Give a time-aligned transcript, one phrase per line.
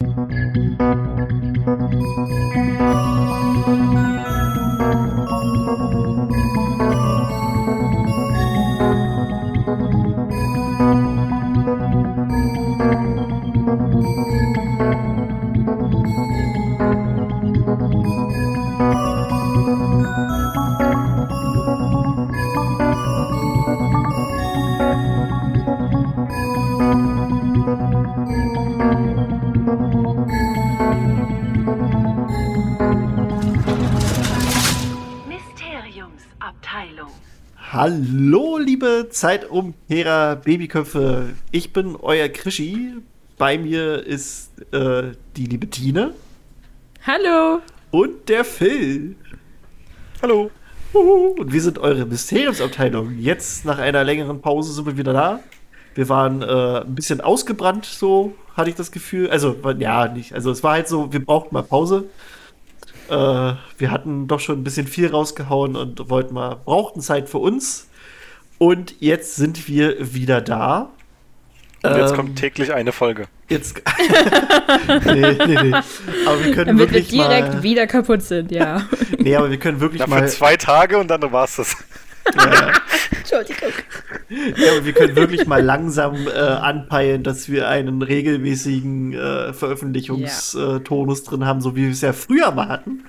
[0.00, 2.47] Mysteriumsabteilung.
[37.80, 41.26] Hallo, liebe Zeitumkehrer Babyköpfe.
[41.52, 42.94] Ich bin euer Krischi.
[43.36, 46.12] Bei mir ist äh, die liebe Tine
[47.06, 47.60] Hallo.
[47.92, 49.14] und der Phil.
[50.20, 50.50] Hallo.
[50.92, 53.16] Und wir sind eure Mysteriumsabteilung.
[53.16, 55.38] Jetzt nach einer längeren Pause sind wir wieder da.
[55.94, 59.30] Wir waren äh, ein bisschen ausgebrannt, so hatte ich das Gefühl.
[59.30, 60.32] Also, ja, nicht.
[60.32, 62.06] Also, es war halt so, wir brauchten mal Pause.
[63.08, 67.38] Äh, wir hatten doch schon ein bisschen viel rausgehauen und wollten mal, brauchten Zeit für
[67.38, 67.88] uns.
[68.58, 70.90] Und jetzt sind wir wieder da.
[71.82, 73.28] Und jetzt Ähm, kommt täglich eine Folge.
[73.48, 73.80] Jetzt.
[75.06, 75.74] nee, nee, nee.
[76.26, 77.62] Aber wir können Damit wir wirklich direkt mal.
[77.62, 78.82] wieder kaputt sind, ja.
[79.16, 80.28] Nee, aber wir können wirklich für mal.
[80.28, 81.76] zwei Tage und dann war's das.
[82.36, 82.72] Ja,
[83.30, 83.72] Entschuldigung.
[84.56, 91.24] ja, aber wir können wirklich mal langsam äh, anpeilen, dass wir einen regelmäßigen äh, Veröffentlichungstonus
[91.24, 93.04] drin haben, so wie wir es ja früher mal hatten.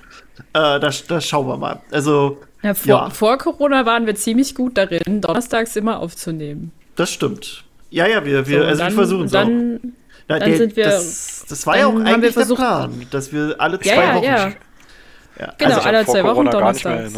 [0.52, 1.80] Äh, das, das schauen wir mal.
[1.90, 3.10] Also, Ja, vor, Ja.
[3.10, 6.72] vor Corona waren wir ziemlich gut darin, donnerstags immer aufzunehmen.
[6.96, 7.64] das stimmt.
[7.90, 9.40] Ja, ja, wir, wir, So, also wir versuchen es auch.
[9.44, 9.80] dann,
[10.28, 13.56] Na, dann sind wir- das, das war ja auch eigentlich der versucht- Plan, dass wir
[13.58, 14.24] alle zwei Ja, ja, Wochen.
[14.24, 14.52] ja.
[15.38, 17.12] Ja, Genau, Also alle zwei Wochen donnerstags.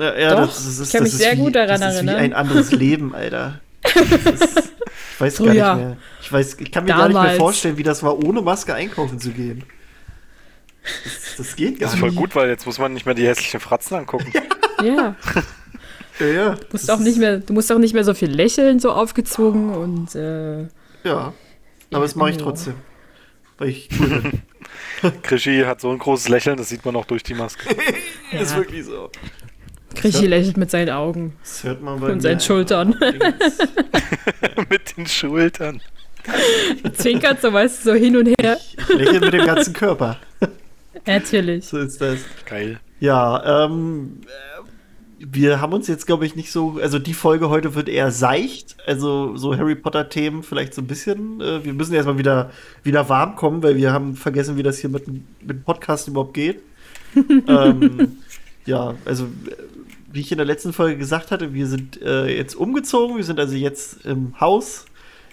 [0.00, 1.94] Ja, ja Doch, das, das ist, ich kann mich ist sehr wie, gut daran das
[1.96, 2.24] ist wie erinnern.
[2.24, 3.60] ein anderes Leben, Alter.
[3.84, 5.74] Ist, ich weiß gar nicht Früher.
[5.74, 5.96] mehr.
[6.22, 7.38] Ich, weiß, ich kann mir gar nicht mehr Damals.
[7.38, 9.64] vorstellen, wie das war, ohne Maske einkaufen zu gehen.
[11.04, 12.18] Das, das geht gar Das ist voll nicht.
[12.18, 14.32] gut, weil jetzt muss man nicht mehr die hässlichen Fratzen angucken.
[14.82, 15.14] Ja,
[16.18, 16.50] Ja, ja.
[16.54, 19.70] du musst auch nicht mehr, du musst auch nicht mehr so viel lächeln, so aufgezogen
[19.74, 20.62] und äh,
[21.04, 21.32] Ja,
[21.92, 22.74] aber das mache ich trotzdem.
[23.58, 24.08] Weil ich cool
[25.02, 25.22] bin.
[25.22, 27.68] Krischi hat so ein großes Lächeln, das sieht man auch durch die Maske.
[28.32, 28.56] Ist Ja.
[28.56, 29.10] wirklich so.
[29.94, 32.40] Krischi lächelt mit seinen Augen Das hört man bei und seinen.
[32.40, 32.94] Schultern.
[34.70, 35.80] Mit den Schultern.
[36.94, 38.58] Zwinkert so, weißt du, so hin und her.
[38.78, 40.18] Ich lächle mit dem ganzen Körper.
[41.06, 41.66] Natürlich.
[41.66, 42.18] So ist das.
[42.46, 42.78] Geil.
[43.00, 44.60] Ja, ähm, äh,
[45.32, 46.78] wir haben uns jetzt, glaube ich, nicht so.
[46.80, 48.76] Also, die Folge heute wird eher seicht.
[48.86, 51.40] Also, so Harry Potter-Themen vielleicht so ein bisschen.
[51.40, 52.50] Äh, wir müssen erstmal wieder,
[52.84, 56.06] wieder warm kommen, weil wir haben vergessen, wie das hier mit, dem- mit dem Podcast
[56.08, 56.60] überhaupt geht.
[57.16, 58.18] ähm,
[58.66, 59.28] ja, also, äh,
[60.12, 63.16] wie ich in der letzten Folge gesagt hatte, wir sind äh, jetzt umgezogen.
[63.16, 64.86] Wir sind also jetzt im Haus.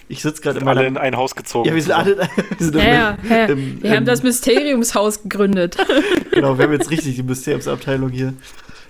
[0.09, 0.87] Ich sitze gerade in Alle meiner.
[0.87, 1.67] in ein Haus gezogen.
[1.67, 2.17] ja, wir sind alle.
[2.57, 3.45] wir sind Ja, im- ja.
[3.47, 5.77] im- Wir haben das Mysteriumshaus gegründet.
[6.31, 8.31] Genau, wir haben jetzt richtig die Mysteriumsabteilung hier.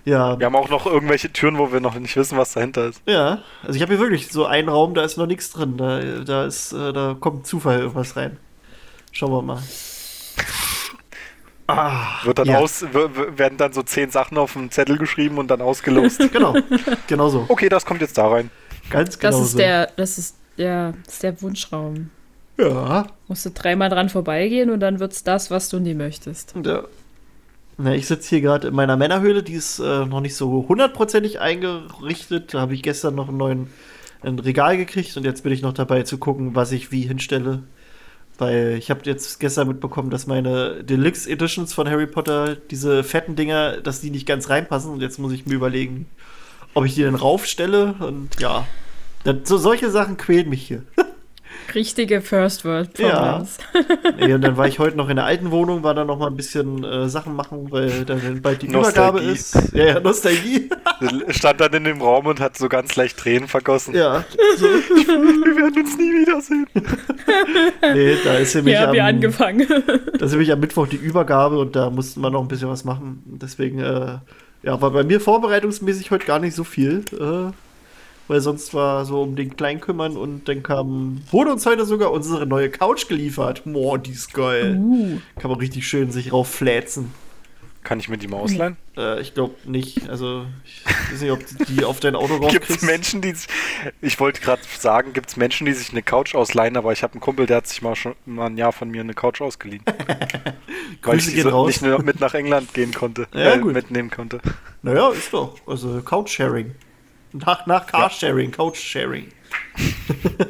[0.03, 3.01] Ja, Wir haben auch noch irgendwelche Türen, wo wir noch nicht wissen, was dahinter ist.
[3.07, 5.77] Ja, also ich habe hier wirklich so einen Raum, da ist noch nichts drin.
[5.77, 8.37] Da, da ist, äh, da kommt Zufall irgendwas rein.
[9.13, 9.61] Schauen wir mal.
[11.67, 15.49] Ah, Wird dann ja, aus, werden dann so zehn Sachen auf dem Zettel geschrieben und
[15.51, 16.19] dann ausgelost.
[16.31, 16.55] Genau,
[17.07, 17.45] genau so.
[17.49, 18.49] Okay, das kommt jetzt da rein.
[18.89, 19.57] Ganz genau Das ist so.
[19.57, 22.09] der, das ist, ja, das ist der Wunschraum.
[22.57, 26.53] Ja, Musst du dreimal dran vorbeigehen und dann wird's das, was du nie möchtest.
[26.65, 26.83] ja.
[27.79, 31.39] Na, ich sitze hier gerade in meiner Männerhöhle, die ist äh, noch nicht so hundertprozentig
[31.39, 32.55] eingerichtet.
[32.55, 33.69] Da habe ich gestern noch einen neuen
[34.23, 37.61] ein Regal gekriegt und jetzt bin ich noch dabei zu gucken, was ich wie hinstelle.
[38.37, 43.35] Weil ich habe jetzt gestern mitbekommen, dass meine Deluxe Editions von Harry Potter, diese fetten
[43.35, 44.91] Dinger, dass die nicht ganz reinpassen.
[44.91, 46.07] Und jetzt muss ich mir überlegen,
[46.73, 47.95] ob ich die denn raufstelle.
[47.99, 48.67] Und ja,
[49.23, 50.83] das, so solche Sachen quälen mich hier.
[51.75, 53.39] Richtige First World Ja.
[53.39, 53.57] Problems.
[54.19, 56.27] Nee, und dann war ich heute noch in der alten Wohnung, war da noch mal
[56.27, 59.19] ein bisschen äh, Sachen machen, weil dann bald die Nostalgie.
[59.19, 59.73] Übergabe ist.
[59.73, 60.69] Ja, ja, Nostalgie.
[61.29, 63.95] Stand dann in dem Raum und hat so ganz leicht Tränen vergossen.
[63.95, 64.23] ja,
[64.57, 64.65] so.
[64.65, 66.67] Wir werden uns nie wiedersehen.
[67.93, 69.67] Nee, da ist nämlich, Ja, wir am, angefangen.
[70.17, 72.83] da ist nämlich am Mittwoch die Übergabe und da mussten wir noch ein bisschen was
[72.85, 73.21] machen.
[73.25, 74.17] Deswegen, äh,
[74.63, 77.03] ja, war bei mir vorbereitungsmäßig heute gar nicht so viel.
[77.13, 77.51] Äh,
[78.27, 82.11] weil sonst war so um den Kleinen kümmern und dann kam, wurde uns heute sogar
[82.11, 83.63] unsere neue Couch geliefert.
[83.65, 84.77] Boah, die ist geil.
[84.79, 87.13] Uh, Kann man richtig schön sich rauffläzen.
[87.83, 88.75] Kann ich mir die mal ausleihen?
[88.97, 90.09] Äh, ich glaube nicht.
[90.09, 90.83] Also, ich
[91.13, 92.69] weiß nicht, ob du die auf dein Auto Gibt raufkriegst.
[92.69, 93.47] es Menschen, die sich,
[94.01, 97.13] ich wollte gerade sagen, gibt es Menschen, die sich eine Couch ausleihen, aber ich habe
[97.13, 99.83] einen Kumpel, der hat sich mal schon mal ein Jahr von mir eine Couch ausgeliehen.
[101.01, 101.67] weil ich Grüße die gehen so raus.
[101.67, 103.73] nicht nur mit nach England gehen konnte, Ja, äh, gut.
[103.73, 104.41] mitnehmen konnte.
[104.81, 105.55] Naja, ist doch.
[105.65, 106.75] Also Couchsharing.
[107.45, 109.27] Nach, nach Carsharing, Couchsharing.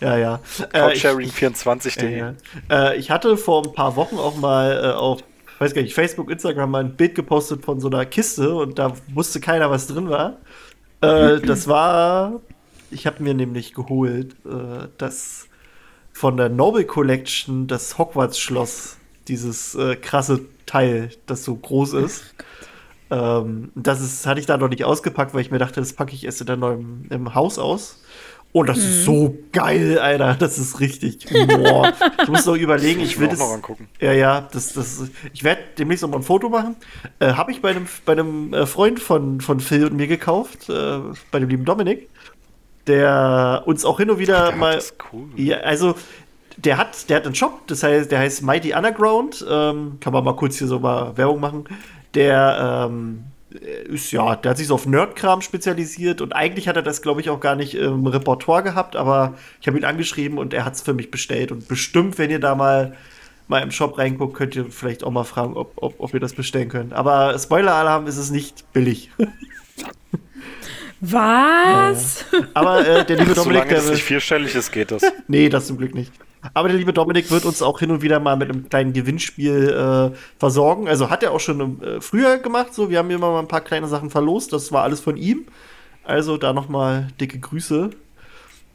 [0.00, 0.40] Ja, ja.
[0.72, 2.18] Äh, ich- Couchsharing24.de.
[2.18, 2.34] Ja,
[2.68, 2.90] ja.
[2.90, 5.20] Äh, ich hatte vor ein paar Wochen auch mal äh, auf,
[5.60, 8.94] weiß gar nicht, Facebook, Instagram mal ein Bild gepostet von so einer Kiste und da
[9.14, 10.38] wusste keiner, was drin war.
[11.02, 12.40] Äh, das war,
[12.90, 15.46] ich habe mir nämlich geholt, äh, das
[16.12, 18.96] von der Noble Collection, das Hogwarts-Schloss,
[19.28, 22.24] dieses äh, krasse Teil, das so groß ist.
[23.12, 26.14] Ähm, das ist, hatte ich da noch nicht ausgepackt, weil ich mir dachte, das packe
[26.14, 28.00] ich erst in der neuen, im Haus aus.
[28.52, 30.34] Und das ist so geil, Alter.
[30.38, 31.26] Das ist richtig.
[31.30, 31.92] Boah.
[32.22, 33.38] Ich muss noch überlegen, ich will das.
[33.38, 33.88] noch angucken.
[33.98, 36.76] Ja, ja, das, das, ich werde demnächst noch mal ein Foto machen.
[37.18, 40.68] Äh, Habe ich bei einem, bei einem äh, Freund von, von Phil und mir gekauft,
[40.68, 40.98] äh,
[41.30, 42.10] bei dem lieben Dominik,
[42.86, 44.82] der uns auch hin und wieder Der mal.
[45.12, 45.28] cool.
[45.36, 45.94] Ja, also
[46.58, 49.44] der hat, der hat einen Shop, das heißt, der heißt Mighty Underground.
[49.48, 51.64] Ähm, kann man mal kurz hier so mal Werbung machen.
[52.14, 53.24] Der ähm,
[53.88, 57.20] ist ja, der hat sich so auf Nerdkram spezialisiert und eigentlich hat er das, glaube
[57.20, 60.74] ich, auch gar nicht im Repertoire gehabt, aber ich habe ihn angeschrieben und er hat
[60.74, 61.52] es für mich bestellt.
[61.52, 62.94] Und bestimmt, wenn ihr da mal
[63.48, 66.32] mal im Shop reinguckt, könnt ihr vielleicht auch mal fragen, ob, ob, ob ihr das
[66.32, 66.92] bestellen könnt.
[66.92, 69.10] Aber Spoiler-Alarm ist es nicht billig.
[71.00, 72.24] Was?
[72.54, 75.02] Aber äh, der liebe Dominik, Solange der es nicht vierstellig ist, geht das.
[75.26, 76.12] Nee, das zum Glück nicht.
[76.54, 79.68] Aber der liebe Dominik wird uns auch hin und wieder mal mit einem kleinen Gewinnspiel
[80.12, 80.88] äh, versorgen.
[80.88, 82.74] Also hat er auch schon äh, früher gemacht.
[82.74, 84.52] So, wir haben immer mal ein paar kleine Sachen verlost.
[84.52, 85.46] Das war alles von ihm.
[86.04, 87.90] Also da noch mal dicke Grüße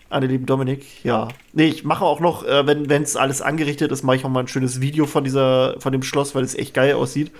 [0.10, 1.04] an den lieben Dominik.
[1.04, 4.30] Ja, nee, ich mache auch noch, äh, wenn es alles angerichtet ist, mache ich auch
[4.30, 7.31] mal ein schönes Video von dieser, von dem Schloss, weil es echt geil aussieht.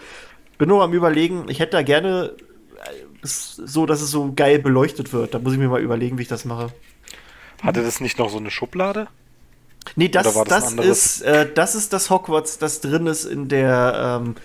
[0.57, 1.45] Bin nur am überlegen.
[1.47, 2.33] Ich hätte da gerne
[2.83, 2.89] äh,
[3.23, 5.33] so, dass es so geil beleuchtet wird.
[5.33, 6.73] Da muss ich mir mal überlegen, wie ich das mache.
[7.63, 9.07] Hatte das nicht noch so eine Schublade?
[9.95, 14.19] Nee, das, das das, ist, äh, das ist das Hogwarts, das drin ist in der
[14.21, 14.35] ähm,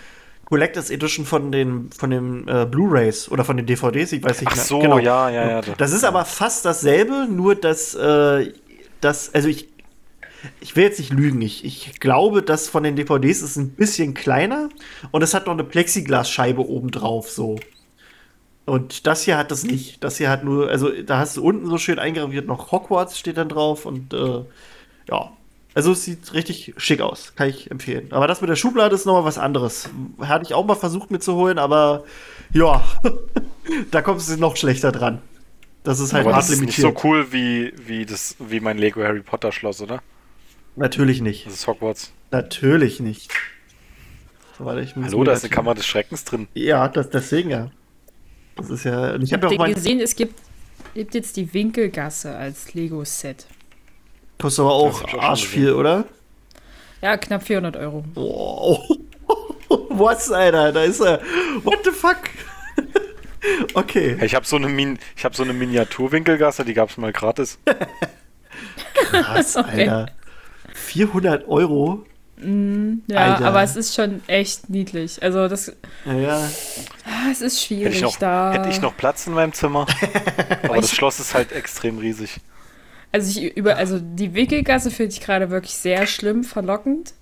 [0.46, 4.52] Collectors Edition von den, von den äh, Blu-Rays oder von den DVDs, ich weiß nicht
[4.52, 4.98] Ach so, Genau.
[4.98, 5.60] ja, ja, ja.
[5.78, 8.52] Das ist aber fast dasselbe, nur dass äh,
[9.00, 9.68] das, also ich,
[10.60, 14.12] ich will jetzt nicht lügen, ich, ich glaube, das von den DVDs ist ein bisschen
[14.14, 14.68] kleiner
[15.10, 17.58] und es hat noch eine Plexiglasscheibe oben drauf, so.
[18.64, 20.04] Und das hier hat das nicht.
[20.04, 23.36] Das hier hat nur, also da hast du unten so schön eingraviert noch Hogwarts steht
[23.36, 24.44] dann drauf und äh,
[25.08, 25.32] ja.
[25.74, 28.12] Also es sieht richtig schick aus, kann ich empfehlen.
[28.12, 29.88] Aber das mit der Schublade ist nochmal was anderes.
[30.20, 32.04] Hatte ich auch mal versucht mitzuholen, aber
[32.52, 32.84] ja,
[33.90, 35.22] da kommst du noch schlechter dran.
[35.82, 37.02] Das ist halt Aber hart das ist nicht limitiert.
[37.02, 40.02] so cool wie, wie, das, wie mein Lego Harry Potter Schloss, oder?
[40.76, 41.46] Natürlich nicht.
[41.46, 42.12] Das ist Hogwarts.
[42.30, 43.32] Natürlich nicht.
[44.58, 46.48] Warte, ich muss Hallo, da das ist eine Kammer des Schreckens drin.
[46.54, 47.70] Ja, das, deswegen ja.
[48.56, 49.16] Das ist ja.
[49.16, 50.34] Ich Ich habe ja auch gesehen, es gibt,
[50.94, 53.46] gibt jetzt die Winkelgasse als Lego-Set.
[54.42, 56.04] Kostet aber auch hab arsch viel, oder?
[57.00, 58.04] Ja, knapp 400 Euro.
[58.14, 58.80] Wow.
[59.88, 60.72] Was, Alter?
[60.72, 61.20] Da ist er.
[61.62, 62.18] What the fuck?
[63.74, 64.18] okay.
[64.22, 67.58] Ich habe so eine Min ich habe so eine Miniaturwinkelgasse, die gab es mal gratis.
[68.94, 69.88] Krass, Okay.
[69.88, 70.12] Alter.
[70.74, 72.04] 400 Euro?
[73.06, 73.46] Ja, Alter.
[73.46, 75.22] aber es ist schon echt niedlich.
[75.22, 75.72] Also das,
[76.04, 76.50] Ja, ja.
[77.04, 78.52] ah, es ist schwierig Hätte ich, noch, da.
[78.52, 79.86] hätte ich noch Platz in meinem Zimmer.
[80.64, 82.40] Aber das Schloss ist halt extrem riesig.
[83.12, 87.12] Also ich über, also die Wickelgasse finde ich gerade wirklich sehr schlimm, verlockend.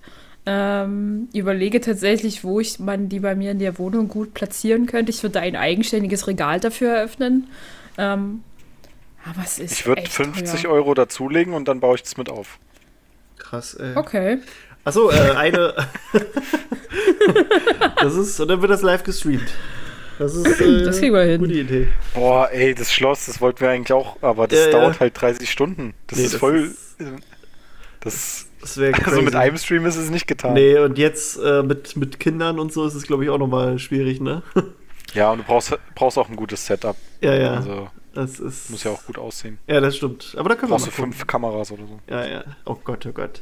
[0.45, 5.11] Ähm, überlege tatsächlich, wo ich man die bei mir in der Wohnung gut platzieren könnte.
[5.11, 7.47] Ich würde da ein eigenständiges Regal dafür eröffnen.
[7.97, 8.43] Ähm,
[9.23, 9.73] aber es ist.
[9.73, 10.71] Ich würde echt 50 teuer.
[10.71, 12.57] Euro dazulegen und dann baue ich das mit auf.
[13.37, 13.95] Krass, ey.
[13.95, 14.39] Okay.
[14.83, 15.75] Achso, äh, eine.
[18.01, 18.39] das ist.
[18.39, 19.51] Und dann wird das live gestreamt.
[20.21, 20.45] Das ist.
[20.61, 21.39] Äh, Das kriegen wir hin.
[21.41, 21.87] Gute Idee.
[22.13, 24.71] Boah, ey, das Schloss, das wollten wir eigentlich auch, aber das Ja, ja.
[24.71, 25.93] dauert halt 30 Stunden.
[26.07, 26.57] Das Nee, ist das voll.
[26.59, 26.95] ist-
[28.01, 30.53] das, Das wäre also mit einem Stream ist es nicht getan.
[30.53, 33.77] Nee, und jetzt äh, mit, mit Kindern und so ist es, glaube ich, auch nochmal
[33.79, 34.43] schwierig, ne?
[35.13, 36.95] Ja, und du brauchst, brauchst auch ein gutes Setup.
[37.19, 37.53] ja, ja.
[37.55, 38.69] Also das ist.
[38.69, 39.57] muss ja auch gut aussehen.
[39.67, 40.35] Ja, das stimmt.
[40.37, 41.99] Aber da können wir Brauchst du fünf Kameras oder so.
[42.09, 42.43] Ja, ja.
[42.65, 43.41] Oh Gott, oh Gott.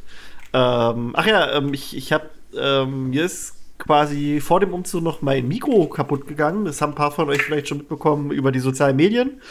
[0.51, 5.21] Ähm, ach ja, ähm, ich, ich habe ähm, mir ist quasi vor dem Umzug noch
[5.23, 6.65] mein Mikro kaputt gegangen.
[6.65, 9.41] Das haben ein paar von euch vielleicht schon mitbekommen über die sozialen Medien.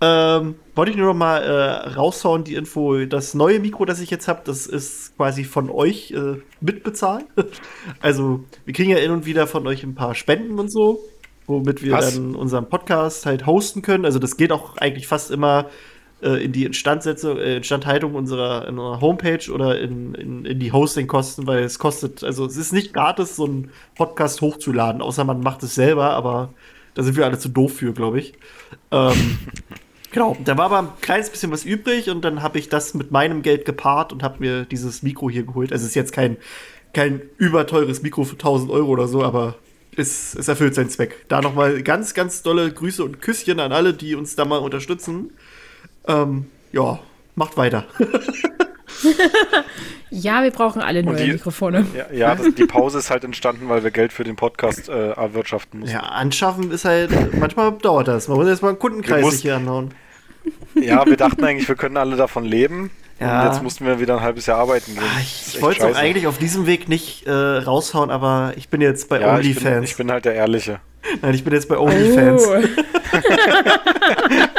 [0.00, 3.04] Ähm, wollte ich nur noch mal äh, raushauen, die Info.
[3.06, 7.26] Das neue Mikro, das ich jetzt habe, das ist quasi von euch äh, mitbezahlt.
[8.00, 11.00] also, wir kriegen ja hin und wieder von euch ein paar Spenden und so,
[11.46, 12.14] womit wir Was?
[12.14, 14.04] dann unseren Podcast halt hosten können.
[14.04, 15.66] Also, das geht auch eigentlich fast immer
[16.22, 20.72] äh, in die Instandsetzung, äh, Instandhaltung unserer, in unserer Homepage oder in, in, in die
[20.72, 25.40] Hostingkosten, weil es kostet, also es ist nicht gratis, so einen Podcast hochzuladen, außer man
[25.40, 26.54] macht es selber, aber
[26.94, 28.32] da sind wir alle zu doof für, glaube ich.
[28.90, 29.38] Ähm,
[30.10, 33.10] genau, da war aber ein kleines bisschen was übrig und dann habe ich das mit
[33.10, 35.72] meinem Geld gepaart und habe mir dieses Mikro hier geholt.
[35.72, 36.38] Also es ist jetzt kein,
[36.94, 39.56] kein überteures Mikro für 1000 Euro oder so, aber
[39.96, 41.26] es, es erfüllt seinen Zweck.
[41.28, 45.32] Da nochmal ganz, ganz dolle Grüße und Küsschen an alle, die uns da mal unterstützen.
[46.08, 46.98] Ähm, ja,
[47.34, 47.84] macht weiter.
[50.10, 51.84] Ja, wir brauchen alle neue die- Mikrofone.
[51.94, 55.10] Ja, ja das, die Pause ist halt entstanden, weil wir Geld für den Podcast äh,
[55.10, 55.94] erwirtschaften mussten.
[55.94, 58.28] Ja, anschaffen ist halt, manchmal dauert das.
[58.28, 59.90] Man muss erstmal einen Kundenkreis Wir sich mussten- hier anhauen.
[60.74, 62.90] Ja, wir dachten eigentlich, wir können alle davon leben.
[63.18, 63.42] Ja.
[63.42, 65.02] Und jetzt mussten wir wieder ein halbes Jahr arbeiten gehen.
[65.16, 69.08] Das Ich, wollte es eigentlich auf diesem Weg nicht äh, raushauen, aber ich bin jetzt
[69.08, 69.90] bei ja, ich bin, OnlyFans.
[69.90, 70.80] ich bin halt der Ehrliche.
[71.20, 72.46] Nein, ich bin jetzt bei OnlyFans.
[72.46, 72.54] Oh.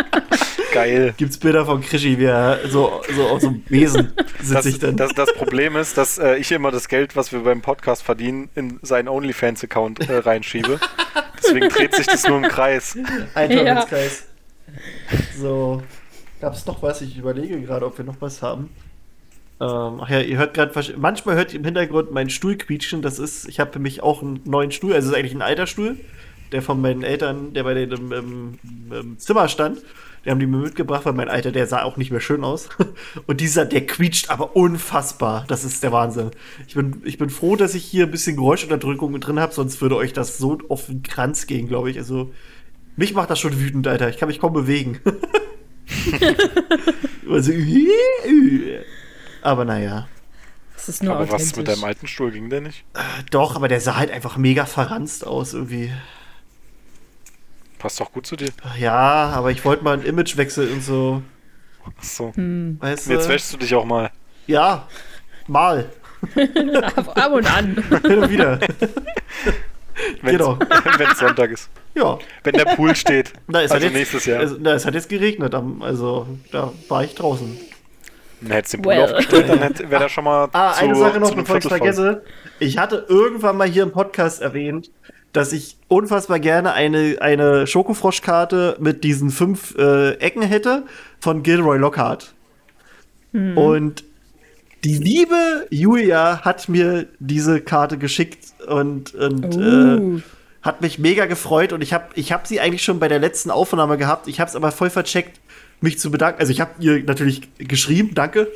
[0.77, 1.13] Geil.
[1.17, 4.79] Gibt's Bilder von Krischi, wie er so, so auf so einem Besen sitzt Das, sich
[4.79, 4.95] dann.
[4.95, 8.49] das, das Problem ist, dass äh, ich immer das Geld, was wir beim Podcast verdienen,
[8.55, 10.79] in seinen OnlyFans-Account äh, reinschiebe.
[11.41, 12.97] Deswegen dreht sich das nur im Kreis.
[13.33, 13.57] Ein Ja.
[13.81, 14.27] Teufelskreis.
[15.39, 15.81] So.
[16.39, 17.01] Gab's noch was?
[17.01, 18.69] Ich überlege gerade, ob wir noch was haben.
[19.59, 23.01] Ähm, ach ja, ihr hört gerade, manchmal hört ihr im Hintergrund meinen Stuhl quietschen.
[23.01, 24.93] Das ist, ich habe für mich auch einen neuen Stuhl.
[24.93, 25.97] Also, es ist eigentlich ein alter Stuhl,
[26.51, 28.59] der von meinen Eltern, der bei denen im, im,
[28.91, 29.79] im Zimmer stand.
[30.25, 32.69] Die haben die mir mitgebracht, weil mein Alter, der sah auch nicht mehr schön aus.
[33.27, 35.45] Und dieser, der quietscht aber unfassbar.
[35.47, 36.31] Das ist der Wahnsinn.
[36.67, 39.95] Ich bin, ich bin froh, dass ich hier ein bisschen Geräuschunterdrückung drin habe, sonst würde
[39.95, 41.97] euch das so auf den Kranz gehen, glaube ich.
[41.97, 42.33] Also,
[42.95, 44.09] mich macht das schon wütend, Alter.
[44.09, 44.99] Ich kann mich kaum bewegen.
[47.29, 47.51] also,
[49.41, 50.07] aber naja.
[50.75, 52.85] Das ist nur Aber was mit deinem alten Stuhl ging der nicht?
[53.31, 55.91] Doch, aber der sah halt einfach mega verranzt aus irgendwie.
[57.79, 58.49] Passt doch gut zu dir.
[58.79, 61.21] Ja, aber ich wollte mal einen Imagewechsel und so.
[61.97, 62.31] Achso.
[62.35, 62.77] Hm.
[62.79, 63.29] Weißt Jetzt du?
[63.33, 64.11] wäschst du dich auch mal.
[64.47, 64.87] Ja,
[65.47, 65.89] mal.
[66.95, 67.83] ab, ab und an.
[68.03, 68.59] Hin und wieder.
[70.21, 70.57] Wenn Genau.
[71.11, 71.69] es Sonntag ist.
[71.95, 72.17] Ja.
[72.43, 73.33] Wenn der Pool steht.
[73.47, 74.41] Na, es also hat jetzt, nächstes Jahr.
[74.43, 77.57] Es, na, es hat jetzt geregnet, am- also da war ich draußen.
[78.41, 79.03] Dann hättest du den Pool Well.
[79.05, 82.23] aufgestellt, dann wäre der schon mal Ah, zu, eine Sache noch, bevor ich vergesse.
[82.59, 84.91] Ich hatte irgendwann mal hier im Podcast erwähnt,
[85.37, 90.83] dass ich unfassbar gerne eine, eine Schokofroschkarte mit diesen fünf äh, Ecken hätte
[91.19, 92.33] von Gilroy Lockhart.
[93.55, 94.03] Und
[94.83, 100.21] die liebe Julia hat mir diese Karte geschickt und, und äh, Uh.
[100.61, 103.51] hat mich mega gefreut und ich habe ich hab sie eigentlich schon bei der letzten
[103.51, 104.27] Aufnahme gehabt.
[104.27, 105.39] Ich habe es aber voll vercheckt,
[105.79, 106.39] mich zu bedanken.
[106.39, 108.47] Also ich habe ihr natürlich geschrieben, danke,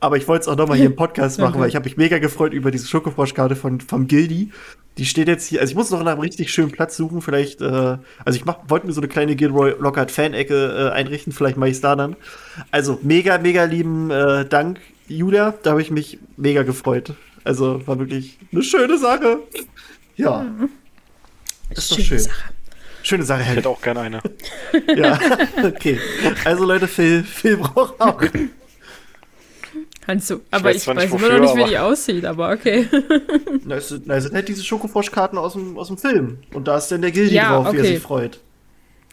[0.00, 1.96] aber ich wollte es auch noch mal hier im Podcast machen, weil ich habe mich
[1.96, 4.50] mega gefreut über diese Schokofroschkarte von vom Gildi.
[4.96, 7.60] Die steht jetzt hier, also ich muss noch nach einem richtig schönen Platz suchen, vielleicht,
[7.60, 7.64] äh,
[8.24, 11.70] also ich mach, wollte mir so eine kleine Gilroy Lockhart Fan-Ecke äh, einrichten, vielleicht mache
[11.70, 12.14] ich es da dann.
[12.70, 14.78] Also mega, mega lieben äh, Dank,
[15.08, 17.14] Julia, da habe ich mich mega gefreut.
[17.42, 19.40] Also war wirklich eine schöne Sache.
[20.16, 20.46] Ja.
[21.70, 22.18] Ist doch Schöne schön.
[22.20, 22.53] Sache.
[23.04, 23.56] Schöne Sache, Ich Herr.
[23.56, 24.20] hätte auch gerne eine.
[24.96, 25.18] Ja,
[25.62, 26.00] okay.
[26.44, 28.20] Also Leute, Phil, Phil braucht auch.
[30.06, 30.40] Kannst du.
[30.50, 32.86] Aber weiß ich weiß, nicht, immer noch nicht, wofür, wie die aussieht, aber okay.
[33.64, 36.38] Na, es sind, na, es sind halt diese Schokofroschkarten aus dem, aus dem Film.
[36.52, 37.92] Und da ist dann der Gildi Ja, drauf, wie er okay.
[37.94, 38.40] sich freut.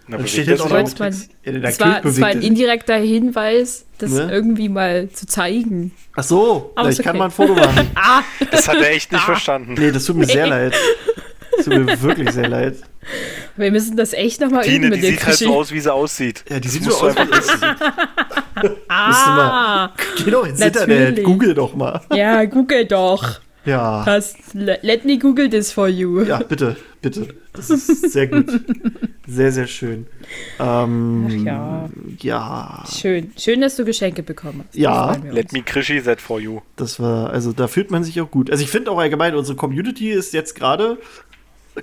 [0.07, 1.29] Na, Dann steht jetzt auch noch Text.
[1.45, 4.29] Ja, der Das war, das war ein indirekter Hinweis, das Ne?
[4.31, 5.91] irgendwie mal zu zeigen.
[6.15, 7.19] Ach so, Aber na, ich kann okay.
[7.19, 7.87] mal ein Foto machen.
[7.95, 9.25] Ah, Das hat er echt nicht Ah.
[9.27, 9.75] verstanden.
[9.77, 10.73] Nee, das tut mir sehr leid.
[11.65, 12.75] Das tut mir wirklich sehr leid.
[13.57, 15.43] wir müssen das echt nochmal üben mit die dem sieht halt Krischi.
[15.45, 16.43] so aus, wie sie aussieht.
[16.49, 17.03] Ja, die Das sieht so aus.
[17.17, 17.59] einfach wissen.
[18.89, 19.91] Ah,
[20.23, 20.99] Geh doch ins Natürlich.
[20.99, 22.01] Internet, google doch mal.
[22.13, 23.39] ja, google doch.
[23.63, 24.03] Ja.
[24.05, 26.21] Das, let me google this for you.
[26.23, 27.27] Ja, bitte, bitte.
[27.53, 28.47] Das ist sehr gut.
[29.27, 30.07] Sehr, sehr schön.
[30.59, 31.89] Ähm, Ach ja.
[32.19, 32.83] Ja.
[32.91, 33.31] Schön.
[33.37, 34.75] Schön, dass du Geschenke bekommen hast.
[34.75, 35.15] Ja.
[35.31, 35.51] Let uns.
[35.53, 36.61] me Krischi set for you.
[36.75, 38.49] Das war, also da fühlt man sich auch gut.
[38.49, 40.97] Also ich finde auch allgemein, unsere Community ist jetzt gerade,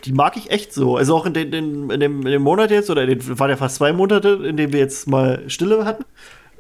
[0.04, 0.96] die mag ich echt so.
[0.96, 3.50] Also auch in, den, in, in, dem, in dem Monat jetzt, oder in den, waren
[3.50, 6.04] ja fast zwei Monate, in denen wir jetzt mal Stille hatten,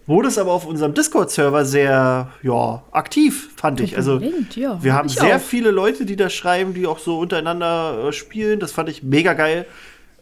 [0.06, 3.96] wurde es aber auf unserem Discord-Server sehr, ja, aktiv, fand ich.
[3.96, 4.18] Also
[4.54, 5.40] ja, wir hab haben sehr auch.
[5.40, 8.60] viele Leute, die da schreiben, die auch so untereinander äh, spielen.
[8.60, 9.66] Das fand ich mega geil.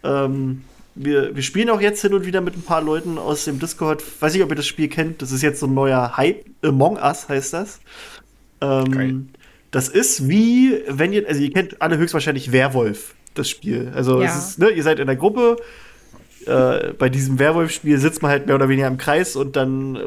[0.02, 0.62] Ähm,
[0.96, 4.02] wir, wir spielen auch jetzt hin und wieder mit ein paar Leuten aus dem Discord.
[4.20, 5.22] Weiß nicht, ob ihr das Spiel kennt.
[5.22, 6.44] Das ist jetzt so ein neuer Hype.
[6.62, 7.80] Among Us heißt das.
[8.60, 9.20] Ähm, Geil.
[9.76, 13.92] Das ist wie, wenn ihr, also ihr kennt alle höchstwahrscheinlich Werwolf, das Spiel.
[13.94, 14.26] Also Ja.
[14.26, 15.58] es ist, ne, ihr seid in der Gruppe.
[16.46, 20.00] Äh, bei diesem Werwolf-Spiel sitzt man halt mehr oder weniger im Kreis und dann äh,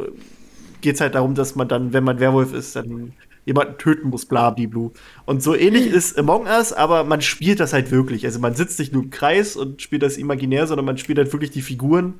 [0.81, 3.13] geht es halt darum, dass man dann, wenn man Werwolf ist, dann
[3.45, 4.91] jemanden töten muss, bla, blu.
[5.25, 8.25] Und so ähnlich ist Among Us, aber man spielt das halt wirklich.
[8.25, 11.31] Also man sitzt nicht nur im Kreis und spielt das imaginär, sondern man spielt halt
[11.31, 12.15] wirklich die Figuren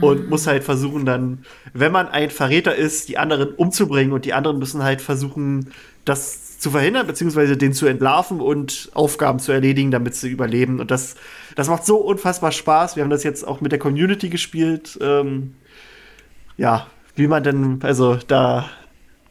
[0.00, 4.32] und muss halt versuchen dann, wenn man ein Verräter ist, die anderen umzubringen und die
[4.32, 5.70] anderen müssen halt versuchen,
[6.08, 10.80] das zu verhindern, beziehungsweise den zu entlarven und Aufgaben zu erledigen, damit sie überleben.
[10.80, 11.14] Und das,
[11.54, 12.96] das macht so unfassbar Spaß.
[12.96, 14.98] Wir haben das jetzt auch mit der Community gespielt.
[15.00, 15.54] Ähm,
[16.56, 18.68] ja, wie man denn, also da,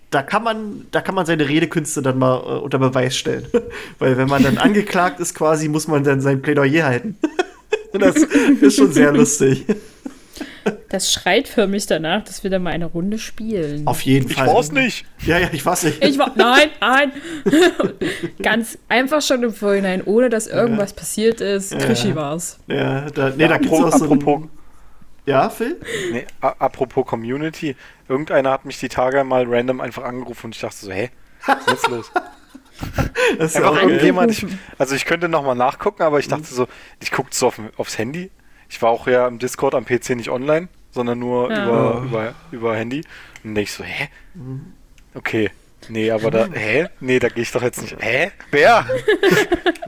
[0.10, 3.46] da kann man, da kann man seine Redekünste dann mal äh, unter Beweis stellen.
[4.00, 7.18] Weil wenn man dann angeklagt ist, quasi, muss man dann sein Plädoyer halten.
[7.94, 9.66] Das ist schon sehr lustig.
[10.90, 13.86] Das schreit für mich danach, dass wir da mal eine Runde spielen.
[13.88, 14.48] Auf jeden Ich Fall.
[14.48, 15.06] war's nicht.
[15.26, 16.04] Ja, ja, ich weiß nicht.
[16.04, 16.32] Ich war.
[16.36, 17.12] Nein, nein.
[18.42, 21.74] Ganz einfach schon im Vorhinein, ohne dass irgendwas passiert ist.
[21.74, 21.80] Ja.
[21.80, 22.60] Krischi war's.
[22.68, 24.50] Ja, da, nee, da gibt's apropos, auch so ein, apropos,
[25.26, 25.78] Ja, Phil?
[26.12, 27.76] nee, apropos Community.
[28.08, 31.10] Irgendeiner hat mich die Tage mal random einfach angerufen und ich dachte so, hä?
[31.46, 32.12] Was ist jetzt los?
[33.40, 34.46] Das ist ja auch irgendjemand, ich,
[34.78, 36.68] also ich könnte nochmal nachgucken, aber ich dachte so,
[37.02, 38.30] ich gucke so auf, aufs Handy.
[38.70, 41.66] Ich war auch ja im Discord am PC nicht online, sondern nur Ja.
[41.68, 42.98] über, über, über Handy.
[42.98, 43.06] Und
[43.44, 44.10] dann denke ich so, hä?
[45.14, 45.52] Okay.
[45.90, 46.88] Nee, aber da, hä?
[47.00, 47.96] Nee, da gehe ich doch jetzt nicht.
[48.00, 48.32] Hä?
[48.52, 48.86] Wer?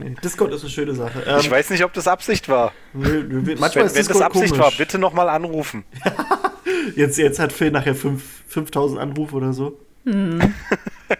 [0.02, 1.22] Nee, Discord ist eine schöne Sache.
[1.26, 2.72] Ähm, Ich weiß nicht, ob das Absicht war.
[2.94, 4.58] nö, nö, manchmal Wenn, ist wenn das Absicht komisch.
[4.58, 5.84] war, bitte nochmal anrufen.
[6.96, 9.78] Jetzt, jetzt hat Phil nachher fünf- 5000 Anrufe oder so.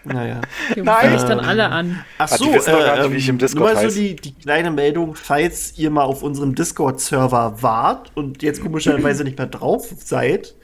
[0.04, 0.40] Naja.
[0.74, 1.12] Die Nein.
[1.12, 2.04] mich dann alle an.
[2.18, 4.16] Ach die so, doch gar nicht, ähm, wie ich im Discord nur mal so die,
[4.16, 9.46] die kleine Meldung, falls ihr mal auf unserem Discord-Server wart und jetzt komischerweise nicht mehr
[9.46, 10.54] drauf seid,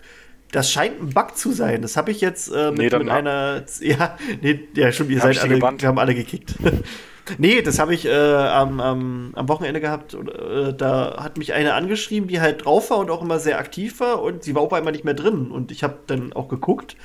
[0.52, 1.82] das scheint ein Bug zu sein.
[1.82, 3.64] Das habe ich jetzt äh, mit, Nee, dann mit einer.
[3.80, 5.82] Ja, nee, ja, schon, ihr Hab seid ich die alle, gebannt?
[5.82, 6.54] wir haben alle gekickt.
[7.38, 10.14] nee, das habe ich äh, am, am, am Wochenende gehabt.
[10.14, 13.58] Und, äh, da hat mich eine angeschrieben, die halt drauf war und auch immer sehr
[13.58, 15.50] aktiv war und sie war auch einmal nicht mehr drin.
[15.50, 16.96] Und ich habe dann auch geguckt.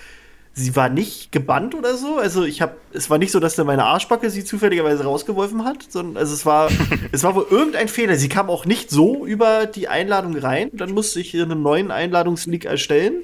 [0.53, 2.17] Sie war nicht gebannt oder so.
[2.17, 5.85] Also ich habe, es war nicht so, dass dann meine Arschbacke sie zufälligerweise rausgeworfen hat,
[5.89, 6.69] sondern also es war,
[7.11, 8.15] es war wohl irgendein Fehler.
[8.17, 10.69] Sie kam auch nicht so über die Einladung rein.
[10.73, 13.23] Dann musste ich hier einen neuen Einladungslink erstellen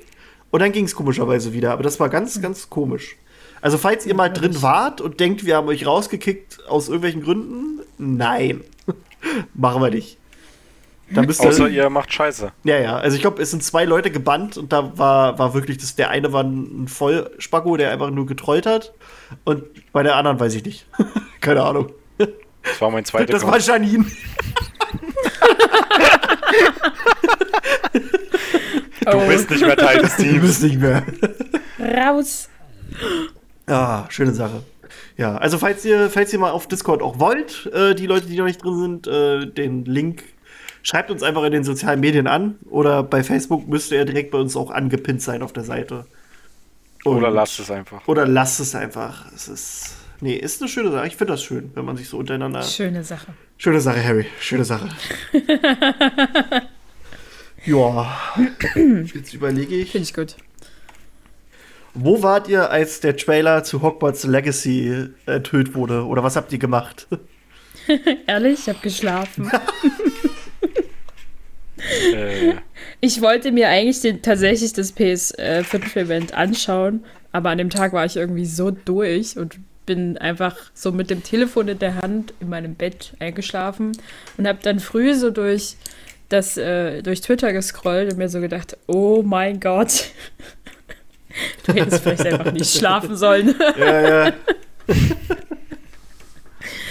[0.52, 1.72] und dann ging es komischerweise wieder.
[1.72, 3.18] Aber das war ganz, ganz komisch.
[3.62, 7.82] Also falls ihr mal drin wart und denkt, wir haben euch rausgekickt aus irgendwelchen Gründen,
[7.98, 8.62] nein,
[9.54, 10.18] machen wir nicht.
[11.10, 12.52] Da müsst ihr, Außer ihr macht Scheiße.
[12.64, 12.98] ja, ja.
[12.98, 15.96] Also ich glaube, es sind zwei Leute gebannt und da war, war wirklich das.
[15.96, 18.94] Der eine war ein Vollspacko, der einfach nur getrollt hat.
[19.46, 20.86] Und bei der anderen weiß ich nicht.
[21.42, 21.92] Keine Ahnung.
[22.18, 24.06] Das war mein zweiter Das war Janine.
[29.10, 30.42] Du bist nicht mehr Teil des Teams.
[30.42, 31.04] bist nicht mehr.
[31.80, 32.50] Raus.
[33.66, 34.64] Ah, schöne Sache.
[35.16, 38.38] Ja, also falls ihr, falls ihr mal auf Discord auch wollt, äh, die Leute, die
[38.38, 40.24] noch nicht drin sind, äh, den Link
[40.88, 44.38] schreibt uns einfach in den sozialen Medien an oder bei Facebook müsste er direkt bei
[44.38, 46.06] uns auch angepinnt sein auf der Seite.
[47.04, 48.08] Und- Oder lasst es einfach.
[48.08, 49.26] Oder lasst es einfach.
[49.34, 49.96] Es ist.
[50.22, 51.06] Nee, ist eine schöne Sache.
[51.08, 52.64] Ich finde das schön, wenn man sich so untereinander.
[52.64, 53.34] Schöne Sache.
[53.58, 54.26] Schöne Sache, Harry.
[54.40, 54.90] Schöne Sache.
[57.66, 58.16] ja.
[59.14, 59.92] Jetzt überlege ich.
[59.92, 60.36] Finde ich gut.
[61.94, 66.06] Wo wart ihr, als der Trailer zu Hogwarts Legacy enthüllt wurde?
[66.06, 67.08] Oder was habt ihr gemacht?
[68.28, 69.52] Ehrlich, ich habe geschlafen.
[72.14, 72.54] Äh,
[73.00, 78.16] Ich wollte mir eigentlich den, tatsächlich das PS5-Event anschauen, aber an dem Tag war ich
[78.18, 82.76] irgendwie so durch und bin einfach so mit dem Telefon in der Hand in meinem
[82.76, 83.92] Bett eingeschlafen
[84.38, 85.76] und habe dann früh so durch
[86.30, 90.06] das äh, durch Twitter gescrollt und mir so gedacht, oh mein Gott,
[91.66, 93.56] du hättest vielleicht einfach nicht schlafen sollen.
[93.80, 94.34] ja, ja.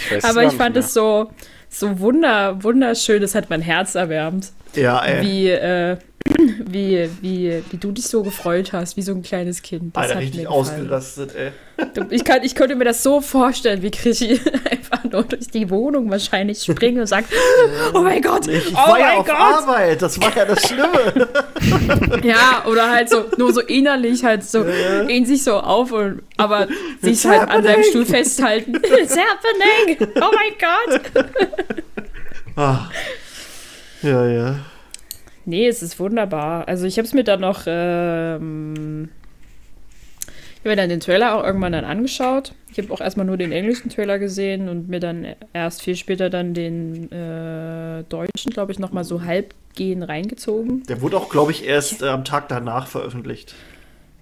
[0.07, 0.85] ich weiß aber ich fand mehr.
[0.85, 1.31] es so
[1.79, 4.53] so wunder wunderschön, das hat mein Herz erwärmt.
[4.75, 5.25] Ja, ey.
[5.25, 5.97] wie, äh,
[6.67, 9.97] wie, wie, wie du dich so gefreut hast, wie so ein kleines Kind.
[9.97, 10.61] Das Alter, hat richtig mir gefallen.
[10.61, 11.53] ausgerastet, ey.
[12.11, 16.11] Ich, kann, ich könnte mir das so vorstellen, wie Krischi einfach nur durch die Wohnung
[16.11, 17.29] wahrscheinlich springt und sagt,
[17.95, 19.37] oh mein Gott, Ich, oh war ja mein auf Gott.
[19.37, 20.01] Arbeit.
[20.03, 21.29] Das war ja das Schlimme.
[22.23, 24.65] Ja, oder halt so, nur so innerlich halt so,
[25.09, 26.67] ihn sich so auf und, aber
[27.01, 27.83] sich halt an seinem.
[27.85, 28.75] Stuhl festhalten.
[28.77, 29.97] It's happening!
[30.17, 31.01] Oh mein Gott!
[32.57, 32.89] Ah.
[34.03, 34.57] Ja, ja.
[35.47, 36.67] Nee, es ist wunderbar.
[36.67, 39.09] Also ich habe es mir dann noch, ähm,
[40.27, 42.53] ich habe mir dann den Trailer auch irgendwann dann angeschaut.
[42.73, 46.31] Ich habe auch erstmal nur den englischen Trailer gesehen und mir dann erst viel später
[46.31, 50.83] dann den äh, deutschen, glaube ich, nochmal so halbgehend reingezogen.
[50.89, 53.55] Der wurde auch, glaube ich, erst äh, am Tag danach veröffentlicht.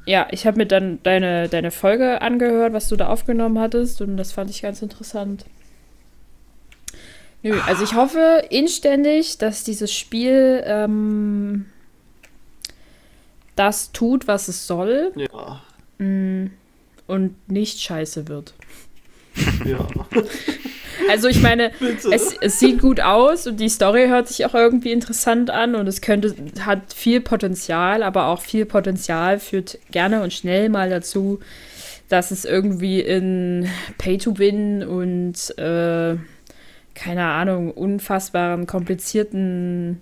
[0.04, 4.18] Ja, ich habe mir dann deine, deine Folge angehört, was du da aufgenommen hattest und
[4.18, 5.46] das fand ich ganz interessant.
[7.44, 11.66] Nö, also ich hoffe inständig, dass dieses Spiel ähm,
[13.54, 15.62] das tut, was es soll Ja.
[15.98, 16.46] mm,
[17.06, 18.54] und nicht scheiße wird.
[19.64, 19.86] Ja.
[21.10, 21.70] Also ich meine,
[22.10, 25.86] es, es sieht gut aus und die Story hört sich auch irgendwie interessant an und
[25.86, 31.40] es könnte, hat viel Potenzial, aber auch viel Potenzial führt gerne und schnell mal dazu,
[32.08, 36.16] dass es irgendwie in Pay-to-Win und äh,
[36.94, 40.00] keine Ahnung, unfassbaren, komplizierten,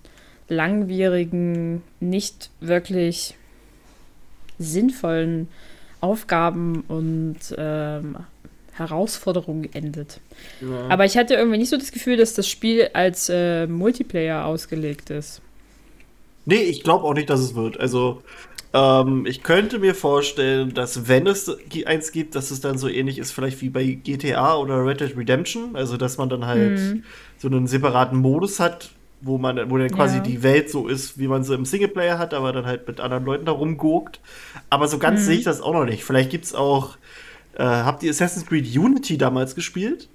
[0.49, 3.37] langwierigen, nicht wirklich
[4.59, 5.49] sinnvollen
[6.01, 8.17] Aufgaben und ähm,
[8.73, 10.21] Herausforderungen endet.
[10.61, 10.89] Ja.
[10.89, 15.11] Aber ich hatte irgendwie nicht so das Gefühl, dass das Spiel als äh, Multiplayer ausgelegt
[15.11, 15.43] ist.
[16.45, 17.79] Nee, ich glaube auch nicht, dass es wird.
[17.79, 18.23] Also,
[18.75, 21.51] ähm, ich könnte mir vorstellen, dass wenn es
[21.87, 25.17] eins gibt, dass es dann so ähnlich ist, vielleicht wie bei GTA oder Red Dead
[25.17, 25.77] Redemption.
[25.77, 27.05] Also, dass man dann halt Mhm.
[27.39, 30.23] so einen separaten Modus hat, wo man, wo dann quasi Ja.
[30.23, 33.25] die Welt so ist, wie man sie im Singleplayer hat, aber dann halt mit anderen
[33.25, 34.21] Leuten da rumguckt.
[34.71, 35.01] Aber so Mhm.
[35.01, 36.05] ganz sehe ich das auch noch nicht.
[36.05, 36.97] Vielleicht gibt's auch.
[37.55, 40.09] Äh, habt ihr Assassin's Creed Unity damals gespielt?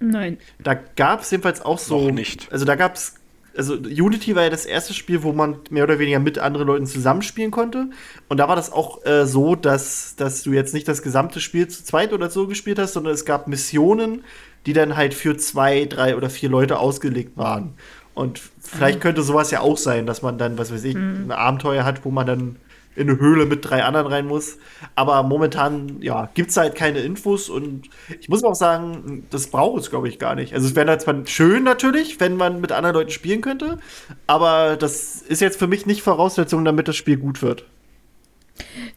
[0.00, 0.38] Nein.
[0.62, 2.08] Da gab es jedenfalls auch so.
[2.08, 2.50] Noch nicht.
[2.52, 3.14] Also da gab es.
[3.58, 6.86] Also Unity war ja das erste Spiel, wo man mehr oder weniger mit anderen Leuten
[6.86, 7.90] zusammenspielen konnte.
[8.28, 11.66] Und da war das auch äh, so, dass, dass du jetzt nicht das gesamte Spiel
[11.66, 14.24] zu zweit oder so gespielt hast, sondern es gab Missionen,
[14.64, 17.74] die dann halt für zwei, drei oder vier Leute ausgelegt waren.
[18.14, 21.84] Und vielleicht könnte sowas ja auch sein, dass man dann, was weiß ich, ein Abenteuer
[21.84, 22.56] hat, wo man dann
[22.98, 24.58] in eine Höhle mit drei anderen rein muss.
[24.94, 27.88] Aber momentan, ja, gibt es halt keine Infos und
[28.20, 30.52] ich muss auch sagen, das braucht es, glaube ich, gar nicht.
[30.54, 33.78] Also es wäre zwar schön natürlich, wenn man mit anderen Leuten spielen könnte,
[34.26, 37.64] aber das ist jetzt für mich nicht Voraussetzung, damit das Spiel gut wird.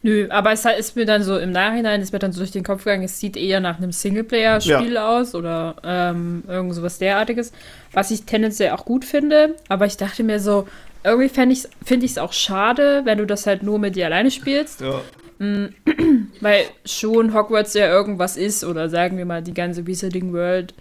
[0.02, 2.64] Nö, aber es ist mir dann so im Nachhinein, ist mir dann so durch den
[2.64, 7.52] Kopf gegangen, es sieht eher nach einem Singleplayer-Spiel aus oder ähm, irgend sowas derartiges,
[7.92, 10.66] was ich tendenziell auch gut finde, aber ich dachte mir so,
[11.04, 14.30] irgendwie finde ich es find auch schade, wenn du das halt nur mit dir alleine
[14.30, 15.00] spielst, Ja.
[16.40, 20.72] weil schon Hogwarts ja irgendwas ist oder sagen wir mal die ganze Wizarding World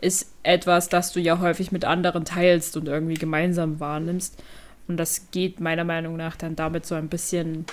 [0.00, 4.42] ist etwas, das du ja häufig mit anderen teilst und irgendwie gemeinsam wahrnimmst
[4.88, 7.66] und das geht meiner Meinung nach dann damit so ein bisschen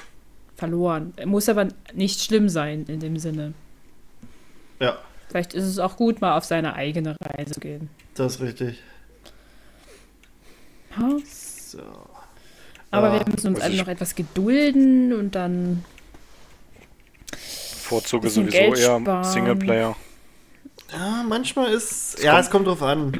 [0.55, 1.13] verloren.
[1.25, 3.53] Muss aber nicht schlimm sein in dem Sinne.
[4.79, 4.97] Ja,
[5.29, 7.89] Vielleicht ist es auch gut, mal auf seine eigene Reise zu gehen.
[8.13, 8.83] das ist richtig.
[10.97, 11.17] Ha?
[11.73, 11.81] So.
[12.91, 15.83] Aber Ja, wir müssen uns also alle noch etwas gedulden und dann.
[17.81, 19.23] Vorzuge sowieso Geld eher sparen.
[19.23, 19.95] Singleplayer.
[20.91, 22.15] Ja, manchmal ist.
[22.17, 23.19] Es ja, kommt- es kommt drauf an.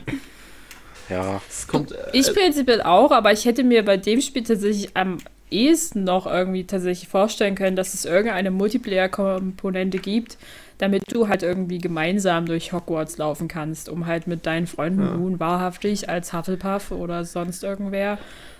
[1.10, 1.42] Ja.
[1.50, 1.92] Es kommt.
[1.92, 5.18] äh, Ich prinzipiell auch, aber ich hätte mir bei dem Spiel tatsächlich am
[5.54, 10.38] ehesten noch irgendwie tatsächlich vorstellen können, dass es irgendeine Multiplayer-Komponente gibt,
[10.80, 15.16] damit du halt irgendwie gemeinsam durch Hogwarts laufen kannst, um halt mit deinen Freunden Ja.
[15.16, 18.18] nun wahrhaftig als Hufflepuff oder sonst irgendwer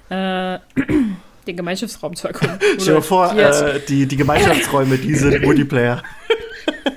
[0.10, 0.60] äh,
[1.48, 2.58] den Gemeinschaftsraum zu erkunden.
[2.80, 6.02] Stell dir vor, äh, die, die Gemeinschaftsräume, die sind Multiplayer.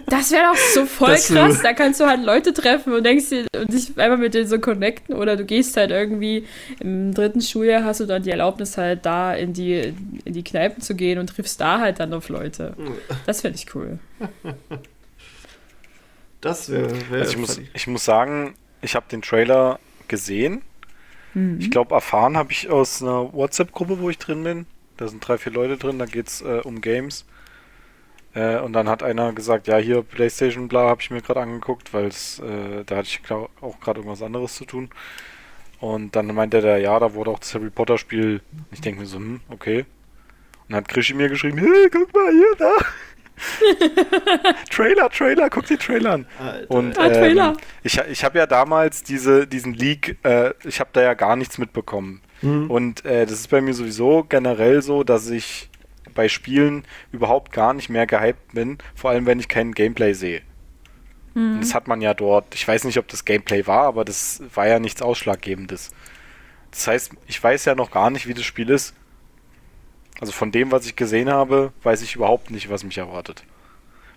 [0.08, 1.62] Das wäre doch so voll Das, krass.
[1.62, 4.58] Da kannst du halt Leute treffen und denkst dir und dich einfach mit denen so
[4.60, 6.46] connecten oder du gehst halt irgendwie
[6.80, 10.80] im dritten Schuljahr hast du dann die Erlaubnis halt da in die in die Kneipen
[10.80, 12.74] zu gehen und triffst da halt dann auf Leute.
[13.26, 13.98] Das finde ich cool.
[16.40, 16.90] Das wäre.
[17.10, 20.62] Wär Also ich, muss, ich muss sagen, ich habe den Trailer gesehen.
[21.34, 21.58] Mhm.
[21.60, 24.66] Ich glaube, erfahren habe ich aus einer WhatsApp-Gruppe, wo ich drin bin.
[24.96, 27.24] Da sind drei, vier Leute drin, da geht es äh, um Games.
[28.36, 31.94] Äh, und dann hat einer gesagt, ja, hier PlayStation, bla, habe ich mir gerade angeguckt,
[31.94, 34.90] weil es, äh, da hatte ich glaub, auch gerade irgendwas anderes zu tun.
[35.80, 38.42] Und dann meinte der, ja, da wurde auch das Harry Potter Spiel.
[38.72, 39.80] Ich denke mir so, hm, okay.
[39.80, 42.72] Und dann hat Krischi mir geschrieben, hey, guck mal hier, da.
[44.70, 46.26] Trailer, Trailer, guck die Trailer an.
[46.38, 46.70] Alter.
[46.70, 47.48] Und Ah, Trailer.
[47.50, 51.36] ähm, ich, ich habe ja damals diese, diesen Leak, äh, ich habe da ja gar
[51.36, 52.20] nichts mitbekommen.
[52.42, 52.70] Mhm.
[52.70, 55.70] Und äh, das ist bei mir sowieso generell so, dass ich
[56.16, 60.42] bei Spielen überhaupt gar nicht mehr gehypt bin, vor allem wenn ich kein Gameplay sehe.
[61.34, 64.42] Und das hat man ja dort, ich weiß nicht, ob das Gameplay war, aber das
[64.54, 65.90] war ja nichts Ausschlaggebendes.
[66.70, 68.94] Das heißt, ich weiß ja noch gar nicht, wie das Spiel ist.
[70.18, 73.44] Also von dem, was ich gesehen habe, weiß ich überhaupt nicht, was mich erwartet.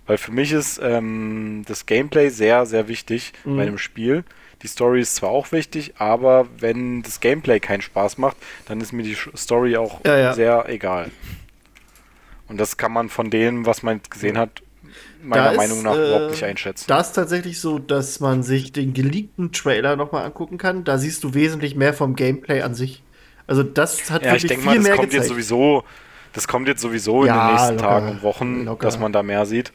[0.08, 3.58] Weil für mich ist ähm, das Gameplay sehr, sehr wichtig Mhm.
[3.58, 4.24] bei einem Spiel.
[4.64, 8.92] Die Story ist zwar auch wichtig, aber wenn das Gameplay keinen Spaß macht, dann ist
[8.94, 10.34] mir die Story auch Ja, ja.
[10.34, 11.12] sehr egal.
[12.50, 14.62] Und das kann man von dem, was man gesehen hat,
[15.22, 16.86] meiner Da Meinung nach äh, überhaupt nicht einschätzen.
[16.88, 20.84] Da ist tatsächlich so, dass man sich den geleakten Trailer nochmal angucken kann.
[20.84, 23.04] Da siehst du wesentlich mehr vom Gameplay an sich.
[23.46, 25.24] Also das hat Ja, ich wirklich denke viel mal, das mehr kommt gezeigt.
[25.24, 25.84] jetzt sowieso,
[26.34, 28.86] das kommt jetzt sowieso in Ja, den nächsten locker, Tagen und Wochen, locker.
[28.86, 29.72] dass man da mehr sieht.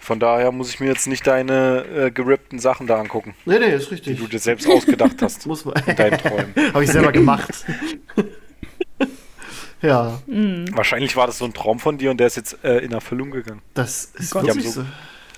[0.00, 3.74] Von daher muss ich mir jetzt nicht deine äh, gerippten Sachen da angucken, nee, nee,
[3.74, 4.18] ist die richtig.
[4.18, 5.74] du dir selbst ausgedacht hast Muss man.
[5.84, 6.54] in deinen Träumen.
[6.74, 7.64] Habe ich selber gemacht.
[9.82, 10.18] ja,
[10.72, 13.30] Wahrscheinlich war das so ein Traum von dir und der ist jetzt äh, in Erfüllung
[13.30, 13.62] gegangen.
[13.74, 14.44] das ist Gott.
[14.46, 14.84] Die haben so- so.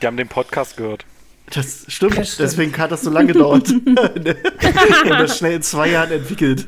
[0.00, 1.04] Die haben den Podcast gehört.
[1.52, 2.48] Das stimmt, Das stimmt.
[2.50, 3.68] deswegen hat das so lange gedauert.
[3.72, 6.66] Und das schnell in zwei Jahren entwickelt.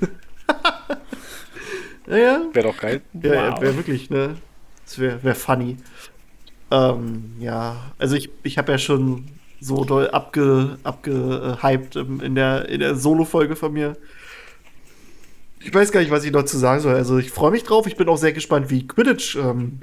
[2.06, 3.00] naja, Wäre doch geil.
[3.22, 3.60] ja, Wow.
[3.60, 4.36] wäre wirklich, ne?
[4.84, 5.76] Das wäre wär funny.
[6.70, 9.26] Ähm, ja, also ich, ich habe ja schon
[9.60, 13.96] so doll abge, abgehypt in der, in der Solo-Folge von mir.
[15.62, 16.94] Ich weiß gar nicht, was ich noch zu sagen soll.
[16.94, 17.86] Also ich freue mich drauf.
[17.86, 19.80] Ich bin auch sehr gespannt, wie Quidditch ähm,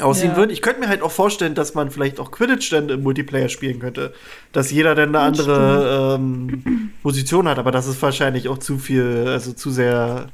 [0.00, 0.36] aussehen Ja.
[0.38, 0.50] wird.
[0.52, 3.78] Ich könnte mir halt auch vorstellen, dass man vielleicht auch Quidditch dann im Multiplayer spielen
[3.78, 4.14] könnte.
[4.52, 9.24] Dass jeder dann eine andere ähm, Position hat, aber das ist wahrscheinlich auch zu viel,
[9.28, 10.28] also zu sehr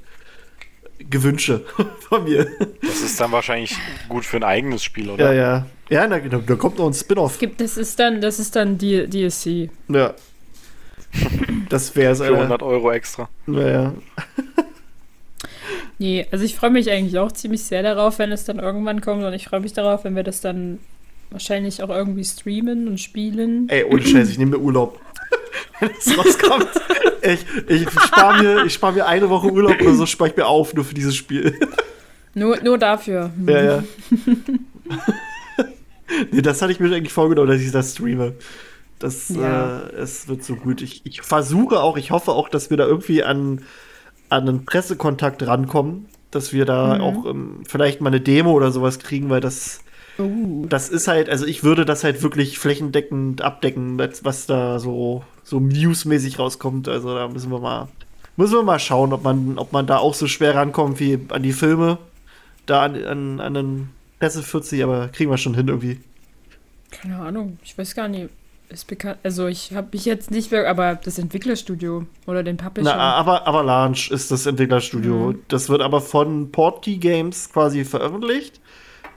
[1.10, 1.62] Gewünsche
[2.08, 2.46] von mir.
[2.82, 3.76] Das ist dann wahrscheinlich
[4.08, 5.32] gut für ein eigenes Spiel, oder?
[5.32, 6.06] Ja, ja.
[6.06, 7.38] Ja, da, da kommt noch ein Spin-off.
[7.38, 9.68] Gibt, das ist dann, das ist dann die DLC.
[9.88, 10.14] Ja.
[11.68, 13.28] Das wäre es, Für 100 Euro extra.
[13.46, 13.92] Naja.
[16.02, 19.22] Nee, also ich freue mich eigentlich auch ziemlich sehr darauf, wenn es dann irgendwann kommt.
[19.22, 20.80] Und ich freue mich darauf, wenn wir das dann
[21.30, 23.68] wahrscheinlich auch irgendwie streamen und spielen.
[23.68, 25.00] Ey, ohne Scheiß, ich nehme mir Urlaub.
[25.80, 26.68] wenn es rauskommt.
[27.22, 30.44] ich ich spare mir, ich spar mir eine Woche Urlaub oder so, spare ich mir
[30.44, 31.56] auf, nur für dieses Spiel.
[32.34, 33.30] Nur, nur dafür.
[33.46, 33.84] Ja, ja.
[36.32, 38.34] nee, das hatte ich mir eigentlich vorgenommen, dass ich das streame.
[38.98, 39.82] Das, Ja.
[39.82, 40.82] äh, es wird so gut.
[40.82, 43.62] Ich, ich versuche auch, ich hoffe auch, dass wir da irgendwie an,
[44.32, 48.98] an einen Pressekontakt rankommen, dass wir da auch ähm, vielleicht mal eine Demo oder sowas
[48.98, 49.80] kriegen, weil das,
[50.18, 50.66] Uh.
[50.68, 55.24] das ist halt, also ich würde das halt wirklich flächendeckend abdecken, was- was da so,
[55.42, 56.86] so newsmäßig rauskommt.
[56.88, 57.88] Also da müssen wir mal,
[58.36, 61.42] müssen wir mal schauen, ob man, ob man da auch so schwer rankommt wie an
[61.42, 61.96] die Filme,
[62.66, 65.98] da an, an, an den Presse 40, aber kriegen wir schon hin irgendwie.
[66.90, 68.28] Keine Ahnung, ich weiß gar nicht.
[68.72, 69.18] Ist bekannt.
[69.22, 72.96] Also ich habe mich jetzt nicht mehr, aber das Entwicklerstudio oder den Publisher.
[72.96, 75.34] Na, aber Avalanche ist das Entwicklerstudio.
[75.48, 78.60] Das wird aber von Portkey Games quasi veröffentlicht.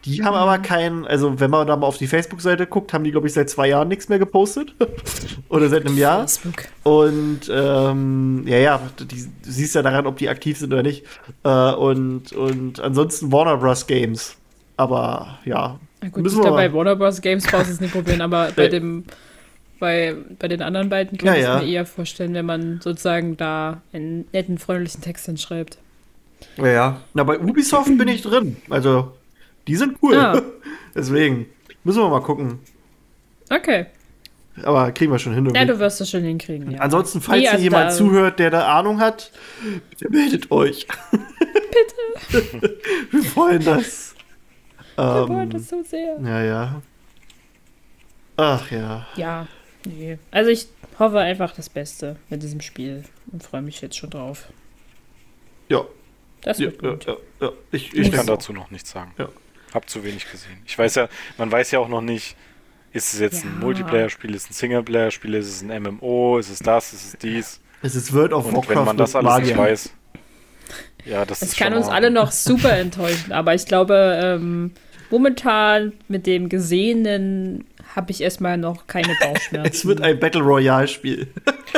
[0.06, 3.12] Die haben aber keinen, also wenn man da mal auf die Facebook-Seite guckt, haben die,
[3.12, 4.76] glaube ich, seit zwei Jahren nichts mehr gepostet.
[5.50, 6.20] Oder seit einem Jahr.
[6.20, 6.66] Facebook.
[6.84, 11.06] Und ähm, ja, ja, die, du siehst ja daran, ob die aktiv sind oder nicht.
[11.44, 13.88] Äh, und, und ansonsten Warner Bros.
[13.88, 14.36] Games.
[14.78, 15.80] Aber ja.
[16.02, 16.76] Na gut, müssen wir glaube, bei mal.
[16.76, 17.22] Warner Bros.
[17.22, 18.70] Games brauchst du es nicht probieren, aber bei Nee.
[18.80, 19.06] dem,
[19.80, 21.58] bei, bei den anderen beiden kann Ja, ich ja.
[21.60, 25.78] mir eher vorstellen, wenn man sozusagen da einen netten, freundlichen Text hinschreibt.
[26.58, 27.02] Ja, ja.
[27.14, 28.58] Na, bei Ubisoft bin ich drin.
[28.70, 29.14] Also,
[29.68, 30.16] die sind cool.
[30.16, 30.42] Ah.
[30.96, 31.48] Deswegen
[31.84, 32.60] müssen wir mal gucken.
[33.50, 33.88] Okay.
[34.64, 35.46] Aber kriegen wir schon hin.
[35.46, 35.74] Ja, irgendwie.
[35.74, 36.80] du wirst das schon hinkriegen, ja.
[36.80, 39.32] Ansonsten, falls hier also jemand zuhört, der da Ahnung hat,
[39.90, 40.88] bitte meldet euch.
[42.32, 42.80] Bitte.
[43.12, 44.16] Wir freuen das.
[44.96, 46.18] Wir wollen Ähm, das so sehr.
[46.24, 46.82] ja, ja.
[48.38, 49.06] Ach ja.
[49.18, 49.48] Ja,
[49.86, 50.18] nee.
[50.32, 50.68] Also ich
[51.00, 54.48] hoffe einfach das Beste mit diesem Spiel und freue mich jetzt schon drauf.
[55.70, 55.84] Ja,
[56.42, 57.06] Das ja, wird ja, gut.
[57.06, 57.52] ja, ja.
[57.72, 58.36] Ich, ich Ich kann auch.
[58.36, 59.14] dazu noch nichts sagen.
[59.18, 59.30] Ja.
[59.74, 60.58] Hab zu wenig gesehen.
[60.66, 62.36] Ich weiß ja, man weiß ja auch noch nicht,
[62.94, 63.60] ist es jetzt ein.
[63.60, 67.60] Multiplayer-Spiel, ist es ein Singleplayer-Spiel, ist es ein MMO, ist es das, ist es dies.
[67.82, 69.90] Es ist World of Und Warcraft wenn man das alles nicht weiß,
[71.04, 74.72] ja, das Es ist kann schon uns alle noch super enttäuschen, aber ich glaube, ähm,
[75.12, 77.66] momentan mit dem Gesehenen
[77.96, 79.72] habe ich erstmal noch keine Bauchschmerzen.
[79.74, 81.28] Es wird ein Battle Royale Spiel.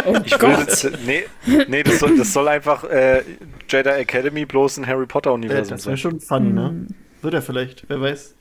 [0.06, 0.84] oh Ich Gott.
[0.84, 1.24] würde, nee,
[1.68, 3.24] nee das, soll, das soll einfach äh,
[3.70, 5.98] Jedi Academy bloß ein Harry Äh, Potter-Universum das wäre sein.
[5.98, 6.68] schon fun, ne?
[6.70, 6.88] Hm.
[7.22, 8.34] Wird er vielleicht, wer weiß.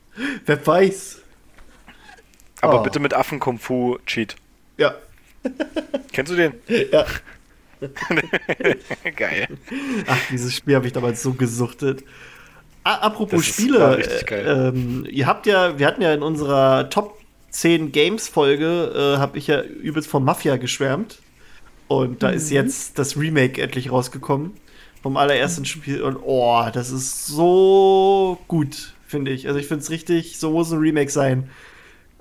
[0.45, 1.21] Wer weiß.
[2.61, 2.83] Aber Oh.
[2.83, 4.35] bitte mit Affen-Kung-Fu-Cheat.
[4.77, 4.95] Ja,
[6.11, 6.53] Kennst du den?
[6.91, 7.05] ja.
[9.15, 9.47] Geil.
[10.07, 12.03] Ach, dieses Spiel habe ich damals so gesuchtet.
[12.95, 14.45] Apropos Spiele, war richtig geil.
[14.45, 17.17] äh, ähm, ihr habt ja, wir hatten ja in unserer Top
[17.51, 21.19] 10 Games Folge, äh, habe ich ja übelst von Mafia geschwärmt.
[21.87, 22.33] Und da Mhm.
[22.37, 24.51] ist jetzt das Remake endlich rausgekommen.
[25.03, 26.01] Vom allerersten Spiel.
[26.01, 29.47] Und oh, das ist so gut, finde ich.
[29.47, 31.49] Also ich finde es richtig, so muss ein Remake sein.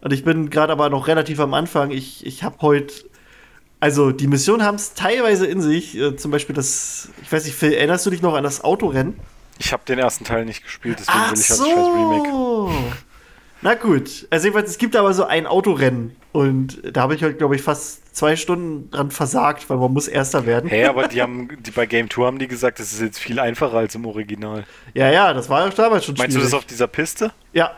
[0.02, 1.90] Und ich bin gerade aber noch relativ am Anfang.
[1.90, 2.94] Ich, ich habe heute
[3.78, 5.96] also, die Missionen haben es teilweise in sich.
[5.98, 9.14] Äh, zum Beispiel das, ich weiß nicht, Phil, erinnerst du dich noch an das Autorennen?
[9.58, 12.94] Ich habe den ersten Teil nicht gespielt, deswegen will ich halt das scheiß Remake.
[13.62, 14.26] Na gut.
[14.30, 16.14] Also jedenfalls, es gibt aber so ein Autorennen.
[16.32, 20.08] Und da habe ich heute, glaube ich, fast zwei Stunden dran versagt, weil man muss
[20.08, 20.68] Erster werden.
[20.68, 23.40] Hä, aber die haben, die bei Game Tour haben die gesagt, das ist jetzt viel
[23.40, 24.64] einfacher als im Original.
[24.94, 26.62] Ja, ja, das war ja damals schon Meinst du das schwierig.
[26.64, 27.32] auf dieser Piste?
[27.54, 27.72] Ja,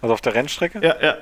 [0.00, 0.80] Also auf der Rennstrecke?
[0.82, 1.16] ja, ja.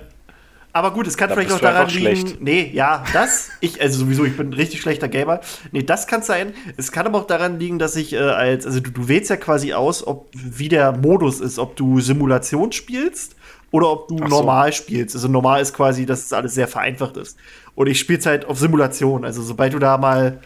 [0.75, 2.01] Aber gut, es kann Da vielleicht auch daran liegen.
[2.01, 2.41] schlecht.
[2.41, 3.51] Nee, ja, das.
[3.61, 5.41] Ich, also sowieso, ich bin ein richtig schlechter Gamer.
[5.71, 6.55] Nee, das kann sein.
[6.79, 9.37] Es kann aber auch daran liegen, dass ich äh, als, also du, du wählst ja
[9.37, 13.37] quasi aus, ob wie der Modus ist, ob du Simulation spielst
[13.71, 14.25] oder ob du so.
[14.25, 15.15] normal spielst.
[15.15, 17.37] Also normal ist quasi, dass es alles sehr vereinfacht ist.
[17.75, 19.27] Und ich spiele halt auf Simulation.
[19.27, 20.41] Also sobald du da mal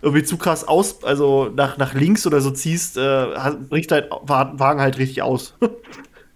[0.00, 3.26] irgendwie zu krass aus, also nach, nach links oder so ziehst, äh,
[3.68, 5.54] bricht dein Wa- Wagen halt richtig aus.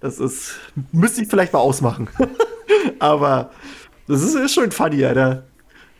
[0.03, 0.55] Das ist,
[0.92, 2.09] müsste ich vielleicht mal ausmachen.
[2.98, 3.50] Aber
[4.06, 5.44] das ist, ist schon funny, Alter.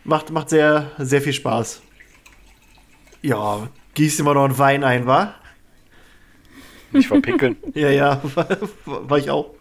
[0.03, 1.81] Macht, macht sehr, sehr viel Spaß.
[3.21, 5.35] Ja, gießt immer noch einen Wein ein, wa?
[6.91, 7.57] Nicht verpickeln.
[7.73, 8.47] Ja, ja, war,
[8.85, 9.51] war ich auch.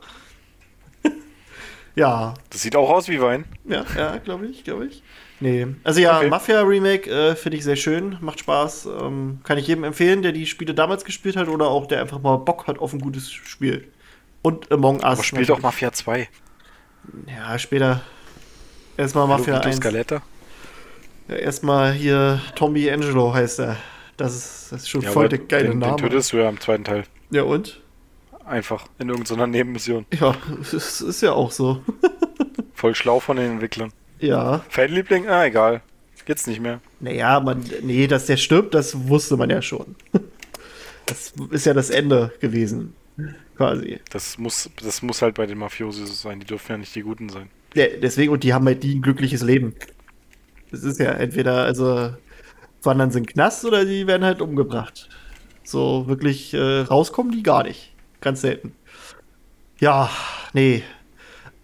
[1.94, 3.44] ja, Das sieht auch aus wie Wein.
[3.64, 5.02] ja, ja, glaube ich, glaube ich.
[5.40, 6.28] Nee, also ja, Okay.
[6.28, 8.86] Mafia Remake äh, finde ich sehr schön, macht Spaß.
[9.00, 12.20] Ähm, kann ich jedem empfehlen, der die Spiele damals gespielt hat oder auch der einfach
[12.20, 13.88] mal Bock hat auf ein gutes Spiel.
[14.42, 15.04] Und Among Us.
[15.04, 15.60] Aber spielt auch.
[15.60, 16.28] Mafia 2.
[17.26, 18.02] Ja, später.
[18.96, 19.76] Erstmal Hallo, Mafia Vito 1.
[19.76, 20.22] Scaletta.
[21.28, 23.76] Ja, erstmal hier Tommy Angelo heißt er.
[24.16, 25.96] Das ist, das ist schon Ja, voll der geile den, Name.
[25.96, 27.04] Den tötest du ja im zweiten Teil.
[27.30, 27.80] ja, und?
[28.44, 30.06] Einfach in irgendeiner Nebenmission.
[30.18, 31.82] Ja, es ist ja auch so.
[32.74, 33.92] Voll schlau von den Entwicklern.
[34.18, 34.64] Ja.
[34.68, 35.28] Fanliebling?
[35.28, 35.82] Ah, egal.
[36.26, 36.80] Jetzt nicht mehr.
[37.00, 39.96] Naja, man, nee, dass der stirbt, das wusste man ja schon.
[41.06, 42.94] Das ist ja das Ende gewesen.
[43.60, 44.00] Quasi.
[44.08, 46.40] Das muss, das muss halt bei den Mafiosi so sein.
[46.40, 47.50] Die dürfen ja nicht die Guten sein.
[47.74, 49.74] Ja, deswegen, und die haben halt die ein glückliches Leben.
[50.70, 52.14] Das ist ja entweder, also,
[52.82, 55.10] wandern sie in den Knast oder die werden halt umgebracht.
[55.62, 57.92] So wirklich äh, rauskommen die gar nicht.
[58.22, 58.72] Ganz selten.
[59.78, 60.08] Ja,
[60.54, 60.82] nee.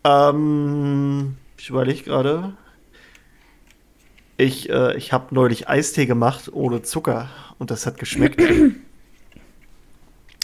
[0.05, 2.53] Ähm, ich überlege gerade.
[4.37, 8.43] Ich, äh, ich habe neulich Eistee gemacht ohne Zucker und das hat geschmeckt.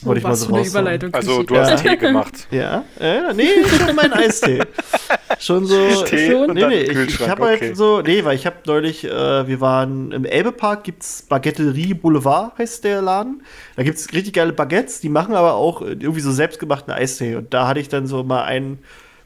[0.05, 0.67] Wollte ich mal so für eine.
[0.67, 1.15] Überleitung.
[1.15, 1.77] Also, du hast Ja.
[1.77, 2.49] Tee gemacht.
[2.51, 4.61] Ja, äh, nee, schon mein Eistee.
[5.39, 6.03] Schon so.
[6.05, 6.51] Tee schon?
[6.51, 7.75] und Nee, nee, ich, ich habe halt okay.
[7.75, 12.85] so, nee, weil ich habe neulich, äh, wir waren im Elbepark, gibt's Baguetterie Boulevard, heißt
[12.85, 13.43] der Laden.
[13.75, 17.35] Da gibt's richtig geile Baguettes, die machen aber auch äh, irgendwie so selbstgemachten Eistee.
[17.37, 18.79] Und da hatte ich dann so mal einen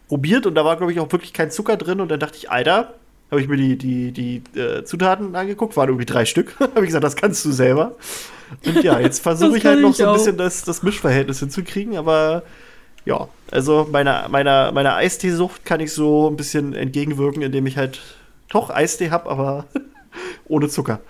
[0.08, 2.00] probiert und da war, glaube ich, auch wirklich kein Zucker drin.
[2.00, 2.94] Und dann dachte ich, Alter,
[3.30, 6.54] habe ich mir die, die, die äh, Zutaten angeguckt, waren irgendwie drei Stück.
[6.60, 7.96] habe ich gesagt, das kannst du selber.
[8.64, 11.96] Und ja, jetzt versuche ich halt noch ich so ein bisschen das, das Mischverhältnis hinzukriegen,
[11.96, 12.42] aber
[13.04, 18.00] ja, also meiner meiner meiner Eisteesucht kann ich so ein bisschen entgegenwirken, indem ich halt
[18.48, 19.66] doch Eistee habe, aber
[20.46, 21.00] ohne Zucker.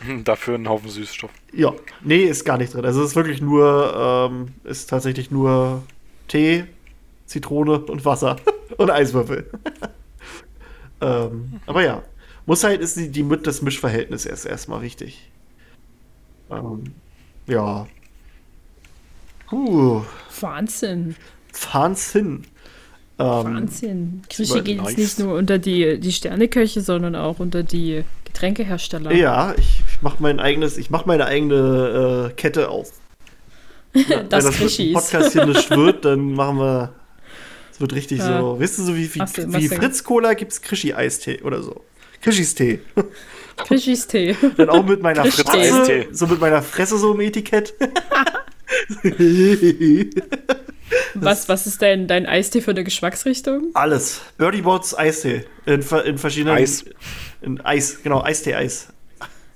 [0.00, 1.30] Hm, Dafür einen Haufen Süßstoff.
[1.52, 2.84] Ja, nee, ist gar nicht drin.
[2.84, 5.82] Also es ist wirklich nur, ähm, ist tatsächlich nur
[6.28, 6.64] Tee,
[7.26, 8.36] Zitrone und Wasser
[8.78, 9.50] und Eiswürfel.
[11.00, 12.02] ähm, aber ja,
[12.46, 15.29] muss halt ist die, die das Mischverhältnis erst erstmal wichtig.
[16.50, 16.84] Ähm,
[17.46, 17.86] ja.
[19.48, 20.02] Puh,
[20.40, 21.16] Wahnsinn.
[21.72, 22.42] Wahnsinn.
[23.18, 24.22] Ähm, Wahnsinn.
[24.30, 29.12] Krischi aber geht jetzt nicht nur unter die, die Sterneköche, sondern auch unter die Getränkehersteller.
[29.12, 32.92] Ja, ich, ich mache mein eigenes, ich mache meine eigene äh, Kette auf.
[33.94, 34.92] Ja, Das Wenn das Krischis.
[34.94, 36.92] Podcast hier nicht wird, dann machen wir.
[37.72, 38.40] Es wird richtig Ja.
[38.40, 38.60] so.
[38.60, 41.82] Weißt du, so wie, wie, du- wie Fritz Cola gibt's Krischi-Eistee oder so.
[42.22, 42.80] Krischis Tee.
[43.64, 44.36] Krischis Tee.
[44.56, 45.24] Dann auch mit meiner.
[45.24, 46.08] Fresse, Eistee.
[46.12, 47.74] so mit meiner Fresse so im Etikett.
[51.14, 53.70] Was, was ist denn dein Eistee für eine Geschmacksrichtung?
[53.74, 54.20] Alles.
[54.38, 55.44] Birdie Bots Eistee.
[55.66, 56.56] In, in verschiedenen.
[56.56, 56.84] Eis.
[57.42, 58.88] In Eis, genau, Eistee-Eis.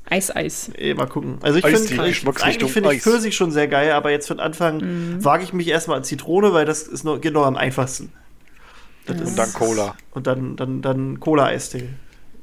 [0.06, 0.70] Eis, Eis.
[0.76, 1.38] Eh, mal gucken.
[1.42, 3.02] Also ich Eistee, finde, eigentlich finde ich.
[3.02, 6.52] Pfirsich schon sehr geil, aber jetzt für den Anfang wage ich mich erstmal an Zitrone,
[6.52, 8.12] weil das ist nur, geht noch am einfachsten.
[9.06, 9.96] Das Und dann Cola.
[10.12, 11.88] Und dann, dann, dann Cola-Eistee,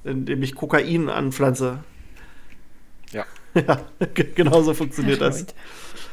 [0.04, 1.80] indem ich Kokain anpflanze.
[3.12, 3.26] Ja.
[3.54, 3.82] Ja,
[4.36, 5.40] genau so funktioniert Ach, das.
[5.42, 5.54] Leute.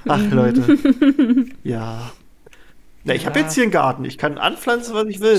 [0.09, 1.46] Ach, Leute.
[1.62, 2.11] ja.
[3.05, 3.44] Na, ich habe Ja.
[3.44, 4.05] jetzt hier einen Garten.
[4.05, 5.38] Ich kann anpflanzen, was ich will.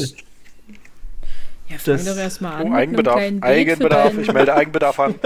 [1.68, 2.62] Ja, fang Das- doch erstmal an.
[2.62, 2.76] Oh, mit
[3.08, 3.44] einem Eigenbedarf.
[3.44, 4.18] Eigenbedarf.
[4.18, 5.16] Ich melde Eigenbedarf an.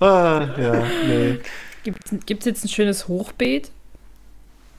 [0.00, 1.38] Ah, ja, nee.
[1.84, 3.70] Gibt es jetzt ein schönes Hochbeet?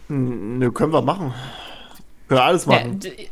[0.10, 1.34] Nö, können wir machen.
[2.28, 3.00] Können wir alles Ja, machen.
[3.00, 3.30] d-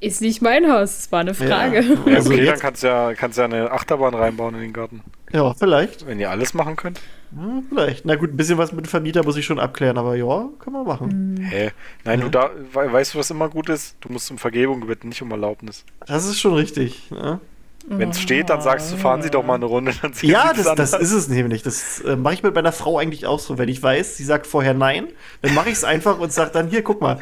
[0.00, 1.80] ist nicht mein Haus, das war eine Frage.
[1.80, 1.94] Ja.
[2.10, 5.02] Ja, Also okay, dann kannst du ja, kannst ja eine Achterbahn reinbauen in den Garten.
[5.32, 6.06] Ja, vielleicht.
[6.06, 7.00] Wenn ihr alles machen könnt.
[7.34, 8.04] Hm, vielleicht.
[8.04, 10.76] Na gut, ein bisschen was mit dem Vermieter muss ich schon abklären, aber ja, können
[10.76, 11.40] wir machen.
[11.50, 11.70] Hä?
[12.04, 12.24] Nein, Ja.
[12.24, 13.96] du da, we weißt du, was immer gut ist?
[14.00, 15.84] Du musst um Vergebung bitten, nicht um Erlaubnis.
[16.06, 17.10] Das ist schon richtig.
[17.10, 17.40] Ne?
[17.88, 19.92] Wenn es steht, dann sagst du, fahren Sie doch mal eine Runde.
[20.02, 21.62] Dann sehen Ja, das, das ist es nämlich.
[21.62, 23.58] Das äh, mache ich mit meiner Frau eigentlich auch so.
[23.58, 25.06] Wenn ich weiß, sie sagt vorher nein,
[25.42, 27.20] dann mache ich es einfach und sage dann, hier, guck mal.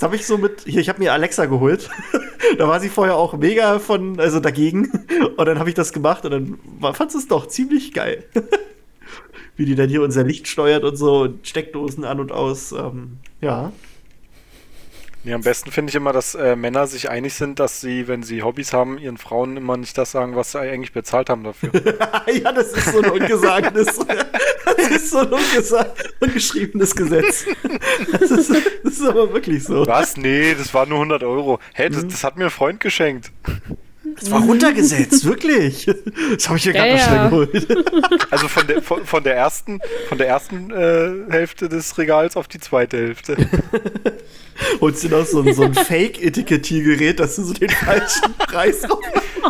[0.00, 1.90] Das habe ich so mit, hier, ich habe mir Alexa geholt.
[2.58, 4.90] da war sie vorher auch mega von, also dagegen.
[5.36, 8.24] Und dann habe ich das gemacht und dann fand es doch ziemlich geil.
[9.56, 12.72] Wie die dann hier unser Licht steuert und so und Steckdosen an und aus.
[12.72, 13.72] Ähm, ja.
[15.22, 18.22] Nee, am besten finde ich immer, dass äh, Männer sich einig sind, dass sie, wenn
[18.22, 21.70] sie Hobbys haben, ihren Frauen immer nicht das sagen, was sie eigentlich bezahlt haben dafür.
[22.32, 23.98] ja, das ist so ein ungesagtes,
[24.64, 25.86] das ist so ein
[26.20, 27.44] ungeschriebenes Gesetz.
[28.12, 29.86] Das ist, das ist aber wirklich so.
[29.86, 30.16] was?
[30.16, 31.58] Nee, das war nur 100 Euro.
[31.74, 31.92] Hä, Mhm.
[31.94, 33.30] das, das hat mir ein Freund geschenkt.
[34.20, 35.86] Das war runtergesetzt, wirklich.
[36.34, 37.28] Das habe ich mir Ja, gerade noch schnell ja.
[37.28, 37.66] geholt.
[38.30, 42.46] Also von der, von, von der ersten, von der ersten äh, Hälfte des Regals auf
[42.46, 43.36] die zweite Hälfte.
[44.80, 48.82] Holst dir noch so ein, so ein Fake-Etikettiergerät, dass du so den falschen Preis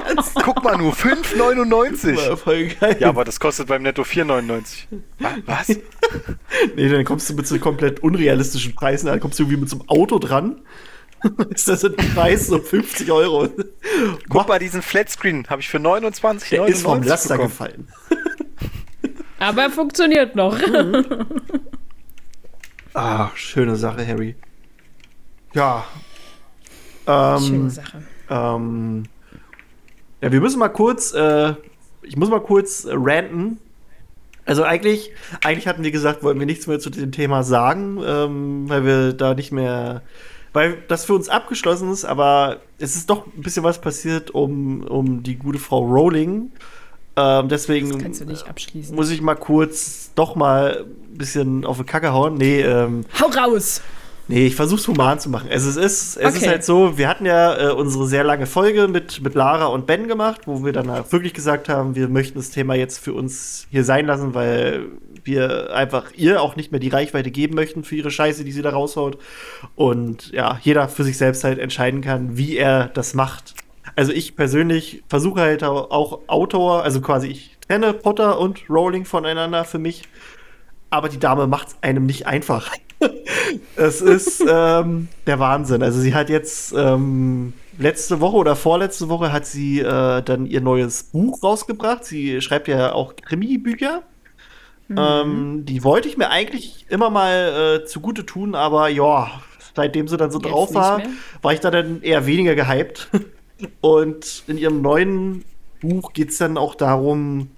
[0.06, 0.34] kannst.
[0.36, 2.16] Guck mal nur, 5,99.
[2.28, 2.96] War voll geil.
[3.00, 4.62] Ja, aber das kostet beim Netto 4,99.
[5.18, 5.68] Wa- Was?
[6.76, 9.80] nee, dann kommst du mit so komplett unrealistischen Preisen, dann kommst du irgendwie mit so
[9.80, 10.60] einem Auto dran.
[11.50, 13.48] Ist das ein Preis so 50 Euro?
[14.28, 17.48] Guck mal, diesen Flatscreen habe ich für 29,99 Der ist vom Laster bekommen.
[17.50, 17.88] gefallen.
[19.38, 20.58] Aber er funktioniert noch.
[22.94, 24.34] Ah, schöne Sache, Harry.
[25.54, 25.84] Ja.
[27.06, 28.02] Ähm, Schöne Sache.
[28.28, 29.04] Ähm,
[30.20, 31.54] ja, wir müssen mal kurz, äh,
[32.02, 33.58] ich muss mal kurz äh, ranten.
[34.44, 35.12] Also eigentlich,
[35.44, 39.12] eigentlich hatten wir gesagt, wollen wir nichts mehr zu dem Thema sagen, ähm, weil wir
[39.12, 40.02] da nicht mehr,
[40.52, 44.82] weil das für uns abgeschlossen ist, aber es ist doch ein bisschen was passiert um,
[44.84, 46.50] um die gute Frau Rowling.
[47.16, 48.94] Ähm, deswegen Das kannst du nicht abschließen.
[48.94, 52.34] muss ich mal kurz doch mal ein bisschen auf die Kacke hauen.
[52.34, 53.82] Nee, ähm, Hau raus!
[54.28, 55.48] Nee, ich versuch's human zu machen.
[55.50, 56.48] Also es ist, es ist Okay.
[56.50, 60.06] halt so, wir hatten ja äh, unsere sehr lange Folge mit, mit Lara und Ben
[60.06, 63.66] gemacht, wo wir dann auch wirklich gesagt haben, wir möchten das Thema jetzt für uns
[63.72, 64.86] hier sein lassen, weil
[65.24, 68.62] wir einfach ihr auch nicht mehr die Reichweite geben möchten für ihre Scheiße, die sie
[68.62, 69.18] da raushaut.
[69.76, 73.54] Und ja, jeder für sich selbst halt entscheiden kann, wie er das macht.
[73.96, 79.04] Also ich persönlich versuche halt au- auch Autor, also quasi ich trenne Potter und Rowling
[79.04, 80.04] voneinander für mich,
[80.90, 82.70] aber die Dame macht's einem nicht einfach.
[83.76, 85.82] Es ist ähm, der Wahnsinn.
[85.82, 90.60] Also sie hat jetzt ähm, letzte Woche oder vorletzte Woche hat sie äh, dann ihr
[90.60, 92.04] neues Buch rausgebracht.
[92.04, 94.02] Sie schreibt ja auch Krimi-Bücher.
[94.98, 99.30] Ähm, die wollte ich mir eigentlich immer mal äh, zugute tun, aber ja,
[99.74, 101.08] seitdem sie dann so Jetzt drauf war, mehr?
[101.42, 103.08] war ich da dann eher weniger gehypt.
[103.80, 105.44] Und in ihrem neuen
[105.80, 107.50] Buch geht es dann auch darum,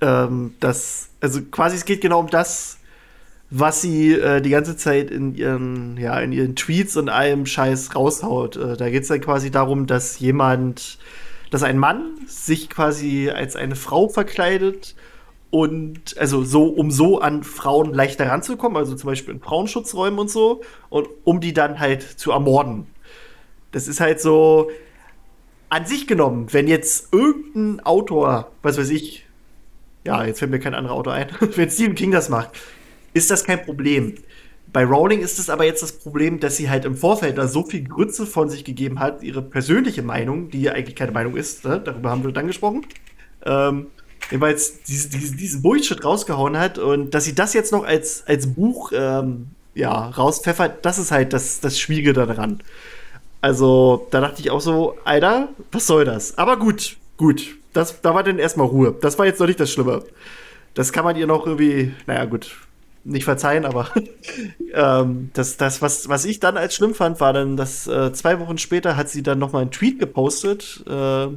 [0.00, 2.78] ähm, dass, also quasi es geht genau um das,
[3.50, 7.94] was sie äh, die ganze Zeit in ihren, ja, in ihren Tweets und allem Scheiß
[7.94, 8.56] raushaut.
[8.56, 10.98] Äh, da geht es dann quasi darum, dass jemand,
[11.50, 14.94] dass ein Mann sich quasi als eine Frau verkleidet
[15.50, 20.30] und also so, um so an Frauen leichter ranzukommen, also zum Beispiel in Frauenschutzräumen und
[20.30, 22.86] so, und um die dann halt zu ermorden.
[23.72, 24.70] Das ist halt so
[25.68, 29.26] an sich genommen, wenn jetzt irgendein Autor, was weiß ich,
[30.04, 32.50] ja, jetzt fällt mir kein anderer Autor ein, wenn Stephen King das macht,
[33.12, 34.14] ist das kein Problem.
[34.72, 37.64] Bei Rowling ist es aber jetzt das Problem, dass sie halt im Vorfeld da so
[37.64, 41.64] viel Grütze von sich gegeben hat, ihre persönliche Meinung, die ja eigentlich keine Meinung ist,
[41.64, 41.80] ne?
[41.84, 42.86] darüber haben wir dann gesprochen,
[43.44, 43.88] ähm,
[44.30, 48.46] jeweils diese, diese, diesen Bullshit rausgehauen hat und dass sie das jetzt noch als, als
[48.46, 52.62] Buch ähm, ja, rauspfeffert, das ist halt das, das Schwierige daran.
[53.40, 56.36] Also, da dachte ich auch so, Alter, was soll das?
[56.36, 57.56] Aber gut, gut.
[57.72, 58.94] Das, da war dann erstmal Ruhe.
[59.00, 60.02] Das war jetzt noch nicht das Schlimme.
[60.74, 62.56] Das kann man ihr noch irgendwie, naja, gut,
[63.04, 63.88] nicht verzeihen, aber
[64.74, 68.38] ähm, das, das was, was ich dann als schlimm fand, war dann, dass äh, zwei
[68.40, 71.28] Wochen später hat sie dann noch mal einen Tweet gepostet äh,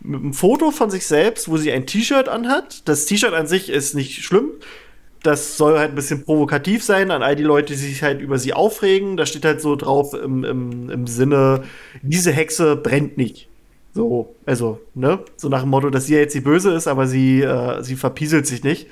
[0.00, 2.88] mit einem Foto von sich selbst, wo sie ein T-Shirt anhat.
[2.88, 4.50] Das T-Shirt an sich ist nicht schlimm.
[5.22, 8.38] Das soll halt ein bisschen provokativ sein an all die Leute, die sich halt über
[8.38, 9.16] sie aufregen.
[9.16, 11.64] Da steht halt so drauf im, im, im Sinne,
[12.02, 13.48] diese Hexe brennt nicht.
[13.92, 15.18] So, also, ne?
[15.36, 17.96] So nach dem Motto, dass sie ja jetzt die Böse ist, aber sie, äh, sie
[17.96, 18.86] verpieselt sich nicht.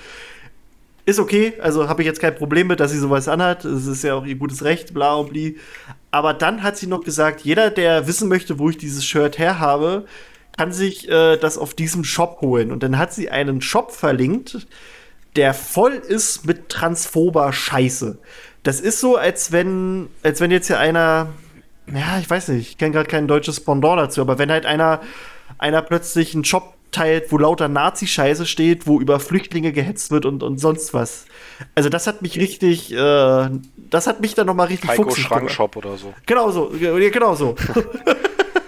[1.07, 3.65] Ist okay, also habe ich jetzt kein Problem mit, dass sie sowas anhat.
[3.65, 5.57] Es ist ja auch ihr gutes Recht, bla und bli.
[6.11, 9.59] Aber dann hat sie noch gesagt, jeder, der wissen möchte, wo ich dieses Shirt her
[9.59, 10.05] habe,
[10.59, 12.73] kann sich äh, das auf diesem Shop holen.
[12.73, 14.67] Und dann hat sie einen Shop verlinkt,
[15.37, 18.19] der voll ist mit transphober Scheiße.
[18.65, 21.29] Das ist so, als wenn, als wenn jetzt hier einer,
[21.87, 25.01] ja, ich weiß nicht, ich kenne gerade kein deutsches Pendant dazu, aber wenn halt einer,
[25.59, 30.43] einer plötzlich einen Shop teilt, wo lauter Nazi-Scheiße steht, wo über Flüchtlinge gehetzt wird und,
[30.43, 31.27] und sonst was.
[31.77, 35.11] Also das hat mich richtig, äh, das hat mich dann noch mal richtig Heiko.
[35.11, 36.15] Schrankshop oder so.
[36.27, 37.55] Genau so, genau so.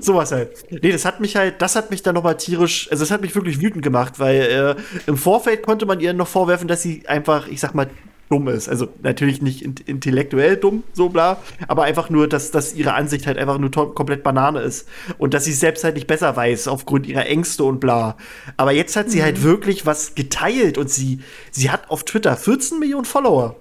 [0.00, 0.50] Sowas halt.
[0.70, 3.34] Nee, das hat mich halt, das hat mich dann nochmal tierisch, also das hat mich
[3.34, 7.48] wirklich wütend gemacht, weil äh, im Vorfeld konnte man ihr noch vorwerfen, dass sie einfach,
[7.48, 7.88] ich sag mal,
[8.28, 8.68] dumm ist.
[8.68, 13.26] Also natürlich nicht in intellektuell dumm, so bla, aber einfach nur, dass, dass ihre Ansicht
[13.26, 14.88] halt einfach nur komplett Banane ist.
[15.18, 18.16] Und dass sie selbst halt nicht besser weiß, aufgrund ihrer Ängste und bla.
[18.56, 21.20] Aber jetzt hat sie halt wirklich was geteilt und sie,
[21.50, 23.56] sie hat auf Twitter 14 Millionen Follower.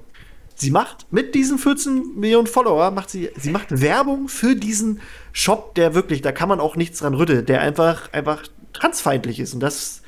[0.60, 5.02] Sie macht mit diesen 14 Millionen Follower, macht sie, sie macht Werbung für diesen
[5.38, 8.42] Shop, der wirklich, da kann man auch nichts dran rütteln, der einfach, einfach
[8.74, 9.54] transfeindlich ist.
[9.54, 10.02] Und das,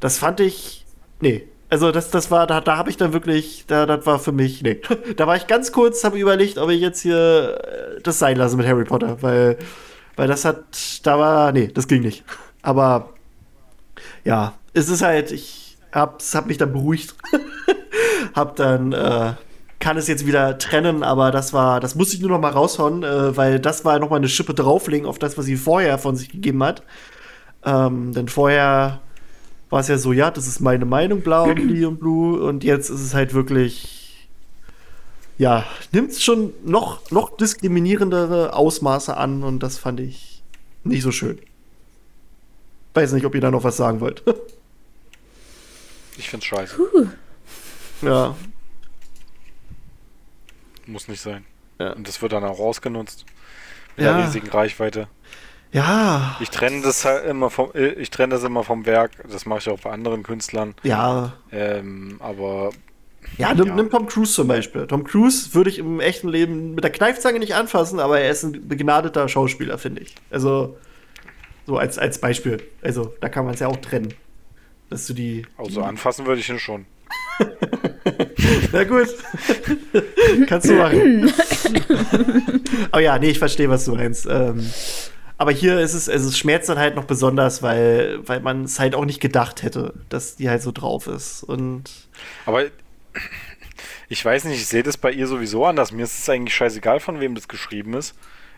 [0.00, 0.84] das fand ich,
[1.20, 1.46] nee.
[1.68, 4.60] Also das, das war, da, da habe ich dann wirklich, da, das war für mich,
[4.62, 4.80] nee.
[5.16, 8.56] Da war ich ganz kurz, habe überlegt, ob ich jetzt hier äh, das sein lasse
[8.56, 9.56] mit Harry Potter, weil,
[10.16, 10.64] weil das hat,
[11.04, 12.24] da war, nee, das ging nicht.
[12.60, 13.10] Aber
[14.24, 17.14] ja, es ist halt, ich hab's, hab mich dann beruhigt.
[18.34, 19.34] hab dann, äh,
[19.80, 23.02] kann es jetzt wieder trennen, aber das war, das musste ich nur noch mal raushauen,
[23.02, 26.16] äh, weil das war noch mal eine Schippe drauflegen auf das, was sie vorher von
[26.16, 26.82] sich gegeben hat.
[27.64, 29.00] Ähm, denn vorher
[29.70, 32.62] war es ja so, ja, das ist meine Meinung, bla und bli und blue, und
[32.62, 34.28] jetzt ist es halt wirklich,
[35.38, 40.42] ja, nimmt es schon noch, noch diskriminierendere Ausmaße an und das fand ich
[40.84, 41.38] nicht so schön.
[42.92, 44.22] Weiß nicht, ob ihr da noch was sagen wollt.
[46.18, 46.76] Ich find's scheiße.
[48.02, 48.34] ja,
[50.90, 51.44] Muss nicht sein.
[51.78, 51.92] Ja.
[51.92, 53.24] Und das wird dann auch ausgenutzt.
[53.96, 54.16] Mit Ja.
[54.16, 55.08] der riesigen Reichweite.
[55.72, 56.36] Ja.
[56.40, 59.12] Ich trenne das halt immer vom, äh, ich trenne das immer vom Werk.
[59.30, 60.74] Das mache ich auch bei anderen Künstlern.
[60.82, 61.34] Ja.
[61.52, 62.70] Ähm, aber
[63.36, 63.74] Ja, nimm, Ja.
[63.76, 64.86] nimm Tom Cruise zum Beispiel.
[64.86, 68.42] Tom Cruise würde ich im echten Leben mit der Kneifzange nicht anfassen, aber er ist
[68.42, 70.14] ein begnadeter Schauspieler, finde ich.
[70.30, 70.76] Also,
[71.66, 72.62] so als, als Beispiel.
[72.82, 74.14] Also, da kann man es ja auch trennen.
[74.88, 75.46] Dass du die.
[75.56, 76.86] also anfassen würde ich ihn schon.
[78.72, 79.08] Na gut.
[80.46, 81.32] Kannst du machen.
[82.90, 84.26] aber ja, nee, ich verstehe, was du meinst.
[84.28, 84.70] Ähm,
[85.38, 88.78] aber hier ist es, also es schmerzt dann halt noch besonders, weil, weil man es
[88.78, 91.42] halt auch nicht gedacht hätte, dass die halt so drauf ist.
[91.42, 91.84] Und
[92.46, 92.64] Aber
[94.08, 95.92] ich weiß nicht, ich sehe das bei ihr sowieso anders.
[95.92, 98.14] Mir ist es eigentlich scheißegal, von wem das geschrieben ist.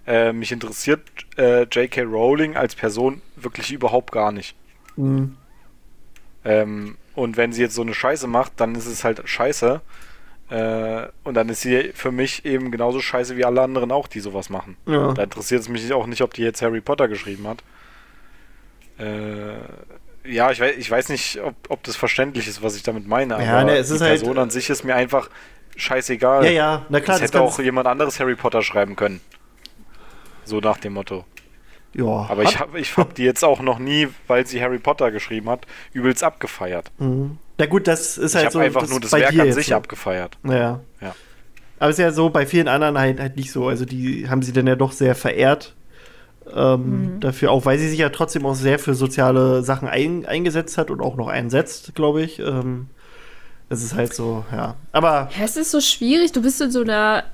[0.07, 1.03] Äh, mich interessiert
[1.37, 2.03] äh, J.K.
[2.03, 4.57] Rowling als Person wirklich überhaupt gar nicht.
[4.97, 5.29] mh,
[6.45, 9.81] Ähm, und wenn sie jetzt so eine Scheiße macht, dann ist es halt scheiße.
[10.51, 14.21] Äh, und dann ist sie für mich eben genauso scheiße wie alle anderen auch, die
[14.21, 14.77] sowas machen.
[14.87, 15.13] ja.
[15.13, 17.63] Da interessiert es mich auch nicht, ob die jetzt Harry Potter geschrieben hat.
[18.99, 19.55] Äh,
[20.25, 23.35] ja, ich weiß, ich weiß nicht, ob, ob das verständlich ist, was ich damit meine.
[23.37, 25.31] Aber Ja, ne, es die ist halt- Person an sich ist mir einfach
[25.77, 26.45] scheißegal.
[26.45, 29.21] ja, ja, na klar, das hätte auch jemand anderes Harry Potter schreiben können.
[30.45, 31.25] So nach dem Motto.
[31.95, 35.11] Ja, Aber ich habe ich hab die jetzt auch noch nie, weil sie Harry Potter
[35.11, 36.91] geschrieben hat, übelst abgefeiert.
[36.99, 37.39] Mhm.
[37.59, 38.59] Na gut, das ist Ich halt habe so.
[38.61, 39.75] einfach das nur ist das Werk an sich so.
[39.75, 40.39] abgefeiert.
[40.45, 40.81] Ja.
[41.01, 41.15] Ja.
[41.79, 43.69] Aber es ist ja so bei vielen anderen halt, halt nicht so.
[43.69, 45.75] Also die haben sie dann ja doch sehr verehrt.
[46.55, 50.77] Ähm, Dafür auch, weil sie sich ja trotzdem auch sehr für soziale Sachen ein, eingesetzt
[50.79, 52.39] hat und auch noch einsetzt, glaube ich.
[52.41, 52.89] Ähm,
[53.69, 54.77] das ist halt so, ja.
[54.93, 56.33] Aber Ja, es ist so schwierig.
[56.33, 57.25] Du bist in so einer,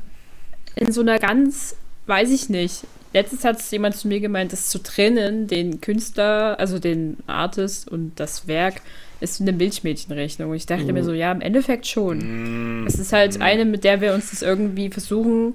[0.74, 2.84] in so einer ganz, weiß ich nicht.
[3.14, 7.88] Letztens hat es jemand zu mir gemeint, das zu trennen, den Künstler, also den Artist
[7.90, 8.82] und das Werk,
[9.20, 10.50] ist eine Milchmädchenrechnung.
[10.50, 12.82] Und ich dachte mir so, ja, im Endeffekt schon.
[12.82, 15.54] Mm, Es ist halt eine, mit der wir uns das irgendwie versuchen,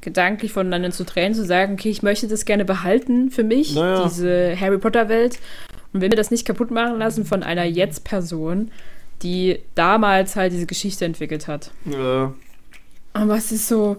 [0.00, 4.04] gedanklich voneinander zu trennen, zu sagen, okay, ich möchte das gerne behalten für mich, Naja.
[4.08, 5.38] diese Harry Potter-Welt,
[5.92, 8.70] und will mir das nicht kaputt machen lassen von einer Jetzt-Person,
[9.22, 11.70] die damals halt diese Geschichte entwickelt hat.
[11.86, 12.28] äh,
[13.12, 13.96] Aber es ist so,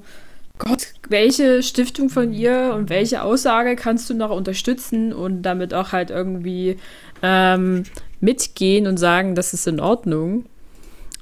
[0.60, 5.94] Gott, welche Stiftung von ihr und welche Aussage kannst du noch unterstützen und damit auch
[5.94, 6.78] halt irgendwie
[7.24, 7.84] ähm,
[8.20, 10.46] mitgehen und sagen, das ist in Ordnung.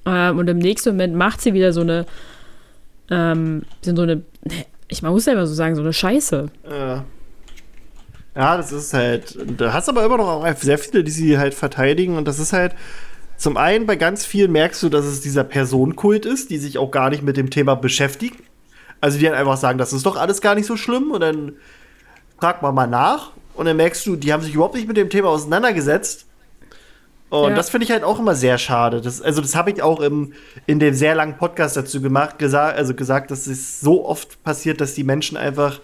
[0.06, 2.06] Ähm, und im nächsten Moment macht sie wieder so eine,
[3.12, 4.24] ähm, so eine,
[4.88, 6.48] ich muss ja immer so sagen, so eine Scheiße.
[6.70, 6.98] äh,
[8.38, 9.36] ja, das ist halt.
[9.58, 12.18] Da hast aber immer noch auch sehr viele, die sie halt verteidigen.
[12.18, 12.76] Und das ist halt.
[13.36, 16.90] Zum einen bei ganz vielen merkst du, dass es dieser Personenkult ist, die sich auch
[16.90, 18.38] gar nicht mit dem Thema beschäftigen.
[19.02, 21.54] Also die dann einfach sagen, das ist doch alles gar nicht so schlimm und dann
[22.40, 25.10] fragt man mal nach und dann merkst du, die haben sich überhaupt nicht mit dem
[25.10, 26.26] Thema auseinandergesetzt.
[27.30, 27.56] Und Ja.
[27.56, 29.02] das finde ich halt auch immer sehr schade.
[29.02, 30.34] Das, also das habe ich auch im,
[30.66, 34.80] in dem sehr langen Podcast dazu gemacht, gesagt, also gesagt, dass es so oft passiert,
[34.80, 35.82] dass die Menschen einfach